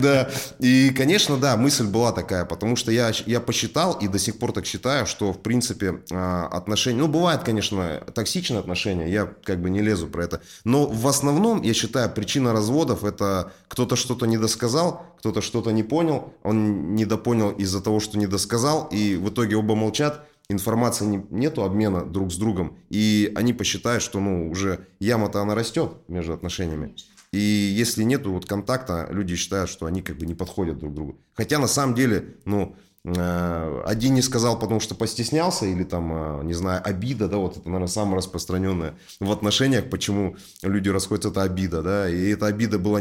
Да. 0.00 0.30
И, 0.58 0.90
конечно, 0.90 1.36
да, 1.36 1.56
мысль 1.56 1.86
была 1.86 2.12
такая, 2.12 2.44
потому 2.44 2.76
что 2.76 2.90
я, 2.90 3.12
я 3.26 3.40
посчитал 3.40 3.92
и 3.94 4.08
до 4.08 4.18
сих 4.18 4.38
пор 4.38 4.52
так 4.52 4.66
считаю, 4.66 5.06
что, 5.06 5.32
в 5.32 5.38
принципе, 5.40 6.00
а, 6.10 6.46
отношения... 6.46 6.98
Ну, 6.98 7.08
бывает, 7.08 7.42
конечно, 7.42 8.02
токсичные 8.14 8.60
отношения, 8.60 9.10
я 9.10 9.28
как 9.44 9.60
бы 9.60 9.70
не 9.70 9.80
лезу 9.80 10.06
про 10.06 10.24
это. 10.24 10.40
Но 10.64 10.86
в 10.86 11.06
основном, 11.06 11.62
я 11.62 11.74
считаю, 11.74 12.10
причина 12.10 12.52
разводов– 12.52 13.04
это 13.04 13.52
кто-то 13.68 13.96
что-то 13.96 14.26
недосказал, 14.26 15.04
кто-то 15.18 15.40
что-то 15.40 15.70
не 15.70 15.82
понял, 15.82 16.32
он 16.42 16.94
недопонял 16.94 17.50
из-за 17.50 17.80
того, 17.80 18.00
что 18.00 18.18
недосказал, 18.18 18.88
и 18.90 19.16
в 19.16 19.28
итоге 19.28 19.56
оба 19.56 19.74
молчат, 19.74 20.26
информации 20.52 21.04
не, 21.04 21.24
нету 21.30 21.62
обмена 21.64 22.04
друг 22.04 22.32
с 22.32 22.36
другом, 22.36 22.76
и 22.90 23.32
они 23.34 23.52
посчитают, 23.52 24.02
что 24.02 24.20
ну 24.20 24.50
уже 24.50 24.86
яма-то 25.00 25.40
она 25.40 25.54
растет 25.54 25.92
между 26.08 26.32
отношениями. 26.32 26.94
И 27.32 27.38
если 27.38 28.02
нету 28.02 28.32
вот 28.32 28.46
контакта, 28.46 29.08
люди 29.10 29.36
считают, 29.36 29.70
что 29.70 29.86
они 29.86 30.02
как 30.02 30.18
бы 30.18 30.26
не 30.26 30.34
подходят 30.34 30.78
друг 30.78 30.92
другу. 30.92 31.18
Хотя 31.34 31.58
на 31.58 31.66
самом 31.66 31.94
деле, 31.94 32.36
ну, 32.44 32.76
э, 33.04 33.82
один 33.86 34.14
не 34.14 34.20
сказал, 34.20 34.58
потому 34.58 34.80
что 34.80 34.94
постеснялся, 34.94 35.64
или 35.64 35.82
там, 35.82 36.12
э, 36.12 36.44
не 36.44 36.52
знаю, 36.52 36.82
обида, 36.84 37.28
да, 37.28 37.38
вот 37.38 37.56
это, 37.56 37.66
наверное, 37.66 37.88
самое 37.88 38.18
распространенное 38.18 38.98
в 39.18 39.32
отношениях, 39.32 39.88
почему 39.88 40.36
люди 40.62 40.90
расходятся, 40.90 41.30
это 41.30 41.42
обида, 41.42 41.82
да, 41.82 42.08
и 42.08 42.28
эта 42.28 42.46
обида 42.46 42.78
была 42.78 43.00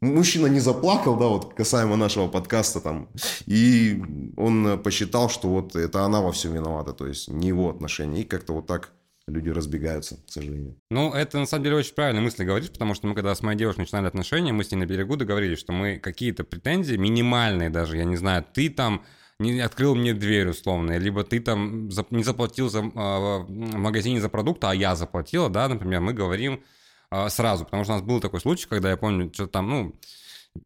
мужчина 0.00 0.46
не 0.46 0.60
заплакал, 0.60 1.16
да, 1.16 1.26
вот 1.26 1.54
касаемо 1.54 1.96
нашего 1.96 2.28
подкаста 2.28 2.80
там, 2.80 3.08
и 3.46 4.02
он 4.36 4.80
посчитал, 4.82 5.28
что 5.30 5.48
вот 5.48 5.76
это 5.76 6.04
она 6.04 6.20
во 6.20 6.32
всем 6.32 6.54
виновата, 6.54 6.92
то 6.92 7.06
есть 7.06 7.28
не 7.28 7.48
его 7.48 7.70
отношения, 7.70 8.22
и 8.22 8.24
как-то 8.24 8.52
вот 8.52 8.66
так 8.66 8.92
люди 9.26 9.48
разбегаются, 9.50 10.16
к 10.16 10.30
сожалению. 10.30 10.76
Ну, 10.90 11.12
это 11.12 11.38
на 11.38 11.46
самом 11.46 11.64
деле 11.64 11.76
очень 11.76 11.94
правильные 11.94 12.22
мысли 12.22 12.44
говоришь, 12.44 12.70
потому 12.70 12.94
что 12.94 13.06
мы 13.06 13.14
когда 13.14 13.34
с 13.34 13.42
моей 13.42 13.56
девушкой 13.56 13.80
начинали 13.80 14.06
отношения, 14.06 14.52
мы 14.52 14.64
с 14.64 14.72
ней 14.72 14.78
на 14.78 14.86
берегу 14.86 15.16
договорились, 15.16 15.58
что 15.58 15.72
мы 15.72 15.98
какие-то 15.98 16.42
претензии, 16.42 16.96
минимальные 16.96 17.70
даже, 17.70 17.96
я 17.96 18.04
не 18.04 18.16
знаю, 18.16 18.44
ты 18.52 18.70
там 18.70 19.04
не 19.38 19.60
открыл 19.60 19.94
мне 19.94 20.12
дверь 20.12 20.48
условно, 20.48 20.98
либо 20.98 21.24
ты 21.24 21.40
там 21.40 21.88
не 22.10 22.24
заплатил 22.24 22.68
за, 22.68 22.80
э, 22.80 22.82
в 22.82 23.46
магазине 23.48 24.20
за 24.20 24.28
продукт, 24.28 24.62
а 24.64 24.74
я 24.74 24.96
заплатила, 24.96 25.48
да, 25.48 25.68
например, 25.68 26.00
мы 26.00 26.12
говорим, 26.12 26.54
а, 26.54 26.79
сразу, 27.28 27.64
потому 27.64 27.84
что 27.84 27.94
у 27.94 27.96
нас 27.96 28.04
был 28.04 28.20
такой 28.20 28.40
случай, 28.40 28.66
когда 28.68 28.90
я 28.90 28.96
помню, 28.96 29.32
что 29.32 29.46
там, 29.46 29.68
ну, 29.68 29.94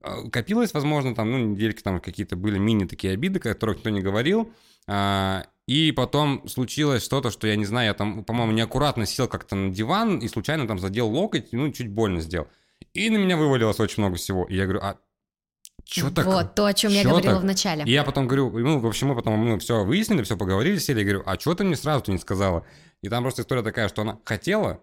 а, 0.03 0.29
копилось, 0.31 0.75
возможно, 0.75 1.15
там, 1.15 1.31
ну, 1.31 1.39
недельки 1.39 1.83
там 1.83 2.01
какие-то 2.01 2.37
были 2.37 2.59
мини 2.59 2.87
такие 2.87 3.13
обиды, 3.13 3.39
о 3.39 3.43
которых 3.43 3.79
никто 3.79 3.91
не 3.91 4.01
говорил, 4.01 4.53
а, 4.87 5.47
и 5.67 5.93
потом 5.93 6.47
случилось 6.49 7.05
что-то, 7.05 7.31
что 7.31 7.47
я 7.47 7.57
не 7.57 7.65
знаю, 7.65 7.89
я 7.89 7.95
там, 7.95 8.25
по-моему, 8.25 8.53
неаккуратно 8.53 9.07
сел 9.07 9.29
как-то 9.29 9.57
на 9.57 9.73
диван 9.73 10.19
и 10.19 10.29
случайно 10.29 10.67
там 10.67 10.79
задел 10.79 11.09
локоть, 11.09 11.53
ну, 11.53 11.71
чуть 11.71 11.89
больно 11.89 12.21
сделал. 12.21 12.49
И 12.93 13.09
на 13.09 13.17
меня 13.17 13.37
вывалилось 13.37 13.81
очень 13.81 14.03
много 14.03 14.17
всего. 14.17 14.45
И 14.45 14.57
я 14.57 14.65
говорю, 14.65 14.81
а 14.83 14.99
что 15.85 16.11
так? 16.11 16.27
Вот, 16.27 16.55
то, 16.55 16.67
о 16.67 16.75
чем 16.75 16.93
я 16.93 17.03
говорила 17.03 17.35
так? 17.35 17.43
в 17.43 17.45
начале. 17.45 17.85
И 17.85 17.91
я 17.91 18.05
потом 18.05 18.27
говорю, 18.27 18.51
ну, 18.59 18.79
в 18.79 18.87
общем, 18.87 19.09
мы 19.09 19.15
потом 19.15 19.39
мы 19.39 19.59
все 19.59 19.85
выяснили, 19.85 20.23
все 20.23 20.37
поговорили, 20.37 20.79
сели, 20.79 21.01
я 21.01 21.05
говорю, 21.05 21.23
а 21.27 21.39
что 21.39 21.55
ты 21.55 21.65
мне 21.65 21.77
сразу 21.77 22.11
не 22.11 22.19
сказала? 22.19 22.67
И 23.03 23.09
там 23.09 23.23
просто 23.23 23.43
история 23.43 23.63
такая, 23.63 23.89
что 23.89 24.03
она 24.03 24.19
хотела, 24.25 24.81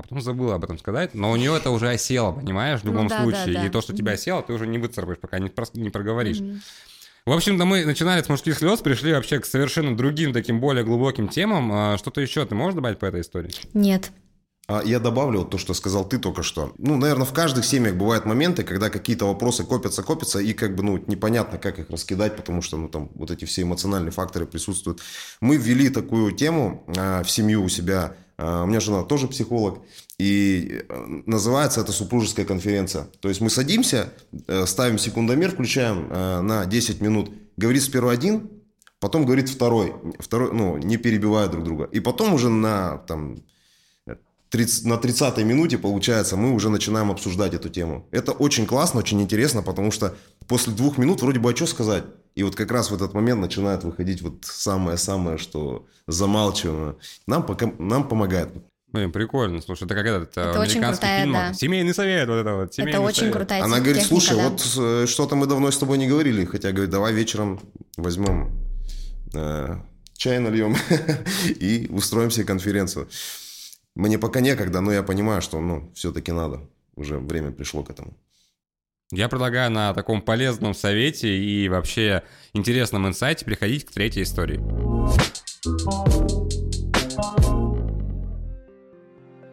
а 0.00 0.02
потом 0.02 0.20
забыла 0.20 0.54
об 0.54 0.64
этом 0.64 0.78
сказать, 0.78 1.14
но 1.14 1.30
у 1.30 1.36
нее 1.36 1.54
это 1.54 1.70
уже 1.70 1.90
осело, 1.90 2.32
понимаешь, 2.32 2.80
в 2.80 2.84
любом 2.84 3.04
ну, 3.04 3.08
да, 3.10 3.22
случае. 3.22 3.54
Да, 3.54 3.60
да. 3.60 3.66
И 3.66 3.68
то, 3.68 3.80
что 3.82 3.94
тебя 3.94 4.12
осело, 4.12 4.42
ты 4.42 4.52
уже 4.54 4.66
не 4.66 4.78
выцарапаешь, 4.78 5.18
пока 5.18 5.38
не, 5.38 5.52
не 5.74 5.90
проговоришь. 5.90 6.40
Mm-hmm. 6.40 6.60
В 7.26 7.32
общем-то, 7.32 7.66
мы 7.66 7.84
начинали 7.84 8.22
с 8.22 8.28
мужских 8.30 8.56
слез, 8.56 8.80
пришли 8.80 9.12
вообще 9.12 9.38
к 9.40 9.44
совершенно 9.44 9.94
другим, 9.94 10.32
таким 10.32 10.58
более 10.58 10.84
глубоким 10.84 11.28
темам. 11.28 11.70
А 11.70 11.98
что-то 11.98 12.22
еще 12.22 12.46
ты 12.46 12.54
можешь 12.54 12.74
добавить 12.74 12.98
по 12.98 13.04
этой 13.04 13.20
истории? 13.20 13.52
Нет. 13.74 14.10
А 14.66 14.82
я 14.84 15.00
добавлю 15.00 15.44
то, 15.44 15.58
что 15.58 15.74
сказал 15.74 16.08
ты 16.08 16.18
только 16.18 16.42
что. 16.42 16.72
Ну, 16.78 16.96
наверное, 16.96 17.26
в 17.26 17.32
каждых 17.32 17.64
семьях 17.64 17.94
бывают 17.96 18.24
моменты, 18.24 18.62
когда 18.62 18.88
какие-то 18.88 19.26
вопросы 19.26 19.64
копятся, 19.64 20.02
копятся, 20.02 20.38
и 20.38 20.52
как 20.52 20.76
бы, 20.76 20.82
ну, 20.82 21.04
непонятно, 21.08 21.58
как 21.58 21.78
их 21.78 21.90
раскидать, 21.90 22.36
потому 22.36 22.62
что, 22.62 22.76
ну, 22.76 22.88
там, 22.88 23.10
вот 23.14 23.30
эти 23.30 23.44
все 23.44 23.62
эмоциональные 23.62 24.12
факторы 24.12 24.46
присутствуют. 24.46 25.00
Мы 25.40 25.56
ввели 25.56 25.90
такую 25.90 26.32
тему 26.32 26.84
э, 26.86 27.22
в 27.22 27.30
семью 27.30 27.64
у 27.64 27.68
себя. 27.68 28.14
Э, 28.40 28.62
у 28.62 28.66
меня 28.66 28.80
жена 28.80 29.02
тоже 29.02 29.28
психолог. 29.28 29.80
И 30.18 30.82
э, 30.88 31.22
называется 31.26 31.80
это 31.80 31.92
супружеская 31.92 32.46
конференция. 32.46 33.04
То 33.20 33.28
есть 33.28 33.40
мы 33.40 33.50
садимся, 33.50 34.12
э, 34.48 34.66
ставим 34.66 34.98
секундомер, 34.98 35.52
включаем 35.52 36.08
э, 36.10 36.40
на 36.40 36.64
10 36.64 37.00
минут. 37.00 37.30
Говорит 37.56 37.82
сперва 37.82 38.12
один, 38.12 38.50
потом 38.98 39.26
говорит 39.26 39.48
второй. 39.48 39.94
Второй, 40.18 40.52
ну, 40.52 40.78
не 40.78 40.96
перебивая 40.96 41.48
друг 41.48 41.64
друга. 41.64 41.84
И 41.84 42.00
потом 42.00 42.32
уже 42.34 42.48
на, 42.48 42.98
там, 43.06 43.42
30, 44.50 44.84
на 44.86 44.94
30-й 44.94 45.44
минуте, 45.44 45.78
получается, 45.78 46.36
мы 46.36 46.52
уже 46.52 46.70
начинаем 46.70 47.10
обсуждать 47.10 47.54
эту 47.54 47.68
тему. 47.68 48.06
Это 48.10 48.32
очень 48.32 48.66
классно, 48.66 49.00
очень 49.00 49.20
интересно, 49.20 49.62
потому 49.62 49.90
что 49.90 50.16
после 50.48 50.72
двух 50.72 50.98
минут 50.98 51.22
вроде 51.22 51.38
бы, 51.38 51.50
а 51.50 51.56
что 51.56 51.66
сказать? 51.66 52.04
И 52.40 52.42
вот 52.42 52.56
как 52.56 52.70
раз 52.70 52.90
в 52.90 52.94
этот 52.94 53.12
момент 53.12 53.38
начинает 53.38 53.84
выходить 53.84 54.22
вот 54.22 54.46
самое-самое, 54.46 55.36
что 55.36 55.86
замалчиваемо. 56.06 56.96
Нам, 57.26 57.44
пока, 57.44 57.70
нам 57.78 58.08
помогает. 58.08 58.48
Блин, 58.86 59.12
прикольно. 59.12 59.60
Слушай, 59.60 59.84
это 59.84 59.94
как 59.94 60.06
этот 60.06 60.38
это 60.38 60.58
очень 60.58 60.82
крутая, 60.82 61.20
фильм, 61.20 61.34
да. 61.34 61.52
Семейный 61.52 61.92
совет, 61.92 62.26
вот 62.30 62.36
это 62.36 62.54
вот. 62.54 62.78
Это 62.78 63.00
очень 63.02 63.18
совет. 63.18 63.34
крутая 63.34 63.62
Она 63.62 63.76
говорит, 63.80 64.04
техника, 64.04 64.08
слушай, 64.08 64.36
да. 64.38 64.48
вот 64.48 64.76
э, 64.78 65.06
что-то 65.06 65.36
мы 65.36 65.46
давно 65.46 65.70
с 65.70 65.76
тобой 65.76 65.98
не 65.98 66.08
говорили, 66.08 66.46
хотя, 66.46 66.72
говорит, 66.72 66.88
давай 66.88 67.12
вечером 67.12 67.60
возьмем 67.98 68.50
э, 69.34 69.76
чай 70.16 70.38
нальем 70.38 70.74
и 71.44 71.88
устроим 71.90 72.30
себе 72.30 72.46
конференцию. 72.46 73.06
Мне 73.94 74.18
пока 74.18 74.40
некогда, 74.40 74.80
но 74.80 74.92
я 74.92 75.02
понимаю, 75.02 75.42
что, 75.42 75.60
ну, 75.60 75.92
все-таки 75.94 76.32
надо. 76.32 76.62
Уже 76.96 77.18
время 77.18 77.50
пришло 77.50 77.82
к 77.82 77.90
этому. 77.90 78.14
Я 79.12 79.28
предлагаю 79.28 79.72
на 79.72 79.92
таком 79.92 80.22
полезном 80.22 80.72
совете 80.72 81.36
и 81.36 81.68
вообще 81.68 82.22
интересном 82.52 83.08
инсайте 83.08 83.44
приходить 83.44 83.84
к 83.84 83.90
третьей 83.90 84.22
истории. 84.22 84.60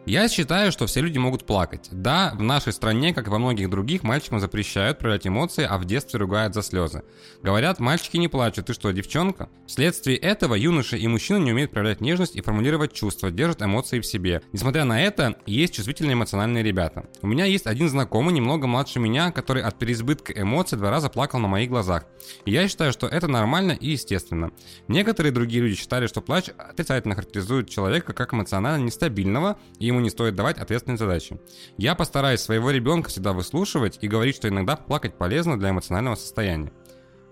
Я 0.08 0.26
считаю, 0.30 0.72
что 0.72 0.86
все 0.86 1.02
люди 1.02 1.18
могут 1.18 1.44
плакать. 1.44 1.90
Да, 1.92 2.32
в 2.34 2.40
нашей 2.40 2.72
стране, 2.72 3.12
как 3.12 3.26
и 3.26 3.30
во 3.30 3.38
многих 3.38 3.68
других, 3.68 4.02
мальчикам 4.02 4.40
запрещают 4.40 4.98
проявлять 4.98 5.26
эмоции, 5.26 5.66
а 5.68 5.76
в 5.76 5.84
детстве 5.84 6.18
ругают 6.18 6.54
за 6.54 6.62
слезы. 6.62 7.02
Говорят, 7.42 7.78
мальчики 7.78 8.16
не 8.16 8.28
плачут, 8.28 8.64
ты 8.64 8.72
что, 8.72 8.90
девчонка? 8.90 9.50
Вследствие 9.66 10.16
этого 10.16 10.54
юноши 10.54 10.96
и 10.96 11.06
мужчины 11.06 11.40
не 11.40 11.52
умеют 11.52 11.72
проявлять 11.72 12.00
нежность 12.00 12.36
и 12.36 12.40
формулировать 12.40 12.94
чувства, 12.94 13.30
держат 13.30 13.60
эмоции 13.60 14.00
в 14.00 14.06
себе. 14.06 14.40
Несмотря 14.54 14.86
на 14.86 14.98
это, 14.98 15.36
есть 15.44 15.74
чувствительные 15.74 16.14
эмоциональные 16.14 16.64
ребята. 16.64 17.04
У 17.20 17.26
меня 17.26 17.44
есть 17.44 17.66
один 17.66 17.90
знакомый, 17.90 18.32
немного 18.32 18.66
младше 18.66 19.00
меня, 19.00 19.30
который 19.30 19.62
от 19.62 19.78
переизбытка 19.78 20.32
эмоций 20.32 20.78
два 20.78 20.90
раза 20.90 21.10
плакал 21.10 21.38
на 21.38 21.48
моих 21.48 21.68
глазах. 21.68 22.06
И 22.46 22.50
я 22.50 22.66
считаю, 22.66 22.92
что 22.92 23.08
это 23.08 23.28
нормально 23.28 23.72
и 23.72 23.90
естественно. 23.90 24.52
Некоторые 24.88 25.32
другие 25.32 25.62
люди 25.62 25.74
считали, 25.74 26.06
что 26.06 26.22
плач 26.22 26.48
отрицательно 26.56 27.14
характеризует 27.14 27.68
человека 27.68 28.14
как 28.14 28.32
эмоционально 28.32 28.82
нестабильного, 28.84 29.58
и 29.78 29.84
ему 29.84 29.97
не 30.00 30.10
стоит 30.10 30.34
давать 30.34 30.58
ответственные 30.58 30.98
задачи. 30.98 31.40
Я 31.76 31.94
постараюсь 31.94 32.40
своего 32.40 32.70
ребенка 32.70 33.10
всегда 33.10 33.32
выслушивать 33.32 33.98
и 34.00 34.08
говорить, 34.08 34.36
что 34.36 34.48
иногда 34.48 34.76
плакать 34.76 35.14
полезно 35.14 35.58
для 35.58 35.70
эмоционального 35.70 36.14
состояния. 36.14 36.72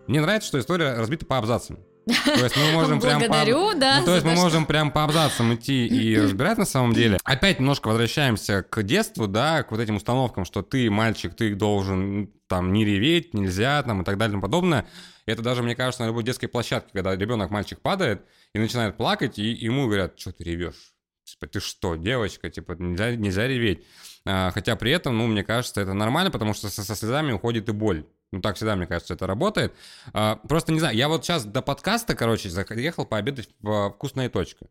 Мне 0.07 0.21
нравится, 0.21 0.49
что 0.49 0.59
история 0.59 0.95
разбита 0.95 1.27
по 1.27 1.39
абзацам. 1.39 1.79
То 2.07 2.45
есть 2.45 2.57
мы 2.57 2.71
можем 2.73 3.01
прям 3.01 3.21
по... 3.21 3.45
Да, 3.75 3.99
ну, 4.01 4.05
то 4.05 4.15
есть 4.15 4.25
мы 4.25 4.35
то, 4.35 4.41
можем 4.41 4.65
прям 4.67 4.93
по 4.93 5.03
абзацам 5.05 5.55
идти 5.55 5.87
и 5.87 6.17
разбирать 6.21 6.59
на 6.59 6.65
самом 6.65 6.93
деле. 6.93 7.19
Опять 7.25 7.59
немножко 7.59 7.89
возвращаемся 7.89 8.63
к 8.63 8.83
детству, 8.83 9.27
да, 9.27 9.65
к 9.65 9.73
вот 9.73 9.81
этим 9.81 9.97
установкам, 9.97 10.45
что 10.45 10.63
ты 10.63 10.89
мальчик, 10.89 11.35
ты 11.35 11.55
должен 11.55 12.31
там 12.47 12.73
не 12.73 12.85
реветь, 12.85 13.35
нельзя, 13.35 13.83
там 13.83 14.03
и 14.03 14.05
так 14.05 14.19
далее 14.19 14.33
и 14.33 14.35
тому 14.35 14.43
подобное. 14.43 14.87
Это 15.27 15.43
даже, 15.43 15.65
мне 15.65 15.75
кажется, 15.75 16.05
на 16.05 16.07
любой 16.07 16.23
детской 16.23 16.47
площадке, 16.47 16.91
когда 16.93 17.17
ребенок, 17.17 17.51
мальчик 17.51 17.81
падает 17.81 18.23
и 18.55 18.61
начинает 18.61 18.97
плакать, 18.97 19.39
и 19.39 19.43
ему 19.43 19.87
говорят, 19.87 20.19
что 20.19 20.31
ты 20.31 20.45
ревешь? 20.45 20.96
Типа, 21.27 21.49
ты 21.49 21.59
что, 21.59 21.97
девочка, 21.97 22.49
типа, 22.51 22.77
нельзя, 22.79 23.17
нельзя 23.17 23.49
реветь. 23.49 23.85
А, 24.25 24.53
хотя 24.53 24.77
при 24.77 24.93
этом, 24.93 25.19
ну, 25.19 25.27
мне 25.27 25.43
кажется, 25.43 25.81
это 25.81 25.93
нормально, 25.93 26.31
потому 26.31 26.55
что 26.55 26.69
со, 26.69 26.85
со 26.85 26.95
слезами 26.95 27.33
уходит 27.33 27.69
и 27.69 27.73
боль. 27.73 28.07
Ну, 28.31 28.41
так 28.41 28.55
всегда, 28.55 28.77
мне 28.77 28.87
кажется, 28.87 29.15
это 29.15 29.27
работает. 29.27 29.75
А, 30.13 30.37
просто 30.37 30.73
не 30.73 30.79
знаю, 30.79 30.97
я 30.97 31.09
вот 31.09 31.25
сейчас 31.25 31.45
до 31.45 31.63
подкаста, 31.63 32.15
короче, 32.15 32.49
заехал 32.49 33.07
пообедать 33.07 33.49
в 33.61 33.91
«Вкусная 33.91 34.31
точка». 34.31 34.67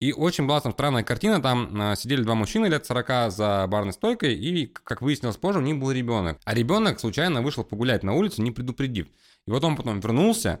И 0.00 0.12
очень 0.12 0.46
была 0.46 0.60
там 0.60 0.72
странная 0.72 1.02
картина, 1.02 1.40
там 1.40 1.70
а, 1.80 1.96
сидели 1.96 2.22
два 2.22 2.34
мужчины 2.34 2.66
лет 2.66 2.84
40 2.84 3.32
за 3.32 3.66
барной 3.66 3.94
стойкой, 3.94 4.34
и, 4.34 4.66
как 4.66 5.00
выяснилось 5.00 5.38
позже, 5.38 5.60
у 5.60 5.62
них 5.62 5.78
был 5.78 5.92
ребенок. 5.92 6.38
А 6.44 6.54
ребенок 6.54 7.00
случайно 7.00 7.40
вышел 7.40 7.64
погулять 7.64 8.02
на 8.02 8.12
улицу, 8.12 8.42
не 8.42 8.50
предупредив. 8.50 9.08
И 9.46 9.50
вот 9.50 9.64
он 9.64 9.76
потом 9.76 10.00
вернулся, 10.00 10.60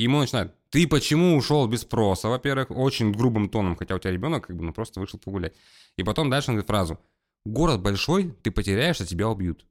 и 0.00 0.04
ему 0.04 0.18
начинают, 0.18 0.54
ты 0.70 0.88
почему 0.88 1.36
ушел 1.36 1.66
без 1.66 1.82
спроса, 1.82 2.28
во-первых, 2.28 2.70
очень 2.70 3.12
грубым 3.12 3.50
тоном, 3.50 3.76
хотя 3.76 3.94
у 3.94 3.98
тебя 3.98 4.12
ребенок 4.12 4.46
как 4.46 4.56
бы 4.56 4.64
ну, 4.64 4.72
просто 4.72 4.98
вышел 4.98 5.18
погулять. 5.18 5.52
И 5.98 6.02
потом 6.02 6.30
дальше 6.30 6.50
он 6.50 6.54
говорит 6.54 6.68
фразу, 6.68 6.98
город 7.44 7.82
большой, 7.82 8.34
ты 8.42 8.50
потеряешься, 8.50 9.04
тебя 9.04 9.28
убьют. 9.28 9.66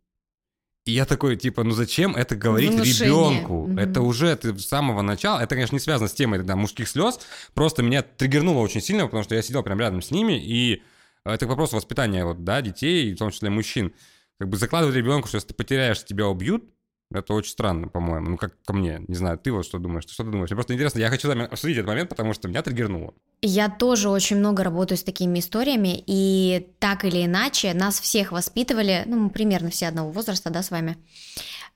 И 0.86 0.92
я 0.92 1.08
такой, 1.08 1.36
типа, 1.36 1.64
ну 1.64 1.72
зачем 1.72 2.16
это 2.16 2.36
говорить 2.36 2.74
Внушение. 2.74 3.06
ребенку? 3.08 3.64
Угу. 3.64 3.80
Это 3.80 4.02
уже 4.02 4.36
ты 4.36 4.56
с 4.56 4.68
самого 4.68 5.02
начала, 5.02 5.40
это, 5.40 5.56
конечно, 5.56 5.76
не 5.76 5.80
связано 5.80 6.08
с 6.08 6.14
темой 6.14 6.44
да, 6.44 6.56
мужских 6.56 6.88
слез, 6.88 7.20
просто 7.56 7.82
меня 7.82 8.04
триггернуло 8.04 8.60
очень 8.60 8.82
сильно, 8.82 9.06
потому 9.06 9.24
что 9.24 9.34
я 9.34 9.42
сидел 9.42 9.64
прямо 9.64 9.82
рядом 9.82 10.04
с 10.04 10.12
ними, 10.12 10.34
и 10.34 10.84
это 11.26 11.48
вопрос 11.48 11.74
воспитания 11.74 12.24
вот, 12.24 12.44
да, 12.44 12.62
детей, 12.62 13.16
в 13.16 13.18
том 13.18 13.32
числе 13.32 13.50
мужчин. 13.50 13.96
Как 14.38 14.48
бы 14.48 14.58
закладывать 14.58 14.96
ребенку, 14.96 15.28
что 15.28 15.38
если 15.38 15.48
ты 15.48 15.54
потеряешь, 15.56 16.06
тебя 16.06 16.28
убьют, 16.28 16.70
это 17.12 17.34
очень 17.34 17.52
странно, 17.52 17.88
по-моему. 17.88 18.32
Ну, 18.32 18.38
как 18.38 18.54
ко 18.64 18.74
мне. 18.74 19.02
Не 19.08 19.16
знаю, 19.16 19.38
ты 19.38 19.52
вот 19.52 19.66
что 19.66 19.80
думаешь? 19.80 20.04
Что 20.08 20.24
ты 20.24 20.30
думаешь? 20.30 20.50
Мне 20.50 20.56
просто 20.56 20.74
интересно, 20.74 21.00
я 21.00 21.10
хочу 21.10 21.32
обсудить 21.32 21.78
этот 21.78 21.88
момент, 21.88 22.10
потому 22.10 22.34
что 22.34 22.48
меня 22.48 22.62
триггернуло. 22.62 23.14
Я 23.42 23.70
тоже 23.70 24.10
очень 24.10 24.38
много 24.38 24.64
работаю 24.64 24.98
с 24.98 25.04
такими 25.04 25.40
историями, 25.40 26.04
и 26.06 26.72
так 26.80 27.06
или 27.06 27.26
иначе 27.26 27.74
нас 27.74 28.00
всех 28.00 28.32
воспитывали, 28.32 29.04
ну, 29.08 29.18
мы 29.18 29.30
примерно 29.30 29.70
все 29.70 29.88
одного 29.88 30.12
возраста, 30.12 30.50
да, 30.50 30.62
с 30.62 30.72
вами, 30.72 30.98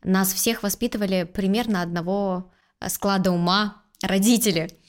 нас 0.03 0.33
всех 0.33 0.61
воспитывали 0.61 1.23
примерно 1.23 1.81
одного 1.81 2.51
склада 2.87 3.31
ума 3.31 3.81
родители– 4.01 4.69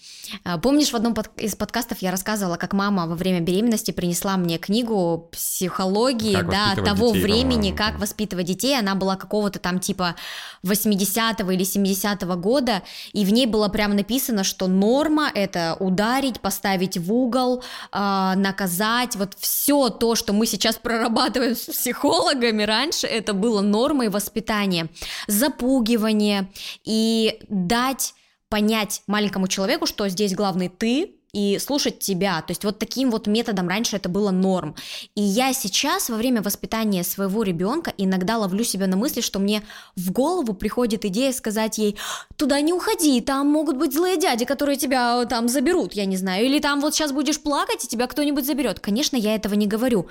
помнишь, 0.62 0.91
в 0.91 0.97
одном 0.97 1.14
из 1.37 1.55
подкастов 1.57 1.99
я 1.99 2.11
рассказывала, 2.11 2.57
как 2.57 2.72
мама 2.72 3.07
во 3.07 3.14
время 3.14 3.41
беременности 3.41 3.91
принесла 3.91 4.37
мне 4.37 4.59
книгу 4.59 5.28
психологии, 5.32 6.35
как 6.35 6.51
да, 6.51 6.74
того 6.74 7.09
детей, 7.09 7.22
времени, 7.22 7.70
как 7.72 7.99
воспитывать 7.99 8.47
детей. 8.47 8.78
Она 8.78 8.95
была 8.95 9.16
какого-то 9.16 9.59
там 9.59 9.80
типа 9.80 10.16
80-го 10.64 11.51
или 11.51 11.64
70-го 11.64 12.37
года, 12.37 12.82
и 13.12 13.24
в 13.24 13.32
ней 13.32 13.47
было 13.47 13.68
прямо 13.68 13.95
написано, 13.95 14.45
что 14.45 14.66
норма 14.66 15.30
это 15.35 15.76
ударить, 15.78 16.41
поставить 16.41 16.99
в 16.99 17.12
угол, 17.12 17.62
э, 17.93 18.32
наказать. 18.37 19.16
Вот 19.16 19.35
все 19.39 19.89
то, 19.91 20.14
что 20.14 20.32
мы 20.32 20.47
сейчас 20.47 20.76
прорабатываем 20.76 21.55
с 21.55 21.66
психологами 21.66 22.62
раньше, 22.62 23.07
это 23.07 23.35
было 23.35 23.61
нормой 23.61 24.09
воспитания. 24.09 24.89
Запугивание 25.26 26.51
и 26.85 27.39
дать 27.49 28.14
понять 28.55 29.02
маленькому 29.09 29.48
человеку, 29.48 29.84
что 29.84 30.09
здесь 30.09 30.32
главный 30.32 30.68
ты, 30.68 31.16
и 31.32 31.59
слушать 31.59 31.98
тебя. 31.98 32.40
То 32.42 32.52
есть 32.52 32.64
вот 32.64 32.78
таким 32.78 33.11
вот 33.11 33.26
методом 33.26 33.68
раньше 33.68 33.96
это 33.96 34.09
было 34.09 34.30
норм. 34.30 34.76
И 35.16 35.22
я 35.22 35.52
сейчас 35.52 36.09
во 36.09 36.14
время 36.14 36.40
воспитания 36.40 37.02
своего 37.02 37.42
ребенка 37.42 37.92
иногда 37.98 38.38
ловлю 38.38 38.62
себя 38.62 38.86
на 38.86 38.96
мысли, 38.96 39.22
что 39.22 39.40
мне 39.40 39.64
в 39.96 40.12
голову 40.12 40.55
приходит 40.55 41.05
идея 41.05 41.32
сказать 41.32 41.78
ей, 41.78 41.96
туда 42.36 42.61
не 42.61 42.72
уходи, 42.72 43.20
там 43.20 43.48
могут 43.48 43.76
быть 43.76 43.92
злые 43.92 44.16
дяди, 44.16 44.44
которые 44.44 44.76
тебя 44.76 45.24
э, 45.24 45.26
там 45.26 45.48
заберут, 45.48 45.94
я 45.94 46.05
не 46.05 46.16
знаю, 46.16 46.46
или 46.46 46.61
там 46.61 46.80
вот 46.80 46.94
сейчас 46.94 47.11
будешь 47.11 47.40
плакать, 47.40 47.84
и 47.84 47.88
тебя 47.88 48.07
кто-нибудь 48.07 48.46
заберет. 48.46 48.78
Конечно, 48.78 49.16
я 49.16 49.34
этого 49.34 49.55
не 49.55 49.66
говорю. 49.66 50.07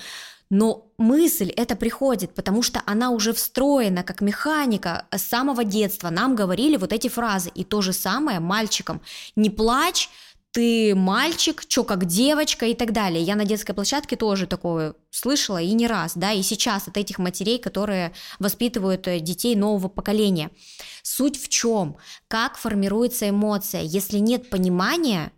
Но 0.49 0.91
мысль 0.97 1.49
это 1.49 1.75
приходит, 1.75 2.35
потому 2.35 2.61
что 2.61 2.81
она 2.85 3.09
уже 3.09 3.33
встроена 3.33 4.03
как 4.03 4.21
механика 4.21 5.07
с 5.11 5.21
самого 5.23 5.63
детства. 5.63 6.09
Нам 6.09 6.35
говорили 6.35 6.77
вот 6.77 6.93
эти 6.93 7.07
фразы. 7.07 7.51
И 7.55 7.63
то 7.63 7.81
же 7.81 7.93
самое 7.93 8.39
мальчикам. 8.39 9.01
Не 9.35 9.49
плачь, 9.49 10.09
ты 10.53 10.93
мальчик, 10.93 11.65
чё 11.65 11.83
как 11.83 12.05
девочка 12.05 12.67
и 12.67 12.75
так 12.75 12.93
далее. 12.93 13.23
Я 13.23 13.35
на 13.35 13.43
детской 13.43 13.73
площадке 13.73 14.15
тоже 14.15 14.45
такое 14.45 14.93
слышала 15.09 15.59
и 15.59 15.73
не 15.73 15.87
раз, 15.87 16.13
да, 16.15 16.31
и 16.31 16.43
сейчас 16.43 16.87
от 16.87 16.95
этих 16.95 17.17
матерей, 17.17 17.57
которые 17.57 18.13
воспитывают 18.37 19.07
э, 19.07 19.19
детей 19.19 19.55
нового 19.55 19.87
поколения. 19.87 20.51
Суть 21.01 21.41
в 21.41 21.49
чем? 21.49 21.97
Как 22.27 22.57
формируется 22.57 23.29
эмоция? 23.29 23.81
Если 23.81 24.19
нет 24.19 24.51
понимания, 24.51 25.31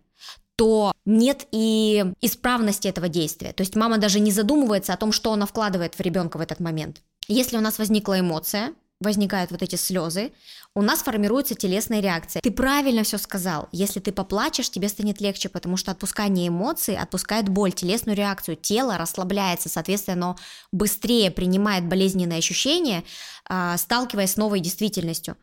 то 0.56 0.92
нет 1.04 1.46
и 1.52 2.04
исправности 2.20 2.88
этого 2.88 3.08
действия. 3.08 3.52
То 3.52 3.62
есть 3.62 3.76
мама 3.76 3.98
даже 3.98 4.20
не 4.20 4.32
задумывается 4.32 4.92
о 4.92 4.96
том, 4.96 5.12
что 5.12 5.32
она 5.32 5.46
вкладывает 5.46 5.94
в 5.94 6.00
ребенка 6.00 6.38
в 6.38 6.40
этот 6.40 6.60
момент. 6.60 7.02
Если 7.28 7.56
у 7.56 7.60
нас 7.60 7.78
возникла 7.78 8.18
эмоция, 8.20 8.72
возникают 9.00 9.50
вот 9.50 9.62
эти 9.62 9.76
слезы, 9.76 10.32
у 10.74 10.82
нас 10.82 11.00
формируется 11.00 11.54
телесная 11.54 12.00
реакция. 12.00 12.42
Ты 12.42 12.50
правильно 12.50 13.02
все 13.02 13.18
сказал. 13.18 13.68
Если 13.72 14.00
ты 14.00 14.12
поплачешь, 14.12 14.70
тебе 14.70 14.88
станет 14.88 15.20
легче, 15.20 15.48
потому 15.48 15.76
что 15.76 15.90
отпускание 15.90 16.48
эмоций 16.48 16.96
отпускает 16.96 17.48
боль, 17.48 17.72
телесную 17.72 18.16
реакцию. 18.16 18.56
Тело 18.56 18.98
расслабляется, 18.98 19.68
соответственно, 19.68 20.14
оно 20.14 20.36
быстрее 20.72 21.30
принимает 21.30 21.86
болезненные 21.86 22.38
ощущения, 22.38 23.04
а, 23.48 23.76
сталкиваясь 23.76 24.32
с 24.32 24.36
новой 24.36 24.60
действительностью. 24.60 25.36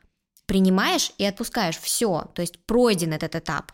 Принимаешь 0.45 1.11
и 1.17 1.25
отпускаешь. 1.25 1.77
Все. 1.77 2.29
То 2.33 2.41
есть 2.41 2.59
пройден 2.65 3.13
этот 3.13 3.35
этап. 3.35 3.71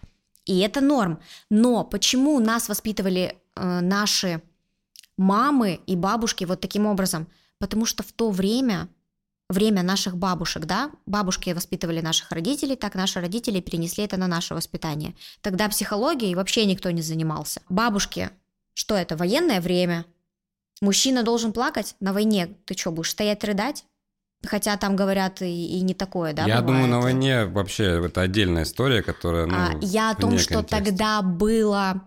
И 0.50 0.58
это 0.62 0.82
норм. 0.82 1.20
Но 1.52 1.84
почему 1.84 2.40
нас 2.40 2.70
воспитывали 2.70 3.38
э, 3.56 3.80
наши 3.82 4.42
мамы 5.16 5.80
и 5.86 5.96
бабушки 5.96 6.44
вот 6.44 6.60
таким 6.60 6.88
образом? 6.88 7.28
Потому 7.60 7.86
что 7.86 8.02
в 8.02 8.12
то 8.12 8.32
время, 8.32 8.90
время 9.48 9.84
наших 9.84 10.18
бабушек, 10.18 10.66
да, 10.66 10.90
бабушки 11.06 11.52
воспитывали 11.52 12.02
наших 12.02 12.32
родителей, 12.32 12.76
так 12.76 12.96
наши 12.96 13.22
родители 13.22 13.60
перенесли 13.60 14.06
это 14.06 14.18
на 14.18 14.26
наше 14.26 14.56
воспитание. 14.56 15.14
Тогда 15.42 15.70
психологией 15.70 16.34
вообще 16.34 16.66
никто 16.66 16.90
не 16.90 17.04
занимался. 17.04 17.62
Бабушки, 17.70 18.32
что 18.74 18.96
это, 18.96 19.16
военное 19.16 19.62
время? 19.62 20.04
Мужчина 20.82 21.22
должен 21.22 21.54
плакать 21.54 21.96
на 22.00 22.12
войне. 22.12 22.56
Ты 22.66 22.76
что, 22.76 22.90
будешь 22.90 23.12
стоять 23.12 23.44
рыдать? 23.44 23.86
Хотя 24.46 24.78
там 24.78 24.96
говорят 24.96 25.42
и, 25.42 25.78
и 25.78 25.82
не 25.82 25.94
такое, 25.94 26.34
да? 26.34 26.46
Я 26.46 26.62
бывает. 26.62 26.66
думаю, 26.66 26.88
на 26.88 27.02
войне 27.02 27.46
вообще 27.46 28.06
это 28.06 28.22
отдельная 28.22 28.64
история, 28.64 29.04
которая. 29.04 29.46
Ну, 29.46 29.56
а, 29.56 29.72
я 29.82 30.12
о 30.12 30.16
том, 30.16 30.38
что 30.38 30.56
контекста. 30.56 30.78
тогда 30.78 31.22
было 31.22 32.02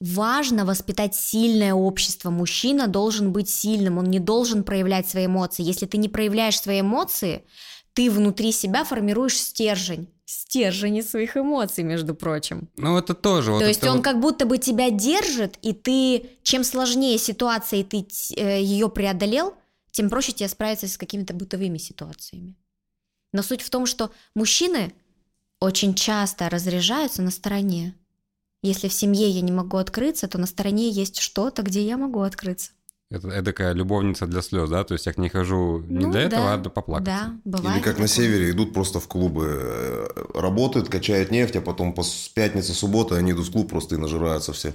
важно 0.00 0.64
воспитать 0.64 1.14
сильное 1.14 1.74
общество. 1.74 2.30
Мужчина 2.30 2.86
должен 2.86 3.32
быть 3.32 3.50
сильным, 3.50 3.98
он 3.98 4.06
не 4.06 4.20
должен 4.20 4.64
проявлять 4.64 5.08
свои 5.08 5.26
эмоции. 5.26 5.62
Если 5.62 5.86
ты 5.86 5.98
не 5.98 6.08
проявляешь 6.08 6.60
свои 6.60 6.80
эмоции, 6.80 7.44
ты 7.92 8.10
внутри 8.10 8.52
себя 8.52 8.84
формируешь 8.84 9.38
стержень. 9.38 10.08
Стержень 10.24 10.96
из 10.96 11.10
своих 11.10 11.36
эмоций, 11.36 11.84
между 11.84 12.14
прочим. 12.14 12.68
Ну, 12.76 12.98
это 12.98 13.14
тоже. 13.14 13.52
То 13.52 13.58
вот 13.58 13.66
есть 13.66 13.84
он 13.84 13.96
вот... 13.96 14.04
как 14.04 14.20
будто 14.20 14.44
бы 14.44 14.58
тебя 14.58 14.90
держит, 14.90 15.56
и 15.62 15.72
ты, 15.72 16.30
чем 16.42 16.64
сложнее 16.64 17.16
ситуация, 17.16 17.80
и 17.80 17.84
ты 17.84 18.06
э, 18.36 18.60
ее 18.60 18.88
преодолел, 18.88 19.54
тем 19.96 20.10
проще 20.10 20.32
тебе 20.32 20.48
справиться 20.50 20.86
с 20.86 20.98
какими-то 20.98 21.32
бытовыми 21.32 21.78
ситуациями. 21.78 22.54
Но 23.32 23.42
суть 23.42 23.62
в 23.62 23.70
том, 23.70 23.86
что 23.86 24.10
мужчины 24.34 24.92
очень 25.58 25.94
часто 25.94 26.50
разряжаются 26.50 27.22
на 27.22 27.30
стороне. 27.30 27.94
Если 28.62 28.88
в 28.88 28.92
семье 28.92 29.30
я 29.30 29.40
не 29.40 29.52
могу 29.52 29.78
открыться, 29.78 30.28
то 30.28 30.36
на 30.36 30.44
стороне 30.44 30.90
есть 30.90 31.16
что-то, 31.18 31.62
где 31.62 31.82
я 31.82 31.96
могу 31.96 32.20
открыться. 32.20 32.72
Это, 33.10 33.42
такая 33.42 33.72
любовница 33.72 34.26
для 34.26 34.42
слез, 34.42 34.68
да? 34.68 34.84
То 34.84 34.92
есть 34.92 35.06
я 35.06 35.14
к 35.14 35.16
ней 35.16 35.30
хожу 35.30 35.78
не 35.88 36.04
ну, 36.04 36.12
для 36.12 36.28
да, 36.28 36.36
этого, 36.36 36.52
а 36.52 36.58
поплакать. 36.58 37.06
Да, 37.06 37.36
бывает. 37.44 37.76
Или 37.76 37.82
как 37.82 37.98
на 37.98 38.06
севере 38.06 38.50
идут 38.50 38.74
просто 38.74 39.00
в 39.00 39.08
клубы, 39.08 39.46
э, 39.48 40.08
работают, 40.34 40.90
качают 40.90 41.30
нефть, 41.30 41.56
а 41.56 41.62
потом 41.62 41.94
по 41.94 42.02
пятнице, 42.34 42.74
субботы 42.74 43.14
они 43.14 43.30
идут 43.30 43.46
в 43.46 43.52
клуб 43.52 43.70
просто 43.70 43.94
и 43.94 43.98
нажираются 43.98 44.52
все 44.52 44.74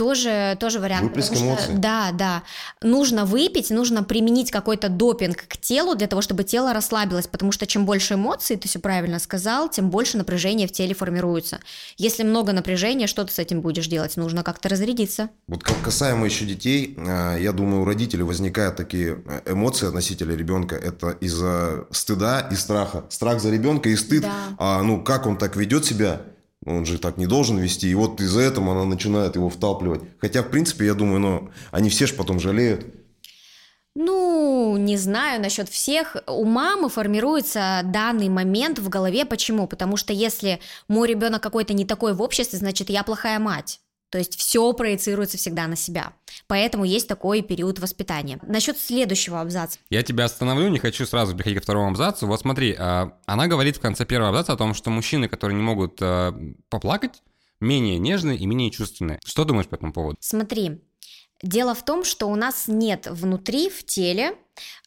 тоже, 0.00 0.56
тоже 0.58 0.80
вариант. 0.80 1.08
Выплеск 1.08 1.36
эмоций. 1.36 1.74
Да, 1.74 2.10
да. 2.14 2.42
Нужно 2.80 3.26
выпить, 3.26 3.68
нужно 3.68 4.02
применить 4.02 4.50
какой-то 4.50 4.88
допинг 4.88 5.44
к 5.46 5.58
телу 5.58 5.94
для 5.94 6.06
того, 6.06 6.22
чтобы 6.22 6.42
тело 6.42 6.72
расслабилось, 6.72 7.26
потому 7.26 7.52
что 7.52 7.66
чем 7.66 7.84
больше 7.84 8.14
эмоций, 8.14 8.56
ты 8.56 8.66
все 8.66 8.78
правильно 8.78 9.18
сказал, 9.18 9.68
тем 9.68 9.90
больше 9.90 10.16
напряжения 10.16 10.66
в 10.66 10.72
теле 10.72 10.94
формируется. 10.94 11.60
Если 11.98 12.22
много 12.22 12.52
напряжения, 12.52 13.06
что 13.06 13.24
ты 13.24 13.30
с 13.34 13.38
этим 13.38 13.60
будешь 13.60 13.88
делать? 13.88 14.16
Нужно 14.16 14.42
как-то 14.42 14.70
разрядиться. 14.70 15.28
Вот 15.48 15.62
как 15.62 15.78
касаемо 15.82 16.24
еще 16.24 16.46
детей, 16.46 16.94
э, 16.96 17.36
я 17.38 17.52
думаю, 17.52 17.82
у 17.82 17.84
родителей 17.84 18.22
возникают 18.22 18.76
такие 18.76 19.22
э, 19.26 19.52
эмоции 19.52 19.86
относительно 19.86 20.32
ребенка. 20.32 20.76
Это 20.76 21.10
из-за 21.10 21.84
стыда 21.90 22.48
и 22.50 22.54
страха. 22.54 23.04
Страх 23.10 23.42
за 23.42 23.50
ребенка 23.50 23.90
и 23.90 23.96
стыд. 23.96 24.22
Да. 24.22 24.32
А, 24.56 24.82
ну, 24.82 25.04
как 25.04 25.26
он 25.26 25.36
так 25.36 25.56
ведет 25.56 25.84
себя? 25.84 26.22
Он 26.66 26.84
же 26.84 26.98
так 26.98 27.16
не 27.16 27.26
должен 27.26 27.58
вести. 27.58 27.88
И 27.88 27.94
вот 27.94 28.20
из-за 28.20 28.40
этого 28.40 28.72
она 28.72 28.84
начинает 28.84 29.34
его 29.36 29.48
втапливать. 29.48 30.02
Хотя, 30.18 30.42
в 30.42 30.50
принципе, 30.50 30.86
я 30.86 30.94
думаю, 30.94 31.20
ну, 31.20 31.50
они 31.70 31.88
все 31.88 32.06
же 32.06 32.14
потом 32.14 32.38
жалеют. 32.38 32.86
Ну, 33.94 34.76
не 34.76 34.96
знаю 34.96 35.40
насчет 35.40 35.68
всех. 35.68 36.16
У 36.26 36.44
мамы 36.44 36.88
формируется 36.88 37.80
данный 37.84 38.28
момент 38.28 38.78
в 38.78 38.88
голове. 38.88 39.24
Почему? 39.24 39.66
Потому 39.66 39.96
что 39.96 40.12
если 40.12 40.60
мой 40.86 41.08
ребенок 41.08 41.42
какой-то 41.42 41.72
не 41.72 41.84
такой 41.84 42.14
в 42.14 42.22
обществе, 42.22 42.58
значит, 42.58 42.90
я 42.90 43.02
плохая 43.02 43.38
мать. 43.38 43.80
То 44.10 44.18
есть 44.18 44.36
все 44.36 44.72
проецируется 44.72 45.38
всегда 45.38 45.66
на 45.68 45.76
себя. 45.76 46.12
Поэтому 46.48 46.84
есть 46.84 47.06
такой 47.08 47.42
период 47.42 47.78
воспитания. 47.78 48.38
Насчет 48.42 48.76
следующего 48.76 49.40
абзаца. 49.40 49.78
Я 49.88 50.02
тебя 50.02 50.24
остановлю, 50.24 50.68
не 50.68 50.78
хочу 50.78 51.06
сразу 51.06 51.34
переходить 51.34 51.58
ко 51.58 51.62
второму 51.62 51.90
абзацу. 51.90 52.26
Вот 52.26 52.40
смотри, 52.40 52.74
а, 52.76 53.16
она 53.26 53.46
говорит 53.46 53.76
в 53.76 53.80
конце 53.80 54.04
первого 54.04 54.30
абзаца 54.30 54.52
о 54.52 54.56
том, 54.56 54.74
что 54.74 54.90
мужчины, 54.90 55.28
которые 55.28 55.56
не 55.56 55.62
могут 55.62 55.98
а, 56.02 56.34
поплакать, 56.68 57.22
менее 57.60 57.98
нежные 57.98 58.36
и 58.36 58.46
менее 58.46 58.70
чувственные. 58.70 59.20
Что 59.24 59.44
думаешь 59.44 59.68
по 59.68 59.76
этому 59.76 59.92
поводу? 59.92 60.16
Смотри, 60.20 60.82
дело 61.40 61.74
в 61.74 61.84
том, 61.84 62.04
что 62.04 62.26
у 62.26 62.34
нас 62.34 62.66
нет 62.66 63.06
внутри, 63.08 63.70
в 63.70 63.86
теле, 63.86 64.36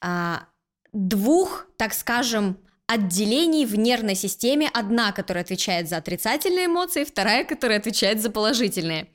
а, 0.01 0.47
двух, 0.91 1.65
так 1.77 1.93
скажем, 1.93 2.57
отделений 2.87 3.65
в 3.65 3.77
нервной 3.77 4.15
системе. 4.15 4.69
Одна, 4.73 5.11
которая 5.11 5.43
отвечает 5.43 5.89
за 5.89 5.97
отрицательные 5.97 6.65
эмоции, 6.67 7.03
вторая, 7.03 7.45
которая 7.45 7.79
отвечает 7.79 8.21
за 8.21 8.29
положительные. 8.29 9.07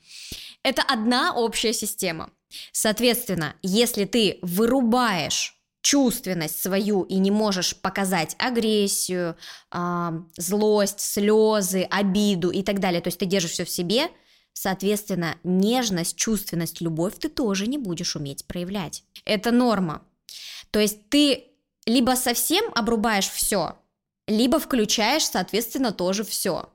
Это 0.62 0.83
одна 0.83 1.35
общая 1.35 1.73
система. 1.73 2.31
Соответственно, 2.73 3.55
если 3.62 4.05
ты 4.05 4.39
вырубаешь 4.43 5.55
чувственность 5.81 6.61
свою 6.61 7.03
и 7.03 7.16
не 7.16 7.31
можешь 7.31 7.77
показать 7.77 8.35
агрессию, 8.39 9.37
э, 9.73 10.11
злость, 10.37 11.01
слезы, 11.01 11.83
обиду 11.83 12.51
и 12.51 12.62
так 12.62 12.81
далее, 12.81 13.01
то 13.01 13.09
есть 13.09 13.19
ты 13.19 13.27
держишь 13.27 13.53
все 13.53 13.64
в 13.64 13.71
себе, 13.71 14.09
соответственно, 14.53 15.37
нежность, 15.45 16.16
чувственность, 16.16 16.81
любовь 16.81 17.14
ты 17.19 17.29
тоже 17.29 17.66
не 17.66 17.79
будешь 17.79 18.16
уметь 18.16 18.47
проявлять. 18.47 19.05
Это 19.25 19.53
норма. 19.53 20.03
То 20.71 20.81
есть 20.81 21.09
ты 21.09 21.47
либо 21.89 22.12
совсем 22.12 22.64
обрубаешь 22.74 23.28
все, 23.28 23.76
либо 24.26 24.59
включаешь, 24.59 25.24
соответственно, 25.24 25.91
тоже 25.93 26.22
все. 26.22 26.68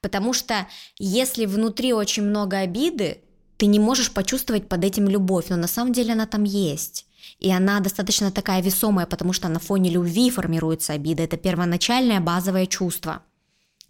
Потому 0.00 0.32
что 0.32 0.66
если 0.98 1.46
внутри 1.46 1.92
очень 1.92 2.22
много 2.22 2.58
обиды, 2.58 3.20
ты 3.56 3.66
не 3.66 3.78
можешь 3.78 4.12
почувствовать 4.12 4.68
под 4.68 4.84
этим 4.84 5.08
любовь, 5.08 5.46
но 5.48 5.56
на 5.56 5.66
самом 5.66 5.92
деле 5.92 6.12
она 6.12 6.26
там 6.26 6.44
есть. 6.44 7.06
И 7.38 7.50
она 7.50 7.80
достаточно 7.80 8.30
такая 8.30 8.62
весомая, 8.62 9.06
потому 9.06 9.32
что 9.32 9.48
на 9.48 9.58
фоне 9.58 9.90
любви 9.90 10.30
формируется 10.30 10.92
обида. 10.92 11.24
Это 11.24 11.36
первоначальное 11.36 12.20
базовое 12.20 12.66
чувство. 12.66 13.22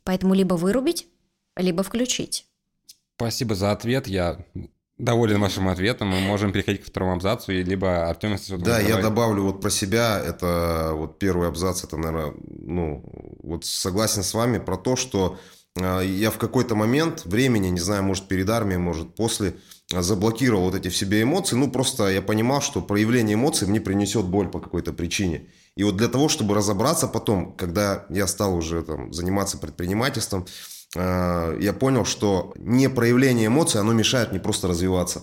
Поэтому 0.05 0.35
либо 0.35 0.55
вырубить, 0.55 1.07
либо 1.57 1.83
включить. 1.83 2.47
Спасибо 3.17 3.55
за 3.55 3.73
ответ. 3.73 4.07
Я 4.09 4.45
доволен 5.03 5.41
вашим 5.41 5.69
ответом. 5.69 6.09
Мы 6.09 6.21
можем 6.21 6.53
переходить 6.53 6.83
к 6.83 6.87
второму 6.87 7.15
абзацу, 7.15 7.53
и 7.53 7.63
либо 7.63 8.09
Артем, 8.09 8.33
если 8.33 8.57
Да, 8.57 8.81
я 8.81 8.99
добавлю 8.99 9.43
вот 9.43 9.61
про 9.61 9.69
себя. 9.71 10.23
Это 10.25 10.93
вот 10.95 11.19
первый 11.19 11.49
абзац, 11.49 11.85
это, 11.85 11.97
наверное, 11.97 12.35
ну, 12.49 13.05
вот 13.43 13.65
согласен 13.65 14.23
с 14.23 14.33
вами 14.33 14.59
про 14.59 14.77
то, 14.77 14.95
что 14.95 15.39
э, 15.77 16.03
я 16.07 16.31
в 16.31 16.39
какой-то 16.39 16.77
момент 16.77 17.25
времени, 17.25 17.69
не 17.69 17.81
знаю, 17.81 18.05
может 18.05 18.29
перед 18.29 18.49
армией, 18.49 18.79
может 18.79 19.15
после, 19.17 19.55
заблокировал 19.91 20.67
вот 20.67 20.77
эти 20.77 20.89
в 20.89 20.97
себе 20.97 21.23
эмоции. 21.23 21.57
Ну, 21.57 21.71
просто 21.71 22.09
я 22.09 22.23
понимал, 22.23 22.63
что 22.63 22.81
проявление 22.81 23.35
эмоций 23.35 23.67
мне 23.67 23.81
принесет 23.81 24.25
боль 24.27 24.49
по 24.49 24.61
какой-то 24.61 24.93
причине. 24.93 25.49
И 25.75 25.85
вот 25.85 25.97
для 25.97 26.09
того, 26.09 26.29
чтобы 26.29 26.55
разобраться 26.55 27.09
потом, 27.09 27.55
когда 27.55 28.07
я 28.09 28.27
стал 28.27 28.55
уже 28.55 28.83
там, 28.83 29.13
заниматься 29.13 29.59
предпринимательством, 29.59 30.47
я 30.95 31.75
понял, 31.79 32.05
что 32.05 32.53
не 32.57 32.91
проявление 32.91 33.47
эмоций, 33.47 33.81
оно 33.81 33.93
мешает 33.93 34.31
мне 34.31 34.41
просто 34.41 34.69
развиваться. 34.69 35.23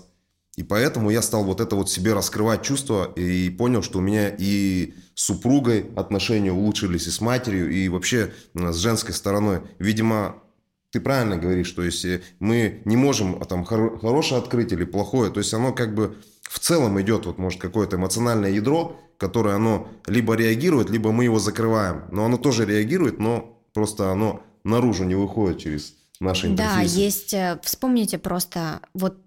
И 0.60 0.64
поэтому 0.64 1.10
я 1.10 1.22
стал 1.22 1.46
вот 1.46 1.62
это 1.62 1.78
вот 1.78 1.90
себе 1.90 2.14
раскрывать 2.14 2.64
чувства 2.64 3.14
и 3.16 3.50
понял, 3.50 3.82
что 3.82 4.00
у 4.00 4.02
меня 4.02 4.28
и 4.28 4.94
с 5.16 5.24
супругой 5.24 5.90
отношения 5.96 6.52
улучшились, 6.52 7.08
и 7.08 7.12
с 7.12 7.22
матерью, 7.22 7.72
и 7.72 7.88
вообще 7.88 8.34
с 8.54 8.76
женской 8.76 9.14
стороной. 9.14 9.62
Видимо, 9.80 10.44
ты 10.92 11.00
правильно 11.00 11.38
говоришь, 11.38 11.68
что 11.68 11.82
если 11.82 12.24
мы 12.40 12.82
не 12.84 12.98
можем 12.98 13.42
а, 13.42 13.46
там 13.46 13.64
хор- 13.64 14.00
хорошее 14.00 14.42
открыть 14.42 14.74
или 14.74 14.84
плохое, 14.84 15.32
то 15.32 15.40
есть 15.40 15.54
оно 15.54 15.72
как 15.72 15.94
бы 15.94 16.18
в 16.42 16.60
целом 16.60 17.00
идет, 17.00 17.26
вот 17.26 17.38
может 17.38 17.62
какое-то 17.62 17.96
эмоциональное 17.96 18.52
ядро, 18.52 19.00
которое 19.18 19.56
оно 19.56 19.88
либо 20.08 20.34
реагирует, 20.34 20.90
либо 20.90 21.12
мы 21.12 21.26
его 21.26 21.40
закрываем. 21.40 22.04
Но 22.12 22.26
оно 22.26 22.38
тоже 22.38 22.66
реагирует, 22.66 23.20
но 23.20 23.64
просто 23.74 24.12
оно 24.12 24.44
наружу 24.64 25.04
не 25.04 25.16
выходит 25.16 25.60
через 25.60 25.94
наши 26.20 26.48
интерфейсы. 26.48 26.96
Да, 26.96 27.02
есть, 27.02 27.34
э, 27.34 27.60
вспомните 27.64 28.18
просто, 28.18 28.82
вот 28.94 29.18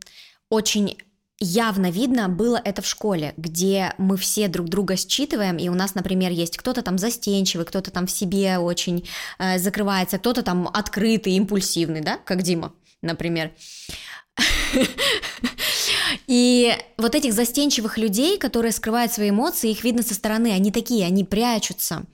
очень 0.49 0.97
явно 1.43 1.91
видно 1.91 2.29
было 2.29 2.61
это 2.65 2.83
в 2.83 2.87
школе, 2.87 3.35
где 3.37 3.95
мы 3.99 4.17
все 4.17 4.49
друг 4.49 4.69
друга 4.69 4.97
считываем, 4.97 5.57
и 5.57 5.69
у 5.69 5.75
нас, 5.75 5.95
например, 5.95 6.31
есть 6.31 6.57
кто-то 6.57 6.83
там 6.83 6.99
застенчивый, 6.99 7.67
кто-то 7.67 7.91
там 7.91 8.07
в 8.07 8.11
себе 8.11 8.59
очень 8.59 9.09
э, 9.39 9.59
закрывается, 9.59 10.19
кто-то 10.19 10.43
там 10.43 10.69
открытый, 10.73 11.33
импульсивный, 11.35 12.01
да, 12.01 12.19
как 12.19 12.43
Дима, 12.43 12.73
например. 13.01 13.51
И 16.27 16.75
вот 16.97 17.15
этих 17.15 17.33
застенчивых 17.33 17.99
людей, 17.99 18.39
которые 18.39 18.73
скрывают 18.73 19.13
свои 19.13 19.31
эмоции, 19.31 19.71
их 19.71 19.85
видно 19.85 20.03
со 20.03 20.15
стороны, 20.15 20.53
они 20.53 20.71
такие, 20.71 21.05
они 21.07 21.25
прячутся. 21.25 22.05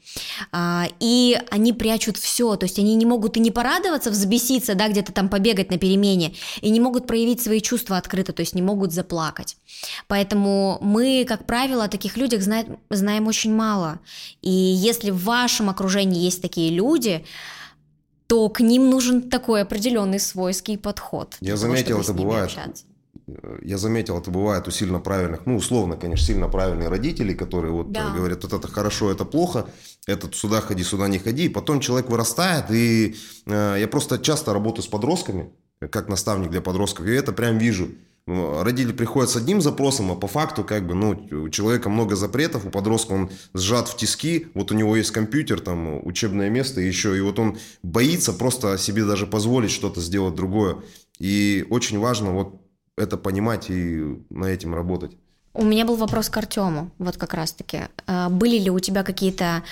А, 0.50 0.86
и 1.00 1.40
они 1.50 1.72
прячут 1.72 2.16
все, 2.16 2.56
то 2.56 2.64
есть 2.64 2.78
они 2.78 2.94
не 2.94 3.06
могут 3.06 3.36
и 3.36 3.40
не 3.40 3.50
порадоваться, 3.50 4.10
взбеситься, 4.10 4.74
да, 4.74 4.88
где-то 4.88 5.12
там 5.12 5.28
побегать 5.28 5.70
на 5.70 5.78
перемене, 5.78 6.34
и 6.60 6.70
не 6.70 6.80
могут 6.80 7.06
проявить 7.06 7.42
свои 7.42 7.60
чувства 7.60 7.96
открыто, 7.96 8.32
то 8.32 8.40
есть 8.40 8.54
не 8.54 8.62
могут 8.62 8.92
заплакать. 8.92 9.56
Поэтому 10.06 10.78
мы, 10.80 11.24
как 11.28 11.46
правило, 11.46 11.84
о 11.84 11.88
таких 11.88 12.16
людях 12.16 12.42
знаем, 12.42 12.78
знаем 12.90 13.26
очень 13.26 13.54
мало. 13.54 14.00
И 14.42 14.50
если 14.50 15.10
в 15.10 15.22
вашем 15.22 15.70
окружении 15.70 16.24
есть 16.24 16.42
такие 16.42 16.70
люди, 16.70 17.24
то 18.28 18.48
к 18.50 18.60
ним 18.60 18.90
нужен 18.90 19.30
такой 19.30 19.62
определенный 19.62 20.20
свойский 20.20 20.78
подход. 20.78 21.36
Я 21.40 21.56
заметил, 21.56 22.00
это 22.00 22.12
бывает. 22.12 22.50
Общаться 22.50 22.84
я 23.62 23.78
заметил, 23.78 24.18
это 24.18 24.30
бывает 24.30 24.66
у 24.68 24.70
сильно 24.70 25.00
правильных, 25.00 25.46
ну, 25.46 25.56
условно, 25.56 25.96
конечно, 25.96 26.26
сильно 26.26 26.48
правильные 26.48 26.88
родители, 26.88 27.34
которые 27.34 27.72
вот 27.72 27.92
да. 27.92 28.10
говорят, 28.10 28.42
вот 28.44 28.52
это 28.52 28.68
хорошо, 28.68 29.10
это 29.10 29.24
плохо, 29.24 29.66
это 30.06 30.32
сюда 30.32 30.60
ходи, 30.60 30.82
сюда 30.82 31.08
не 31.08 31.18
ходи. 31.18 31.46
И 31.46 31.48
потом 31.48 31.80
человек 31.80 32.08
вырастает, 32.08 32.70
и 32.70 33.16
э, 33.46 33.76
я 33.78 33.88
просто 33.88 34.18
часто 34.18 34.52
работаю 34.52 34.82
с 34.82 34.88
подростками, 34.88 35.50
как 35.78 36.08
наставник 36.08 36.50
для 36.50 36.60
подростков, 36.60 37.06
и 37.06 37.10
это 37.10 37.32
прям 37.32 37.58
вижу. 37.58 37.88
Родители 38.28 38.92
приходят 38.92 39.30
с 39.30 39.36
одним 39.36 39.62
запросом, 39.62 40.12
а 40.12 40.14
по 40.14 40.26
факту, 40.26 40.62
как 40.62 40.86
бы, 40.86 40.94
ну, 40.94 41.10
у 41.30 41.48
человека 41.48 41.88
много 41.88 42.14
запретов, 42.14 42.66
у 42.66 42.70
подростка 42.70 43.12
он 43.12 43.30
сжат 43.54 43.88
в 43.88 43.96
тиски, 43.96 44.48
вот 44.52 44.70
у 44.70 44.74
него 44.74 44.96
есть 44.96 45.12
компьютер, 45.12 45.60
там, 45.60 46.06
учебное 46.06 46.50
место 46.50 46.82
еще, 46.82 47.16
и 47.16 47.20
вот 47.22 47.38
он 47.38 47.56
боится 47.82 48.34
просто 48.34 48.76
себе 48.76 49.04
даже 49.06 49.26
позволить 49.26 49.70
что-то 49.70 50.02
сделать 50.02 50.34
другое. 50.34 50.76
И 51.18 51.66
очень 51.70 51.98
важно 51.98 52.32
вот 52.32 52.60
это 52.98 53.16
понимать 53.16 53.70
и 53.70 54.04
на 54.28 54.46
этим 54.46 54.74
работать. 54.74 55.16
У 55.54 55.64
меня 55.64 55.86
был 55.86 55.96
вопрос 55.96 56.28
к 56.28 56.36
Артему, 56.36 56.90
вот 56.98 57.16
как 57.16 57.32
раз-таки. 57.32 57.88
А, 58.06 58.28
были 58.28 58.58
ли 58.58 58.70
у 58.70 58.78
тебя 58.78 59.04
какие-то 59.04 59.62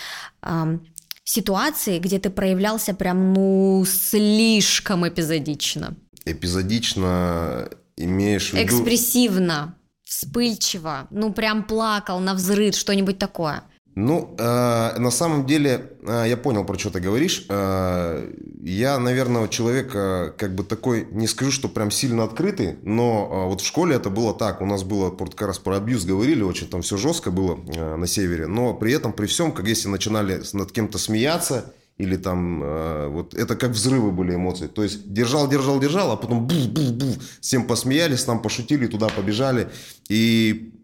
э, 0.42 0.78
ситуации, 1.24 1.98
где 1.98 2.18
ты 2.18 2.30
проявлялся 2.30 2.94
прям, 2.94 3.34
ну, 3.34 3.84
слишком 3.86 5.06
эпизодично? 5.06 5.94
Эпизодично 6.24 7.68
имеешь 7.96 8.50
в 8.50 8.54
виду... 8.54 8.66
Экспрессивно, 8.66 9.76
вспыльчиво, 10.04 11.06
ну, 11.10 11.32
прям 11.32 11.64
плакал 11.64 12.20
на 12.20 12.34
взрыв, 12.34 12.74
что-нибудь 12.74 13.18
такое– 13.18 13.62
ну, 13.96 14.34
э, 14.38 14.98
на 14.98 15.10
самом 15.10 15.46
деле, 15.46 15.92
э, 16.06 16.26
я 16.28 16.36
понял, 16.36 16.64
про 16.64 16.78
что 16.78 16.90
ты 16.90 17.00
говоришь. 17.00 17.46
Э, 17.48 18.30
я, 18.62 18.98
наверное, 18.98 19.48
человек 19.48 19.92
э, 19.94 20.32
как 20.36 20.54
бы 20.54 20.64
такой, 20.64 21.08
не 21.10 21.26
скажу, 21.26 21.50
что 21.50 21.70
прям 21.70 21.90
сильно 21.90 22.24
открытый, 22.24 22.76
но 22.82 23.26
э, 23.30 23.48
вот 23.48 23.62
в 23.62 23.66
школе 23.66 23.96
это 23.96 24.10
было 24.10 24.34
так. 24.34 24.60
У 24.60 24.66
нас 24.66 24.82
было, 24.82 25.10
как 25.10 25.40
раз 25.40 25.58
про 25.58 25.78
абьюз 25.78 26.04
говорили, 26.04 26.42
очень 26.42 26.68
там 26.68 26.82
все 26.82 26.98
жестко 26.98 27.30
было 27.30 27.58
э, 27.74 27.96
на 27.96 28.06
севере. 28.06 28.46
Но 28.46 28.74
при 28.74 28.92
этом, 28.92 29.14
при 29.14 29.24
всем, 29.24 29.50
как 29.50 29.66
если 29.66 29.88
начинали 29.88 30.42
над 30.52 30.72
кем-то 30.72 30.98
смеяться, 30.98 31.72
или 31.98 32.16
там, 32.16 32.62
э, 32.62 33.08
вот 33.08 33.34
это 33.34 33.56
как 33.56 33.70
взрывы 33.70 34.12
были 34.12 34.34
эмоции. 34.34 34.66
То 34.66 34.82
есть 34.82 35.12
держал, 35.12 35.48
держал, 35.48 35.80
держал, 35.80 36.12
а 36.12 36.16
потом 36.16 36.46
буф-буф-буф, 36.46 37.18
всем 37.40 37.66
посмеялись, 37.66 38.24
там 38.24 38.42
пошутили, 38.42 38.86
туда 38.86 39.08
побежали. 39.08 39.70
И, 40.08 40.74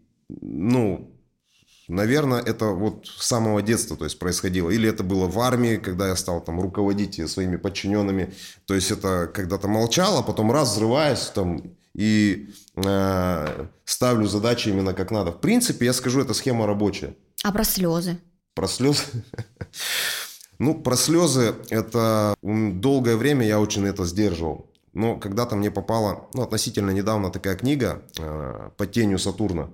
ну, 0.41 1.09
Наверное, 1.89 2.39
это 2.39 2.67
вот 2.67 3.07
с 3.07 3.27
самого 3.27 3.61
детства 3.61 3.97
то 3.97 4.05
есть, 4.05 4.17
происходило. 4.17 4.69
Или 4.69 4.89
это 4.89 5.03
было 5.03 5.27
в 5.27 5.37
армии, 5.39 5.75
когда 5.75 6.07
я 6.07 6.15
стал 6.15 6.41
там 6.41 6.61
руководить 6.61 7.29
своими 7.29 7.57
подчиненными. 7.57 8.33
То 8.65 8.73
есть 8.73 8.89
это 8.89 9.29
когда-то 9.33 9.67
молчал, 9.67 10.17
а 10.17 10.23
потом 10.23 10.51
раз 10.51 10.71
взрываюсь 10.71 11.31
там 11.35 11.61
и 11.93 12.49
э, 12.75 13.67
ставлю 13.85 14.27
задачи 14.27 14.69
именно 14.69 14.93
как 14.93 15.11
надо. 15.11 15.31
В 15.31 15.41
принципе, 15.41 15.85
я 15.85 15.93
скажу, 15.93 16.21
это 16.21 16.33
схема 16.33 16.65
рабочая. 16.65 17.15
А 17.43 17.51
про 17.51 17.63
слезы? 17.63 18.17
Про 18.55 18.67
слезы? 18.67 19.03
Ну, 20.59 20.75
про 20.75 20.95
слезы, 20.95 21.55
это 21.69 22.35
долгое 22.41 23.15
время 23.15 23.45
я 23.45 23.59
очень 23.59 23.85
это 23.85 24.05
сдерживал. 24.05 24.67
Но 24.93 25.17
когда-то 25.17 25.55
мне 25.55 25.71
попала, 25.71 26.27
ну, 26.33 26.43
относительно 26.43 26.91
недавно 26.91 27.31
такая 27.31 27.55
книга 27.55 28.03
э, 28.19 28.69
«Под 28.77 28.91
тенью 28.91 29.17
Сатурна». 29.17 29.69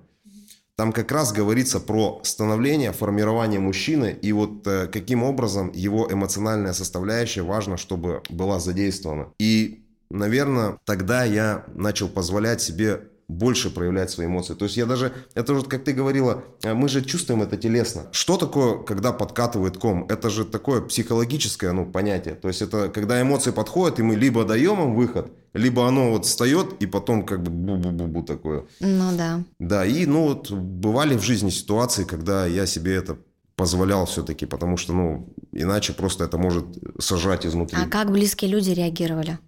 Там 0.76 0.92
как 0.94 1.12
раз 1.12 1.30
говорится 1.32 1.78
про 1.78 2.20
становление, 2.22 2.92
формирование 2.92 3.60
мужчины 3.60 4.16
и 4.22 4.32
вот 4.32 4.66
э, 4.66 4.86
каким 4.86 5.22
образом 5.22 5.70
его 5.74 6.10
эмоциональная 6.10 6.72
составляющая 6.72 7.42
важно, 7.42 7.76
чтобы 7.76 8.22
была 8.30 8.60
задействована. 8.60 9.28
И 9.38 9.84
наверное, 10.10 10.78
тогда 10.86 11.24
я 11.24 11.66
начал 11.74 12.08
позволять 12.08 12.62
себе 12.62 13.09
больше 13.30 13.70
проявлять 13.70 14.10
свои 14.10 14.26
эмоции. 14.26 14.54
То 14.54 14.64
есть 14.64 14.76
я 14.76 14.86
даже, 14.86 15.12
это 15.34 15.54
вот 15.54 15.68
как 15.68 15.84
ты 15.84 15.92
говорила, 15.92 16.44
э, 16.62 16.74
мы 16.74 16.88
же 16.88 17.02
чувствуем 17.02 17.42
это 17.42 17.56
телесно. 17.56 18.02
Что 18.12 18.36
такое, 18.36 18.78
когда 18.78 19.12
подкатывает 19.12 19.78
ком? 19.78 20.06
Это 20.08 20.30
же 20.30 20.44
такое 20.44 20.80
психологическое 20.80 21.72
ну, 21.72 21.86
понятие. 21.86 22.34
То 22.34 22.48
есть 22.48 22.62
это 22.62 22.88
когда 22.88 23.20
эмоции 23.20 23.52
подходят, 23.52 23.98
и 23.98 24.02
мы 24.02 24.16
либо 24.16 24.44
даем 24.44 24.80
им 24.82 24.94
выход, 24.94 25.32
либо 25.54 25.86
оно 25.86 26.10
вот 26.10 26.26
встает, 26.26 26.74
и 26.80 26.86
потом 26.86 27.24
как 27.24 27.42
бы 27.42 27.50
бу-бу-бу-бу 27.50 28.24
такое. 28.24 28.64
Ну 28.80 29.16
да. 29.16 29.42
Да, 29.58 29.86
и 29.86 30.06
ну 30.06 30.28
вот 30.28 30.50
бывали 30.50 31.16
в 31.16 31.22
жизни 31.22 31.50
ситуации, 31.50 32.04
когда 32.04 32.46
я 32.46 32.66
себе 32.66 32.94
это 32.94 33.16
позволял 33.56 34.06
все-таки, 34.06 34.46
потому 34.46 34.78
что, 34.78 34.94
ну, 34.94 35.34
иначе 35.52 35.92
просто 35.92 36.24
это 36.24 36.38
может 36.38 36.64
сажать 36.98 37.44
изнутри. 37.44 37.78
А 37.78 37.86
как 37.88 38.10
близкие 38.10 38.50
люди 38.50 38.70
реагировали? 38.70 39.38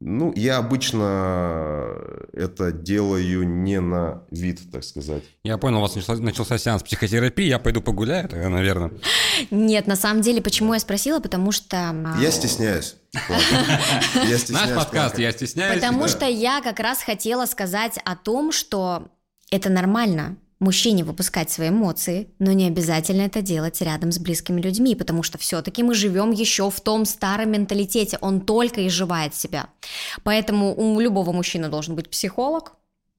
Ну, 0.00 0.32
я 0.36 0.58
обычно 0.58 1.96
это 2.32 2.72
делаю 2.72 3.48
не 3.48 3.80
на 3.80 4.22
вид, 4.30 4.60
так 4.70 4.84
сказать. 4.84 5.22
Я 5.42 5.56
понял, 5.56 5.78
у 5.78 5.80
вас 5.80 5.94
начался, 5.94 6.22
начался 6.22 6.58
сеанс 6.58 6.82
психотерапии, 6.82 7.46
я 7.46 7.58
пойду 7.58 7.80
погуляю, 7.80 8.28
тогда, 8.28 8.48
наверное. 8.48 8.92
Нет, 9.50 9.86
на 9.86 9.96
самом 9.96 10.20
деле, 10.20 10.42
почему 10.42 10.74
я 10.74 10.80
спросила, 10.80 11.20
потому 11.20 11.52
что... 11.52 11.94
Я 12.20 12.30
стесняюсь. 12.30 12.96
Наш 14.48 14.74
подкаст 14.74 15.18
«Я 15.18 15.32
стесняюсь». 15.32 15.76
Потому 15.76 16.08
что 16.08 16.26
я 16.26 16.60
как 16.60 16.80
раз 16.80 17.02
хотела 17.02 17.46
сказать 17.46 17.98
о 18.04 18.16
том, 18.16 18.52
что 18.52 19.08
это 19.50 19.70
нормально 19.70 20.36
мужчине 20.64 21.04
выпускать 21.04 21.50
свои 21.50 21.68
эмоции, 21.68 22.28
но 22.38 22.52
не 22.52 22.66
обязательно 22.66 23.22
это 23.22 23.42
делать 23.42 23.80
рядом 23.80 24.10
с 24.10 24.18
близкими 24.18 24.60
людьми, 24.60 24.94
потому 24.94 25.22
что 25.22 25.38
все-таки 25.38 25.82
мы 25.82 25.94
живем 25.94 26.32
еще 26.32 26.70
в 26.70 26.80
том 26.80 27.04
старом 27.04 27.52
менталитете, 27.52 28.18
он 28.20 28.40
только 28.40 28.86
изживает 28.86 29.34
себя. 29.34 29.68
Поэтому 30.22 30.74
у 30.74 30.98
любого 31.00 31.32
мужчины 31.32 31.68
должен 31.68 31.94
быть 31.94 32.10
психолог, 32.10 32.72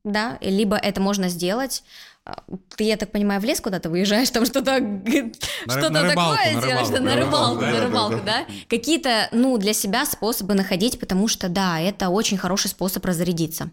да, 0.04 0.38
либо 0.42 0.76
это 0.76 1.02
можно 1.02 1.30
сделать 1.30 1.84
а, 2.28 2.44
ты, 2.76 2.86
я 2.86 2.98
так 2.98 3.12
понимаю, 3.12 3.40
в 3.40 3.44
лес 3.44 3.62
куда-то 3.62 3.90
выезжаешь, 3.90 4.32
там 4.32 4.46
что-то 4.46 4.78
что 4.78 5.90
такое 5.90 6.60
делаешь, 6.60 6.90
на 6.90 7.16
рыбалку, 7.16 7.62
на 7.62 7.82
рыбалку, 7.86 8.20
да? 8.26 8.46
Какие-то, 8.68 9.30
ну, 9.32 9.58
для 9.60 9.74
себя 9.74 10.06
способы 10.06 10.56
находить, 10.56 11.00
потому 11.00 11.28
что, 11.28 11.50
да, 11.50 11.80
это 11.80 12.10
очень 12.10 12.38
хороший 12.38 12.70
способ 12.70 13.06
разрядиться. 13.06 13.70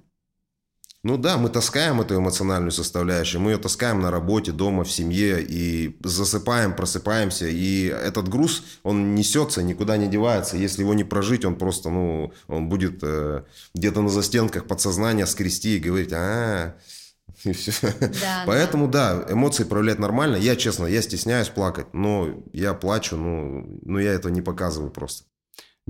Ну 1.04 1.16
да, 1.16 1.36
мы 1.36 1.48
таскаем 1.48 2.00
эту 2.00 2.16
эмоциональную 2.16 2.70
составляющую, 2.70 3.40
мы 3.40 3.50
ее 3.50 3.58
таскаем 3.58 4.00
на 4.00 4.12
работе, 4.12 4.52
дома, 4.52 4.84
в 4.84 4.90
семье, 4.90 5.42
и 5.42 5.96
засыпаем, 6.04 6.76
просыпаемся, 6.76 7.48
и 7.48 7.86
этот 7.86 8.28
груз, 8.28 8.62
он 8.84 9.16
несется, 9.16 9.64
никуда 9.64 9.96
не 9.96 10.06
девается. 10.06 10.56
Если 10.56 10.82
его 10.82 10.94
не 10.94 11.02
прожить, 11.02 11.44
он 11.44 11.56
просто, 11.56 11.90
ну, 11.90 12.32
он 12.46 12.68
будет 12.68 13.00
э, 13.02 13.42
где-то 13.74 14.00
на 14.00 14.10
застенках 14.10 14.68
подсознания 14.68 15.26
скрести 15.26 15.76
и 15.76 15.80
говорить, 15.80 16.12
а, 16.12 16.76
и 17.42 17.52
все. 17.52 17.72
Да, 18.00 18.44
Поэтому 18.46 18.86
да. 18.86 19.24
да, 19.24 19.32
эмоции 19.32 19.64
проявлять 19.64 19.98
нормально. 19.98 20.36
Я, 20.36 20.54
честно, 20.54 20.86
я 20.86 21.02
стесняюсь 21.02 21.48
плакать, 21.48 21.92
но 21.92 22.44
я 22.52 22.74
плачу, 22.74 23.16
но, 23.16 23.64
но 23.82 23.98
я 23.98 24.12
этого 24.12 24.32
не 24.32 24.42
показываю 24.42 24.92
просто. 24.92 25.24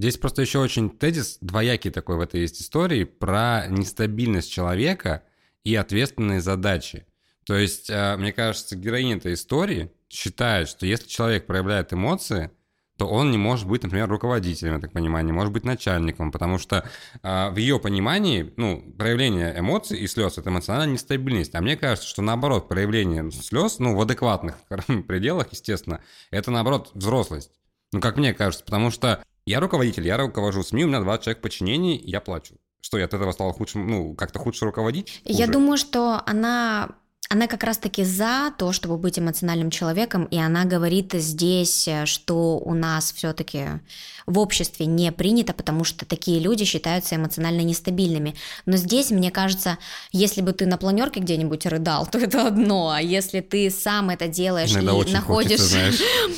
Здесь 0.03 0.17
просто 0.17 0.43
еще 0.43 0.59
очень 0.59 0.91
тезис 0.91 1.39
двоякий 1.41 1.93
такой 1.93 2.17
в 2.17 2.21
этой 2.23 2.41
есть 2.41 2.61
истории 2.61 3.05
про 3.05 3.69
нестабильность 3.69 4.51
человека 4.51 5.23
и 5.63 5.77
ответственные 5.77 6.41
задачи. 6.41 7.07
То 7.47 7.55
есть, 7.55 7.89
э, 7.89 8.17
мне 8.17 8.33
кажется, 8.33 8.75
героиня 8.75 9.19
этой 9.19 9.35
истории 9.35 9.93
считает, 10.09 10.69
что 10.69 10.87
если 10.87 11.07
человек 11.07 11.47
проявляет 11.47 11.93
эмоции, 11.93 12.51
то 12.97 13.07
он 13.07 13.31
не 13.31 13.39
может 13.39 13.69
быть, 13.69 13.85
например, 13.85 14.09
руководителем, 14.09 14.75
я 14.75 14.81
так 14.81 14.91
понимаю, 14.91 15.25
не 15.25 15.31
может 15.31 15.53
быть 15.53 15.63
начальником, 15.63 16.33
потому 16.33 16.59
что 16.59 16.85
э, 17.23 17.51
в 17.51 17.57
ее 17.57 17.79
понимании, 17.79 18.53
ну, 18.57 18.83
проявление 18.99 19.57
эмоций 19.57 20.01
и 20.01 20.09
слез– 20.09 20.37
это 20.37 20.51
эмоциональная 20.51 20.95
нестабильность. 20.95 21.55
А 21.55 21.61
мне 21.61 21.77
кажется, 21.77 22.09
что 22.09 22.23
наоборот, 22.23 22.69
проявление 22.69 23.31
слез, 23.31 23.79
ну, 23.79 23.95
в 23.95 24.01
адекватных 24.01 24.57
пределах, 25.07 25.53
естественно, 25.53 26.01
это 26.33 26.51
наоборот 26.51 26.91
взрослость. 26.93 27.53
Ну, 27.93 28.01
как 28.01 28.17
мне 28.17 28.35
кажется, 28.35 28.65
потому 28.65 28.91
что 28.91 29.23
я 29.47 29.61
руководитель, 29.61 30.07
я 30.07 30.17
руковожу 30.17 30.63
СМИ, 30.63 30.85
у 30.85 30.89
меня 30.89 31.01
20 31.01 31.25
человек 31.25 31.43
подчинений, 31.43 32.01
я 32.05 32.21
плачу. 32.21 32.57
Что, 32.81 32.99
я 32.99 33.05
от 33.05 33.15
этого 33.15 33.33
стала 33.33 33.53
худшим, 33.53 33.87
ну, 33.87 34.15
как-то 34.15 34.39
худше 34.39 34.65
руководить? 34.65 35.23
Хуже? 35.25 35.39
Я 35.39 35.47
думаю, 35.47 35.77
что 35.77 36.21
она 36.27 36.97
она 37.33 37.47
как 37.47 37.65
раз-таки 37.65 38.05
за 38.05 38.53
то, 38.59 38.73
чтобы 38.73 38.99
быть 38.99 39.19
эмоциональным 39.19 39.71
человеком, 39.71 40.27
и 40.27 40.37
она 40.37 40.67
говорит 40.67 41.15
здесь, 41.15 41.89
что 42.05 42.59
у 42.59 42.75
нас 42.75 43.11
все-таки 43.11 43.81
в 44.27 44.39
обществе 44.39 44.87
не 44.87 45.13
принято, 45.13 45.53
потому 45.53 45.85
что 45.85 46.05
такие 46.05 46.41
люди 46.41 46.65
считаются 46.65 47.17
эмоционально 47.17 47.61
нестабильными. 47.61 48.35
Но 48.67 48.77
здесь, 48.77 49.11
мне 49.11 49.31
кажется, 49.31 49.79
если 50.13 50.41
бы 50.41 50.53
ты 50.53 50.67
на 50.67 50.79
планерке 50.79 51.21
где-нибудь 51.21 51.67
рыдал, 51.67 52.07
то 52.11 52.19
это 52.19 52.47
одно, 52.47 52.91
а 52.91 53.01
если 53.01 53.41
ты 53.41 53.71
сам 53.71 54.11
это 54.11 54.29
делаешь 54.29 54.73
Иногда 54.73 54.93
и 54.93 55.13
находишь, 55.13 55.61
хочется, 55.61 55.65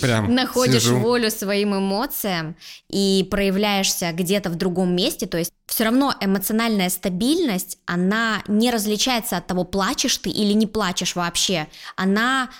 знаешь, 0.01 0.28
находишь 0.28 0.87
волю 0.87 1.30
своим 1.30 1.76
эмоциям 1.76 2.57
и 2.89 3.26
проявляешься 3.30 4.12
где-то 4.12 4.51
в 4.51 4.57
другом 4.57 4.95
месте, 4.95 5.26
то 5.26 5.39
есть 5.39 5.53
все 5.66 5.85
равно 5.85 6.14
эмоциональная 6.20 6.91
стабильность, 6.91 7.78
она 7.87 8.43
не 8.49 8.70
различается 8.70 9.37
от 9.37 9.47
того, 9.47 9.64
плачешь 9.64 10.16
ты 10.18 10.30
или 10.30 10.53
не 10.53 10.66
плачешь 10.66 11.16
вообще. 11.16 11.68
Она 11.97 12.51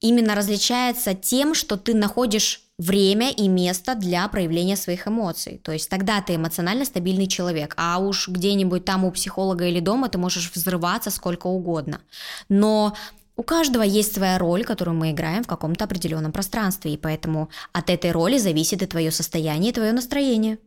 именно 0.00 0.34
различается 0.34 1.14
тем, 1.14 1.54
что 1.54 1.76
ты 1.76 1.94
находишь 1.94 2.62
время 2.78 3.30
и 3.30 3.48
место 3.48 3.94
для 3.94 4.28
проявления 4.28 4.76
своих 4.76 5.08
эмоций. 5.08 5.60
То 5.62 5.72
есть 5.72 5.90
тогда 5.90 6.22
ты 6.22 6.36
эмоционально 6.36 6.84
стабильный 6.84 7.26
человек, 7.26 7.74
а 7.76 7.98
уж 7.98 8.28
где-нибудь 8.28 8.84
там 8.84 9.04
у 9.04 9.10
психолога 9.10 9.66
или 9.66 9.80
дома 9.80 10.08
ты 10.08 10.18
можешь 10.18 10.52
взрываться 10.54 11.10
сколько 11.10 11.48
угодно. 11.48 12.00
Но 12.48 12.94
у 13.36 13.42
каждого 13.42 13.82
есть 13.82 14.14
своя 14.14 14.38
роль, 14.38 14.64
которую 14.64 14.96
мы 14.96 15.10
играем 15.10 15.44
в 15.44 15.48
каком-то 15.48 15.84
определенном 15.84 16.32
пространстве, 16.32 16.94
и 16.94 16.96
поэтому 16.96 17.50
от 17.72 17.90
этой 17.90 18.12
роли 18.12 18.38
зависит 18.38 18.82
и 18.82 18.86
твое 18.86 19.10
состояние, 19.10 19.70
и 19.70 19.74
твое 19.74 19.92
настроение. 19.92 20.58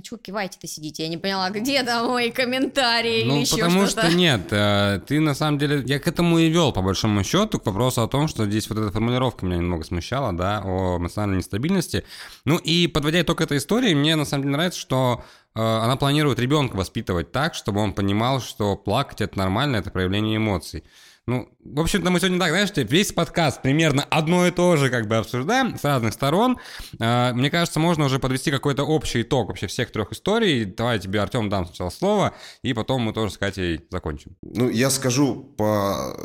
А 0.00 0.02
чего 0.02 0.16
киваете-то 0.16 0.66
сидите? 0.66 1.02
Я 1.02 1.08
не 1.10 1.18
поняла, 1.18 1.50
где 1.50 1.82
там 1.82 2.10
мои 2.10 2.30
комментарии 2.30 3.24
ну, 3.24 3.34
или 3.34 3.40
еще 3.42 3.56
потому 3.56 3.86
что-то? 3.86 4.06
что 4.06 4.16
нет, 4.16 4.40
э, 4.50 5.00
ты 5.06 5.20
на 5.20 5.34
самом 5.34 5.58
деле, 5.58 5.82
я 5.84 5.98
к 5.98 6.08
этому 6.08 6.38
и 6.38 6.48
вел, 6.48 6.72
по 6.72 6.80
большому 6.80 7.22
счету, 7.22 7.60
к 7.60 7.66
вопросу 7.66 8.02
о 8.02 8.08
том, 8.08 8.26
что 8.26 8.46
здесь 8.46 8.70
вот 8.70 8.78
эта 8.78 8.90
формулировка 8.90 9.44
меня 9.44 9.58
немного 9.58 9.84
смущала, 9.84 10.32
да, 10.32 10.62
о 10.64 10.96
эмоциональной 10.96 11.38
нестабильности. 11.38 12.04
Ну 12.46 12.56
и 12.56 12.86
подводя 12.86 13.20
итог 13.20 13.42
этой 13.42 13.58
истории, 13.58 13.92
мне 13.92 14.16
на 14.16 14.24
самом 14.24 14.44
деле 14.44 14.52
нравится, 14.52 14.80
что 14.80 15.22
э, 15.54 15.60
она 15.60 15.96
планирует 15.96 16.38
ребенка 16.38 16.76
воспитывать 16.76 17.30
так, 17.30 17.54
чтобы 17.54 17.80
он 17.80 17.92
понимал, 17.92 18.40
что 18.40 18.76
плакать 18.76 19.20
это 19.20 19.36
нормально, 19.38 19.76
это 19.76 19.90
проявление 19.90 20.38
эмоций. 20.38 20.82
Ну, 21.26 21.48
в 21.62 21.80
общем-то, 21.80 22.10
мы 22.10 22.18
сегодня 22.18 22.38
так, 22.38 22.50
знаешь, 22.50 22.70
весь 22.74 23.12
подкаст 23.12 23.62
примерно 23.62 24.02
одно 24.04 24.46
и 24.46 24.50
то 24.50 24.76
же 24.76 24.90
как 24.90 25.06
бы 25.06 25.16
обсуждаем 25.16 25.78
с 25.78 25.84
разных 25.84 26.14
сторон. 26.14 26.58
А, 26.98 27.32
мне 27.32 27.50
кажется, 27.50 27.78
можно 27.78 28.06
уже 28.06 28.18
подвести 28.18 28.50
какой-то 28.50 28.84
общий 28.84 29.22
итог 29.22 29.48
вообще 29.48 29.66
всех 29.66 29.92
трех 29.92 30.12
историй. 30.12 30.64
Давай 30.64 30.98
тебе, 30.98 31.20
Артем, 31.20 31.48
дам 31.48 31.66
сначала 31.66 31.90
слово, 31.90 32.34
и 32.62 32.72
потом 32.72 33.02
мы 33.02 33.12
тоже 33.12 33.32
с 33.32 33.38
Катей 33.38 33.80
закончим. 33.90 34.36
Ну, 34.42 34.68
я 34.68 34.90
скажу 34.90 35.36
по 35.56 36.16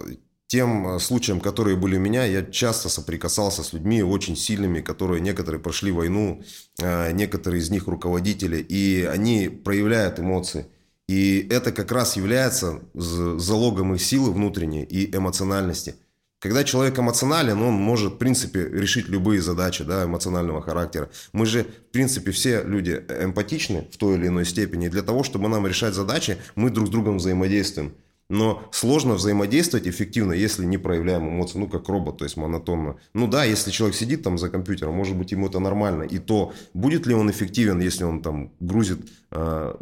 тем 0.47 0.87
э, 0.87 0.99
случаям, 0.99 1.41
которые 1.41 1.75
были 1.75 1.97
у 1.97 1.99
меня, 1.99 2.25
я 2.25 2.43
часто 2.43 2.89
соприкасался 2.89 3.63
с 3.63 3.73
людьми 3.73 4.03
очень 4.03 4.35
сильными, 4.35 4.81
которые 4.81 5.21
некоторые 5.21 5.61
прошли 5.61 5.91
войну, 5.91 6.41
э, 6.79 7.11
некоторые 7.11 7.61
из 7.61 7.69
них 7.69 7.87
руководители, 7.87 8.57
и 8.57 9.03
они 9.03 9.49
проявляют 9.49 10.19
эмоции. 10.19 10.67
И 11.07 11.47
это 11.51 11.71
как 11.71 11.91
раз 11.91 12.15
является 12.15 12.81
залогом 12.93 13.93
их 13.93 14.01
силы 14.01 14.31
внутренней 14.31 14.83
и 14.83 15.15
эмоциональности. 15.15 15.95
Когда 16.39 16.63
человек 16.63 16.99
эмоционален, 16.99 17.61
он 17.61 17.73
может, 17.73 18.13
в 18.13 18.17
принципе, 18.17 18.67
решить 18.67 19.07
любые 19.07 19.41
задачи 19.41 19.83
да, 19.83 20.03
эмоционального 20.03 20.61
характера. 20.61 21.09
Мы 21.31 21.45
же, 21.45 21.63
в 21.63 21.91
принципе, 21.91 22.31
все 22.31 22.63
люди 22.63 23.03
эмпатичны 23.21 23.87
в 23.91 23.97
той 23.97 24.15
или 24.15 24.27
иной 24.27 24.45
степени. 24.45 24.85
И 24.85 24.89
для 24.89 25.01
того, 25.01 25.23
чтобы 25.23 25.47
нам 25.47 25.65
решать 25.65 25.93
задачи, 25.93 26.37
мы 26.55 26.69
друг 26.69 26.87
с 26.87 26.91
другом 26.91 27.17
взаимодействуем. 27.17 27.93
Но 28.27 28.67
сложно 28.71 29.13
взаимодействовать 29.13 29.87
эффективно, 29.87 30.33
если 30.33 30.65
не 30.65 30.79
проявляем 30.79 31.29
эмоции, 31.29 31.59
ну, 31.59 31.67
как 31.67 31.87
робот, 31.89 32.17
то 32.17 32.25
есть 32.25 32.37
монотонно. 32.37 32.97
Ну 33.13 33.27
да, 33.27 33.43
если 33.43 33.69
человек 33.69 33.95
сидит 33.95 34.23
там 34.23 34.39
за 34.39 34.49
компьютером, 34.49 34.95
может 34.95 35.15
быть, 35.15 35.31
ему 35.31 35.47
это 35.47 35.59
нормально. 35.59 36.03
И 36.03 36.17
то, 36.17 36.53
будет 36.73 37.05
ли 37.05 37.13
он 37.13 37.29
эффективен, 37.29 37.79
если 37.79 38.03
он 38.03 38.23
там 38.23 38.51
грузит 38.59 38.99
э, 39.31 39.75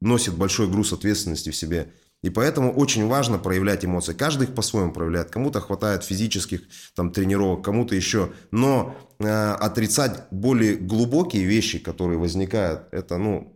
носит 0.00 0.34
большой 0.34 0.68
груз 0.68 0.92
ответственности 0.92 1.50
в 1.50 1.56
себе. 1.56 1.92
И 2.24 2.30
поэтому 2.30 2.72
очень 2.72 3.06
важно 3.06 3.38
проявлять 3.38 3.84
эмоции. 3.84 4.14
Каждый 4.14 4.44
их 4.44 4.54
по-своему 4.54 4.92
проявляет. 4.92 5.28
Кому-то 5.28 5.60
хватает 5.60 6.04
физических 6.04 6.62
там, 6.94 7.10
тренировок, 7.10 7.62
кому-то 7.62 7.94
еще. 7.94 8.32
Но 8.50 8.96
э, 9.18 9.26
отрицать 9.26 10.22
более 10.30 10.76
глубокие 10.76 11.44
вещи, 11.44 11.78
которые 11.78 12.18
возникают, 12.18 12.88
это, 12.92 13.18
ну, 13.18 13.52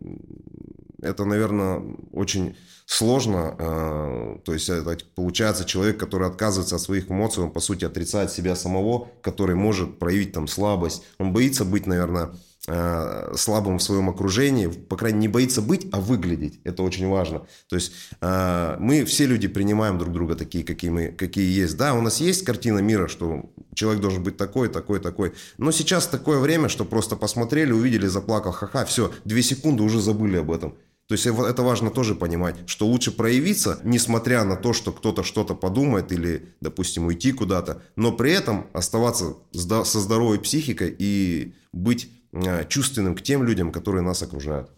это, 1.01 1.25
наверное, 1.25 1.81
очень 2.11 2.55
сложно. 2.85 3.55
Э, 3.57 4.37
то 4.45 4.53
есть 4.53 4.69
это 4.69 4.97
получается 5.15 5.65
человек, 5.65 5.99
который 5.99 6.27
отказывается 6.27 6.75
от 6.75 6.81
своих 6.81 7.09
эмоций, 7.09 7.43
он, 7.43 7.51
по 7.51 7.61
сути, 7.61 7.85
отрицает 7.85 8.31
себя 8.31 8.55
самого, 8.55 9.07
который 9.21 9.55
может 9.55 9.97
проявить 9.97 10.33
там 10.33 10.47
слабость. 10.47 11.03
Он 11.17 11.33
боится 11.33 11.65
быть, 11.65 11.87
наверное, 11.87 12.35
э, 12.69 13.33
слабым 13.35 13.79
в 13.79 13.83
своем 13.83 14.09
окружении, 14.09 14.67
по 14.67 14.95
крайней 14.95 15.17
мере, 15.17 15.27
не 15.27 15.33
боится 15.33 15.61
быть, 15.61 15.87
а 15.91 15.99
выглядеть. 15.99 16.59
Это 16.63 16.83
очень 16.83 17.07
важно. 17.07 17.45
То 17.67 17.75
есть 17.75 17.91
э, 18.21 18.77
мы 18.79 19.05
все 19.05 19.25
люди 19.25 19.47
принимаем 19.47 19.97
друг 19.97 20.13
друга 20.13 20.35
такие, 20.35 20.63
какие 20.63 20.91
мы, 20.91 21.07
какие 21.07 21.51
есть. 21.51 21.75
Да, 21.77 21.93
у 21.95 22.01
нас 22.01 22.21
есть 22.21 22.45
картина 22.45 22.79
мира, 22.79 23.07
что 23.07 23.49
человек 23.73 24.01
должен 24.01 24.23
быть 24.23 24.37
такой, 24.37 24.69
такой, 24.69 24.99
такой. 24.99 25.33
Но 25.57 25.71
сейчас 25.71 26.07
такое 26.07 26.39
время, 26.39 26.69
что 26.69 26.85
просто 26.85 27.15
посмотрели, 27.15 27.71
увидели, 27.71 28.07
заплакал, 28.07 28.51
ха-ха, 28.51 28.85
все, 28.85 29.11
две 29.25 29.41
секунды 29.41 29.83
уже 29.83 29.99
забыли 29.99 30.37
об 30.37 30.51
этом. 30.51 30.75
То 31.09 31.13
есть 31.13 31.25
это 31.25 31.63
важно 31.63 31.89
тоже 31.89 32.13
понимать, 32.13 32.55
что 32.67 32.85
лучше 32.85 33.09
проявиться, 33.11 33.79
несмотря 33.83 34.43
на 34.43 34.55
то, 34.55 34.73
что 34.73 34.91
кто-то 34.91 35.23
что-то 35.23 35.55
подумает 35.55 36.11
или, 36.11 36.53
допустим, 36.61 37.07
уйти 37.07 37.31
куда-то, 37.31 37.81
но 37.95 38.11
при 38.11 38.31
этом 38.31 38.67
оставаться 38.73 39.37
со 39.51 39.99
здоровой 39.99 40.37
психикой 40.37 40.95
и 40.99 41.55
быть 41.73 42.05
э, 42.05 42.18
чувственным 42.67 43.15
к 43.15 43.21
тем 43.21 43.43
людям, 43.43 43.71
которые 43.71 44.03
нас 44.03 44.21
окружают. 44.21 44.69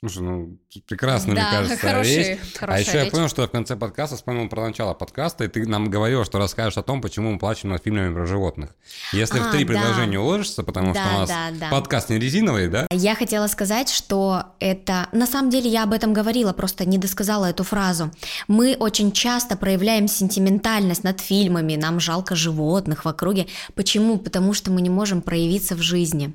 Слушай, 0.00 0.22
ну, 0.24 0.58
прекрасно, 0.86 1.34
да, 1.34 1.40
мне 1.40 1.50
кажется, 1.50 1.76
хороший, 1.88 2.16
вещь. 2.16 2.38
А 2.60 2.78
еще 2.78 2.92
речь. 2.92 3.04
я 3.06 3.10
понял, 3.10 3.28
что 3.28 3.46
в 3.46 3.50
конце 3.50 3.76
подкаста 3.76 4.16
вспомнил 4.16 4.46
про 4.46 4.66
начало 4.66 4.92
подкаста, 4.92 5.44
и 5.44 5.48
ты 5.48 5.66
нам 5.66 5.88
говорил, 5.88 6.22
что 6.26 6.38
расскажешь 6.38 6.76
о 6.76 6.82
том, 6.82 7.00
почему 7.00 7.32
мы 7.32 7.38
плачем 7.38 7.70
над 7.70 7.82
фильмами 7.82 8.12
про 8.12 8.26
животных. 8.26 8.76
Если 9.12 9.38
а, 9.38 9.44
в 9.44 9.52
три 9.52 9.64
да. 9.64 9.72
предложения 9.72 10.20
уложишься, 10.20 10.62
потому 10.62 10.92
да, 10.92 11.02
что 11.02 11.14
у 11.14 11.18
нас 11.20 11.28
да, 11.30 11.50
да. 11.58 11.70
подкаст 11.70 12.10
не 12.10 12.18
резиновый, 12.18 12.68
да? 12.68 12.86
Я 12.90 13.14
хотела 13.14 13.46
сказать, 13.46 13.88
что 13.88 14.44
это... 14.60 15.08
На 15.12 15.26
самом 15.26 15.50
деле 15.50 15.70
я 15.70 15.84
об 15.84 15.94
этом 15.94 16.12
говорила, 16.12 16.52
просто 16.52 16.84
не 16.84 16.98
досказала 16.98 17.46
эту 17.46 17.64
фразу. 17.64 18.10
Мы 18.48 18.76
очень 18.78 19.12
часто 19.12 19.56
проявляем 19.56 20.08
сентиментальность 20.08 21.04
над 21.04 21.20
фильмами, 21.20 21.76
нам 21.76 22.00
жалко 22.00 22.36
животных 22.36 23.06
в 23.06 23.08
округе. 23.08 23.46
Почему? 23.74 24.18
Потому 24.18 24.52
что 24.52 24.70
мы 24.70 24.82
не 24.82 24.90
можем 24.90 25.22
проявиться 25.22 25.74
в 25.74 25.80
жизни. 25.80 26.34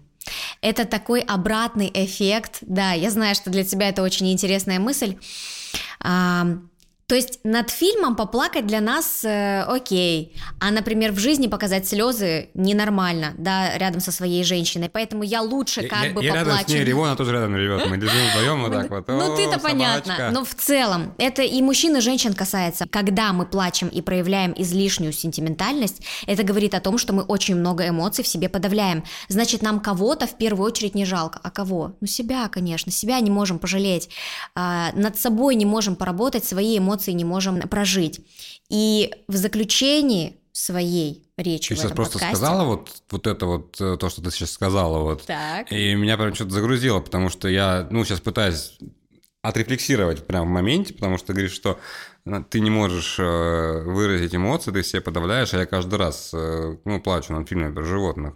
Это 0.61 0.85
такой 0.85 1.21
обратный 1.21 1.91
эффект. 1.93 2.59
Да, 2.61 2.91
я 2.93 3.09
знаю, 3.09 3.35
что 3.35 3.49
для 3.49 3.63
тебя 3.63 3.89
это 3.89 4.03
очень 4.03 4.31
интересная 4.31 4.79
мысль. 4.79 5.17
То 7.11 7.15
есть 7.15 7.41
над 7.43 7.69
фильмом 7.69 8.15
поплакать 8.15 8.65
для 8.65 8.79
нас 8.79 9.25
э, 9.25 9.63
окей, 9.63 10.33
а, 10.61 10.71
например, 10.71 11.11
в 11.11 11.19
жизни 11.19 11.47
показать 11.47 11.85
слезы 11.85 12.47
ненормально, 12.53 13.33
да, 13.37 13.77
рядом 13.77 13.99
со 13.99 14.13
своей 14.13 14.45
женщиной, 14.45 14.89
поэтому 14.89 15.23
я 15.23 15.41
лучше 15.41 15.89
как 15.89 16.05
я, 16.05 16.13
бы 16.13 16.23
я 16.23 16.31
поплачу. 16.31 16.49
рядом 16.51 16.67
с 16.69 16.69
ней 16.69 16.85
реву, 16.85 17.03
она 17.03 17.17
тоже 17.17 17.33
рядом 17.33 17.57
ревет, 17.57 17.85
мы 17.89 17.97
лежим 17.97 18.29
вдвоем 18.29 18.61
вот 18.61 18.71
так 18.71 18.89
вот. 18.89 19.07
Ну 19.09 19.35
ты-то 19.35 19.59
понятно, 19.59 20.29
но 20.31 20.45
в 20.45 20.55
целом 20.55 21.13
это 21.17 21.41
и 21.41 21.61
мужчин, 21.61 21.97
и 21.97 21.99
женщин 21.99 22.33
касается. 22.33 22.87
Когда 22.89 23.33
мы 23.33 23.45
плачем 23.45 23.89
и 23.89 24.01
проявляем 24.01 24.53
излишнюю 24.55 25.11
сентиментальность, 25.11 26.01
это 26.27 26.43
говорит 26.43 26.73
о 26.75 26.79
том, 26.79 26.97
что 26.97 27.11
мы 27.11 27.23
очень 27.23 27.57
много 27.57 27.89
эмоций 27.89 28.23
в 28.23 28.27
себе 28.29 28.47
подавляем. 28.47 29.03
Значит, 29.27 29.63
нам 29.63 29.81
кого-то 29.81 30.27
в 30.27 30.37
первую 30.37 30.65
очередь 30.65 30.95
не 30.95 31.03
жалко. 31.03 31.41
А 31.43 31.51
кого? 31.51 31.91
Ну 31.99 32.07
себя, 32.07 32.47
конечно, 32.47 32.89
себя 32.89 33.19
не 33.19 33.31
можем 33.31 33.59
пожалеть. 33.59 34.07
А, 34.55 34.93
над 34.93 35.19
собой 35.19 35.55
не 35.55 35.65
можем 35.65 35.97
поработать, 35.97 36.45
свои 36.45 36.77
эмоции 36.77 37.00
эмоций 37.01 37.13
не 37.13 37.25
можем 37.25 37.61
прожить. 37.61 38.21
И 38.69 39.11
в 39.27 39.35
заключении 39.35 40.37
своей 40.53 41.23
речи 41.37 41.69
Ты 41.69 41.75
сейчас 41.75 41.91
просто 41.91 42.13
подкасте. 42.13 42.35
сказала 42.35 42.65
вот, 42.65 42.89
вот 43.09 43.27
это 43.27 43.45
вот, 43.45 43.79
э, 43.79 43.97
то, 43.97 44.09
что 44.09 44.21
ты 44.21 44.31
сейчас 44.31 44.51
сказала, 44.51 44.99
вот. 44.99 45.25
Так. 45.25 45.71
И 45.71 45.95
меня 45.95 46.17
прям 46.17 46.35
что-то 46.35 46.51
загрузило, 46.51 46.99
потому 46.99 47.29
что 47.29 47.47
я, 47.47 47.87
ну, 47.89 48.03
сейчас 48.03 48.19
пытаюсь 48.19 48.77
отрефлексировать 49.41 50.27
прямо 50.27 50.45
в 50.45 50.49
моменте, 50.49 50.93
потому 50.93 51.17
что 51.17 51.27
ты 51.27 51.33
говоришь, 51.33 51.53
что 51.53 51.79
э, 52.25 52.43
ты 52.49 52.59
не 52.59 52.69
можешь 52.69 53.17
э, 53.17 53.81
выразить 53.85 54.35
эмоции, 54.35 54.71
ты 54.71 54.81
все 54.81 55.01
подавляешь, 55.01 55.53
а 55.53 55.59
я 55.59 55.65
каждый 55.65 55.95
раз, 55.95 56.31
ну, 56.33 57.01
плачу 57.01 57.33
над 57.33 57.47
фильмами 57.47 57.73
про 57.73 57.83
животных. 57.83 58.33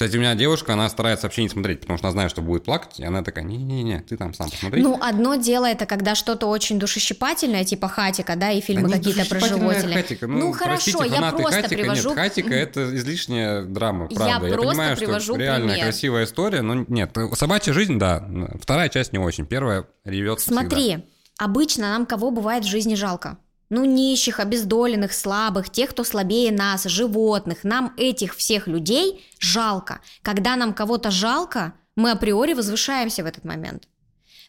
Кстати, 0.00 0.16
у 0.16 0.20
меня 0.20 0.34
девушка, 0.34 0.72
она 0.72 0.88
старается 0.88 1.26
вообще 1.26 1.42
не 1.42 1.50
смотреть, 1.50 1.80
потому 1.80 1.98
что 1.98 2.06
она 2.06 2.12
знает, 2.12 2.30
что 2.30 2.40
будет 2.40 2.64
плакать, 2.64 2.98
и 3.00 3.04
она 3.04 3.22
такая, 3.22 3.44
не-не-не, 3.44 4.00
ты 4.00 4.16
там 4.16 4.32
сам 4.32 4.48
посмотри. 4.48 4.80
Ну, 4.80 4.98
одно 4.98 5.34
дело 5.34 5.66
это, 5.66 5.84
когда 5.84 6.14
что-то 6.14 6.46
очень 6.46 6.78
душещипательное, 6.78 7.66
типа 7.66 7.86
Хатика, 7.86 8.34
да, 8.34 8.50
и 8.50 8.62
фильмы 8.62 8.88
да 8.88 8.96
какие-то 8.96 9.28
про 9.28 9.40
животных. 9.40 9.92
Хатика. 9.92 10.26
Ну, 10.26 10.38
ну 10.38 10.52
хорошо, 10.52 11.04
я 11.04 11.30
просто 11.30 11.60
Хатика, 11.60 11.68
привожу... 11.68 12.08
Нет, 12.08 12.18
Хатика— 12.18 12.54
это 12.54 12.96
излишняя 12.96 13.62
драма, 13.64 14.06
правда. 14.06 14.24
Я, 14.24 14.48
я 14.48 14.54
просто 14.54 14.70
понимаю, 14.70 14.96
привожу 14.96 15.34
что 15.34 15.36
реально 15.36 15.72
пример. 15.72 15.84
красивая 15.84 16.24
история, 16.24 16.62
но 16.62 16.86
нет, 16.88 17.14
собачья 17.34 17.74
жизнь, 17.74 17.98
да, 17.98 18.26
вторая 18.58 18.88
часть 18.88 19.12
не 19.12 19.18
очень, 19.18 19.44
первая 19.44 19.84
ревет 20.06 20.40
Смотри, 20.40 20.92
всегда. 20.92 21.04
обычно 21.36 21.90
нам 21.90 22.06
кого 22.06 22.30
бывает 22.30 22.64
в 22.64 22.68
жизни 22.68 22.94
жалко? 22.94 23.36
Ну, 23.70 23.84
нищих, 23.84 24.40
обездоленных, 24.40 25.12
слабых, 25.12 25.70
тех, 25.70 25.90
кто 25.90 26.04
слабее 26.04 26.52
нас, 26.52 26.84
животных. 26.84 27.62
Нам 27.62 27.94
этих 27.96 28.34
всех 28.34 28.66
людей 28.66 29.24
жалко. 29.38 30.00
Когда 30.22 30.56
нам 30.56 30.74
кого-то 30.74 31.10
жалко, 31.10 31.72
мы 31.96 32.10
априори 32.10 32.52
возвышаемся 32.54 33.22
в 33.22 33.26
этот 33.26 33.44
момент. 33.44 33.88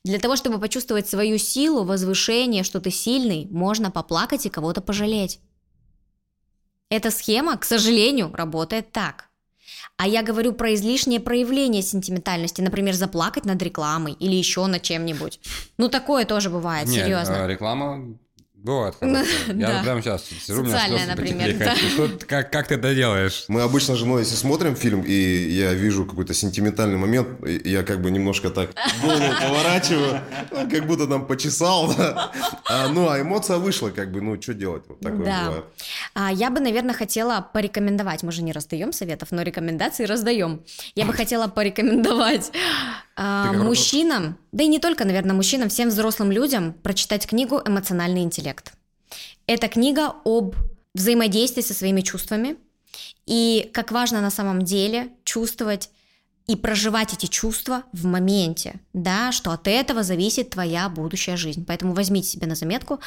Для 0.03 0.17
того, 0.17 0.36
чтобы 0.36 0.59
почувствовать 0.59 1.07
свою 1.07 1.38
силу, 1.38 1.84
возвышение, 1.84 2.63
что 2.63 2.82
ты 2.82 2.89
сильный, 2.89 3.47
можно 3.51 3.91
поплакать 3.91 4.47
и 4.47 4.49
кого-то 4.49 4.82
пожалеть. 4.82 5.39
Эта 6.89 7.11
схема, 7.11 7.55
к 7.57 7.63
сожалению, 7.63 8.34
работает 8.34 8.91
так. 8.91 9.30
А 9.97 10.07
я 10.07 10.24
говорю 10.24 10.53
про 10.53 10.74
излишнее 10.74 11.19
проявление 11.19 11.84
сентиментальности, 11.84 12.61
например, 12.61 12.95
заплакать 12.95 13.45
над 13.45 13.61
рекламой 13.61 14.13
или 14.13 14.34
еще 14.34 14.65
над 14.65 14.82
чем-нибудь. 14.82 15.39
Ну, 15.78 15.89
такое 15.89 16.26
тоже 16.26 16.49
бывает, 16.49 16.88
Нет, 16.88 17.03
серьезно. 17.03 17.43
А 17.43 17.47
реклама 17.47 18.17
Бывает 18.64 18.95
хорошо. 18.99 19.26
Я 19.55 19.82
прямо 19.82 20.01
сейчас 20.01 20.26
сижу, 20.26 20.62
у 20.62 20.64
меня 20.64 20.86
слезы 20.86 21.05
например, 21.07 21.57
да. 21.57 21.76
Что, 21.76 22.09
как, 22.28 22.51
как 22.51 22.68
ты 22.68 22.76
это 22.76 22.93
делаешь? 22.93 23.45
Мы 23.47 23.62
обычно 23.62 23.95
с 23.95 23.97
женой, 23.97 24.22
если 24.22 24.36
смотрим 24.36 24.76
фильм, 24.76 25.01
и 25.01 25.14
я 25.14 25.74
вижу 25.74 26.05
какой-то 26.05 26.34
сентиментальный 26.34 26.97
момент, 26.97 27.28
я 27.66 27.82
как 27.84 28.01
бы 28.01 28.12
немножко 28.12 28.51
так 28.51 28.72
голову 29.01 29.24
поворачиваю, 29.41 30.22
ну, 30.51 30.70
как 30.70 30.86
будто 30.86 31.07
там 31.07 31.26
почесал. 31.26 31.93
Да? 31.95 32.32
А, 32.70 32.88
ну, 32.89 33.09
а 33.09 33.20
эмоция 33.20 33.57
вышла, 33.57 33.89
как 33.89 34.12
бы, 34.12 34.22
ну, 34.22 34.39
что 34.39 34.53
делать? 34.53 34.84
Вот 34.88 34.99
такое 34.99 35.26
да. 35.26 35.45
бывает. 35.45 35.66
А, 36.14 36.32
я 36.32 36.51
бы, 36.51 36.59
наверное, 36.59 36.93
хотела 36.93 37.47
порекомендовать, 37.53 38.22
мы 38.22 38.32
же 38.32 38.43
не 38.43 38.51
раздаем 38.51 38.93
советов, 38.93 39.30
но 39.32 39.41
рекомендации 39.41 40.05
раздаем. 40.05 40.62
Я 40.93 41.05
бы 41.05 41.14
хотела 41.14 41.47
порекомендовать 41.47 42.51
а, 43.16 43.53
мужчинам, 43.53 44.38
да 44.51 44.63
и 44.63 44.67
не 44.67 44.79
только, 44.79 45.05
наверное, 45.05 45.35
мужчинам, 45.35 45.69
всем 45.69 45.89
взрослым 45.89 46.31
людям 46.31 46.73
прочитать 46.73 47.25
книгу 47.25 47.61
«Эмоциональный 47.65 48.21
интеллект». 48.21 48.73
Это 49.47 49.67
книга 49.67 50.13
об 50.25 50.55
взаимодействии 50.93 51.61
со 51.61 51.73
своими 51.73 52.01
чувствами 52.01 52.57
и 53.25 53.69
как 53.73 53.91
важно 53.91 54.21
на 54.21 54.29
самом 54.29 54.63
деле 54.63 55.09
чувствовать 55.23 55.89
и 56.47 56.55
проживать 56.55 57.13
эти 57.13 57.27
чувства 57.27 57.83
в 57.93 58.05
моменте, 58.05 58.79
да, 58.93 59.31
что 59.31 59.51
от 59.51 59.67
этого 59.67 60.03
зависит 60.03 60.49
твоя 60.49 60.89
будущая 60.89 61.37
жизнь. 61.37 61.65
Поэтому 61.65 61.93
возьмите 61.93 62.27
себе 62.27 62.47
на 62.47 62.55
заметку. 62.55 62.99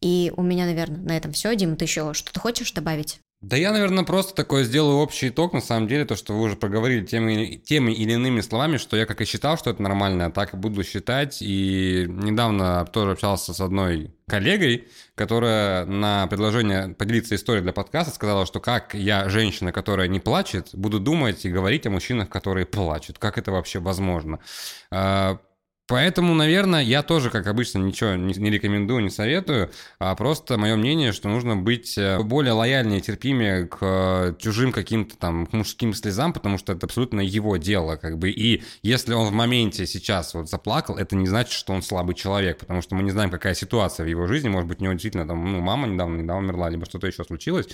И 0.00 0.32
у 0.36 0.42
меня, 0.42 0.64
наверное, 0.64 0.98
на 0.98 1.16
этом 1.16 1.32
все. 1.32 1.54
Дим, 1.54 1.76
ты 1.76 1.84
еще 1.84 2.12
что-то 2.14 2.40
хочешь 2.40 2.72
добавить? 2.72 3.20
Да 3.40 3.56
я, 3.56 3.70
наверное, 3.70 4.02
просто 4.02 4.34
такой 4.34 4.64
сделаю 4.64 4.96
общий 4.96 5.28
итог, 5.28 5.52
на 5.52 5.60
самом 5.60 5.86
деле, 5.86 6.04
то, 6.04 6.16
что 6.16 6.34
вы 6.34 6.42
уже 6.42 6.56
проговорили 6.56 7.06
теми, 7.06 7.54
теми 7.54 7.92
или 7.92 8.14
иными 8.14 8.40
словами, 8.40 8.78
что 8.78 8.96
я 8.96 9.06
как 9.06 9.20
и 9.20 9.24
считал, 9.24 9.56
что 9.56 9.70
это 9.70 9.80
нормально, 9.80 10.26
а 10.26 10.30
так 10.32 10.54
и 10.54 10.56
буду 10.56 10.82
считать. 10.82 11.38
И 11.40 12.06
недавно 12.08 12.84
тоже 12.92 13.12
общался 13.12 13.54
с 13.54 13.60
одной 13.60 14.12
коллегой, 14.26 14.88
которая 15.14 15.84
на 15.84 16.26
предложение 16.26 16.88
поделиться 16.88 17.36
историей 17.36 17.62
для 17.62 17.72
подкаста 17.72 18.12
сказала, 18.12 18.44
что 18.44 18.58
как 18.58 18.94
я, 18.94 19.28
женщина, 19.28 19.70
которая 19.70 20.08
не 20.08 20.18
плачет, 20.18 20.70
буду 20.72 20.98
думать 20.98 21.44
и 21.44 21.48
говорить 21.48 21.86
о 21.86 21.90
мужчинах, 21.90 22.28
которые 22.28 22.66
плачут. 22.66 23.20
Как 23.20 23.38
это 23.38 23.52
вообще 23.52 23.78
возможно? 23.78 24.40
Поэтому, 25.88 26.34
наверное, 26.34 26.82
я 26.82 27.02
тоже, 27.02 27.30
как 27.30 27.46
обычно, 27.46 27.78
ничего 27.78 28.14
не, 28.14 28.34
не 28.34 28.50
рекомендую, 28.50 29.02
не 29.02 29.08
советую, 29.08 29.70
а 29.98 30.14
просто 30.16 30.58
мое 30.58 30.76
мнение, 30.76 31.12
что 31.12 31.30
нужно 31.30 31.56
быть 31.56 31.96
э, 31.96 32.18
более 32.22 32.52
лояльнее, 32.52 33.00
терпимее 33.00 33.66
к 33.66 33.78
э, 33.80 34.34
чужим 34.38 34.70
каким-то 34.70 35.16
там 35.16 35.46
к 35.46 35.54
мужским 35.54 35.94
слезам, 35.94 36.34
потому 36.34 36.58
что 36.58 36.74
это 36.74 36.84
абсолютно 36.84 37.22
его 37.22 37.56
дело, 37.56 37.96
как 37.96 38.18
бы. 38.18 38.28
И 38.28 38.62
если 38.82 39.14
он 39.14 39.28
в 39.28 39.32
моменте 39.32 39.86
сейчас 39.86 40.34
вот 40.34 40.50
заплакал, 40.50 40.98
это 40.98 41.16
не 41.16 41.26
значит, 41.26 41.52
что 41.52 41.72
он 41.72 41.80
слабый 41.80 42.14
человек, 42.14 42.58
потому 42.58 42.82
что 42.82 42.94
мы 42.94 43.02
не 43.02 43.10
знаем, 43.10 43.30
какая 43.30 43.54
ситуация 43.54 44.04
в 44.04 44.10
его 44.10 44.26
жизни, 44.26 44.50
может 44.50 44.68
быть, 44.68 44.80
у 44.80 44.84
него 44.84 44.92
действительно 44.92 45.26
там, 45.26 45.42
ну, 45.50 45.60
мама 45.62 45.88
недавно, 45.88 46.20
недавно 46.20 46.48
умерла, 46.48 46.68
либо 46.68 46.84
что-то 46.84 47.06
еще 47.06 47.24
случилось. 47.24 47.66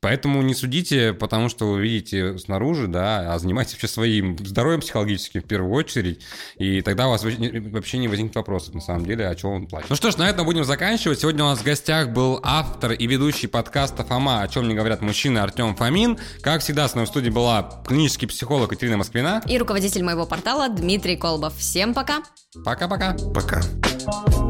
Поэтому 0.00 0.40
не 0.42 0.54
судите, 0.54 1.12
потому 1.12 1.48
что 1.48 1.72
вы 1.72 1.82
видите 1.82 2.38
снаружи, 2.38 2.86
да, 2.86 3.34
а 3.34 3.38
занимайтесь 3.38 3.74
вообще 3.74 3.88
своим 3.88 4.38
здоровьем 4.38 4.80
психологическим 4.80 5.42
в 5.42 5.44
первую 5.44 5.72
очередь, 5.72 6.22
и 6.56 6.80
тогда 6.80 7.08
у 7.08 7.10
вас 7.10 7.22
вообще 7.22 7.98
не 7.98 8.08
возникнет 8.08 8.34
вопросов, 8.34 8.74
на 8.74 8.80
самом 8.80 9.04
деле, 9.04 9.28
о 9.28 9.34
чем 9.34 9.50
он 9.50 9.66
плачет. 9.66 9.90
Ну 9.90 9.96
что 9.96 10.10
ж, 10.10 10.16
на 10.16 10.28
этом 10.28 10.46
будем 10.46 10.64
заканчивать. 10.64 11.20
Сегодня 11.20 11.44
у 11.44 11.48
нас 11.48 11.58
в 11.58 11.64
гостях 11.64 12.10
был 12.10 12.40
автор 12.42 12.92
и 12.92 13.06
ведущий 13.06 13.46
подкаста 13.46 14.04
«Фома. 14.04 14.42
О 14.42 14.48
чем 14.48 14.68
не 14.68 14.74
говорят 14.74 15.02
мужчины» 15.02 15.38
Артем 15.38 15.76
Фомин. 15.76 16.18
Как 16.40 16.62
всегда, 16.62 16.88
с 16.88 16.94
нами 16.94 17.04
в 17.04 17.08
студии 17.08 17.30
была 17.30 17.82
клинический 17.86 18.26
психолог 18.26 18.70
Екатерина 18.70 18.96
Москвина. 18.96 19.42
И 19.46 19.58
руководитель 19.58 20.02
моего 20.02 20.26
портала 20.26 20.68
Дмитрий 20.68 21.16
Колбов. 21.16 21.56
Всем 21.58 21.92
пока! 21.92 22.22
Пока-пока! 22.64 23.16
Пока! 23.34 23.60
-пока. 23.60 24.06
пока. 24.06 24.49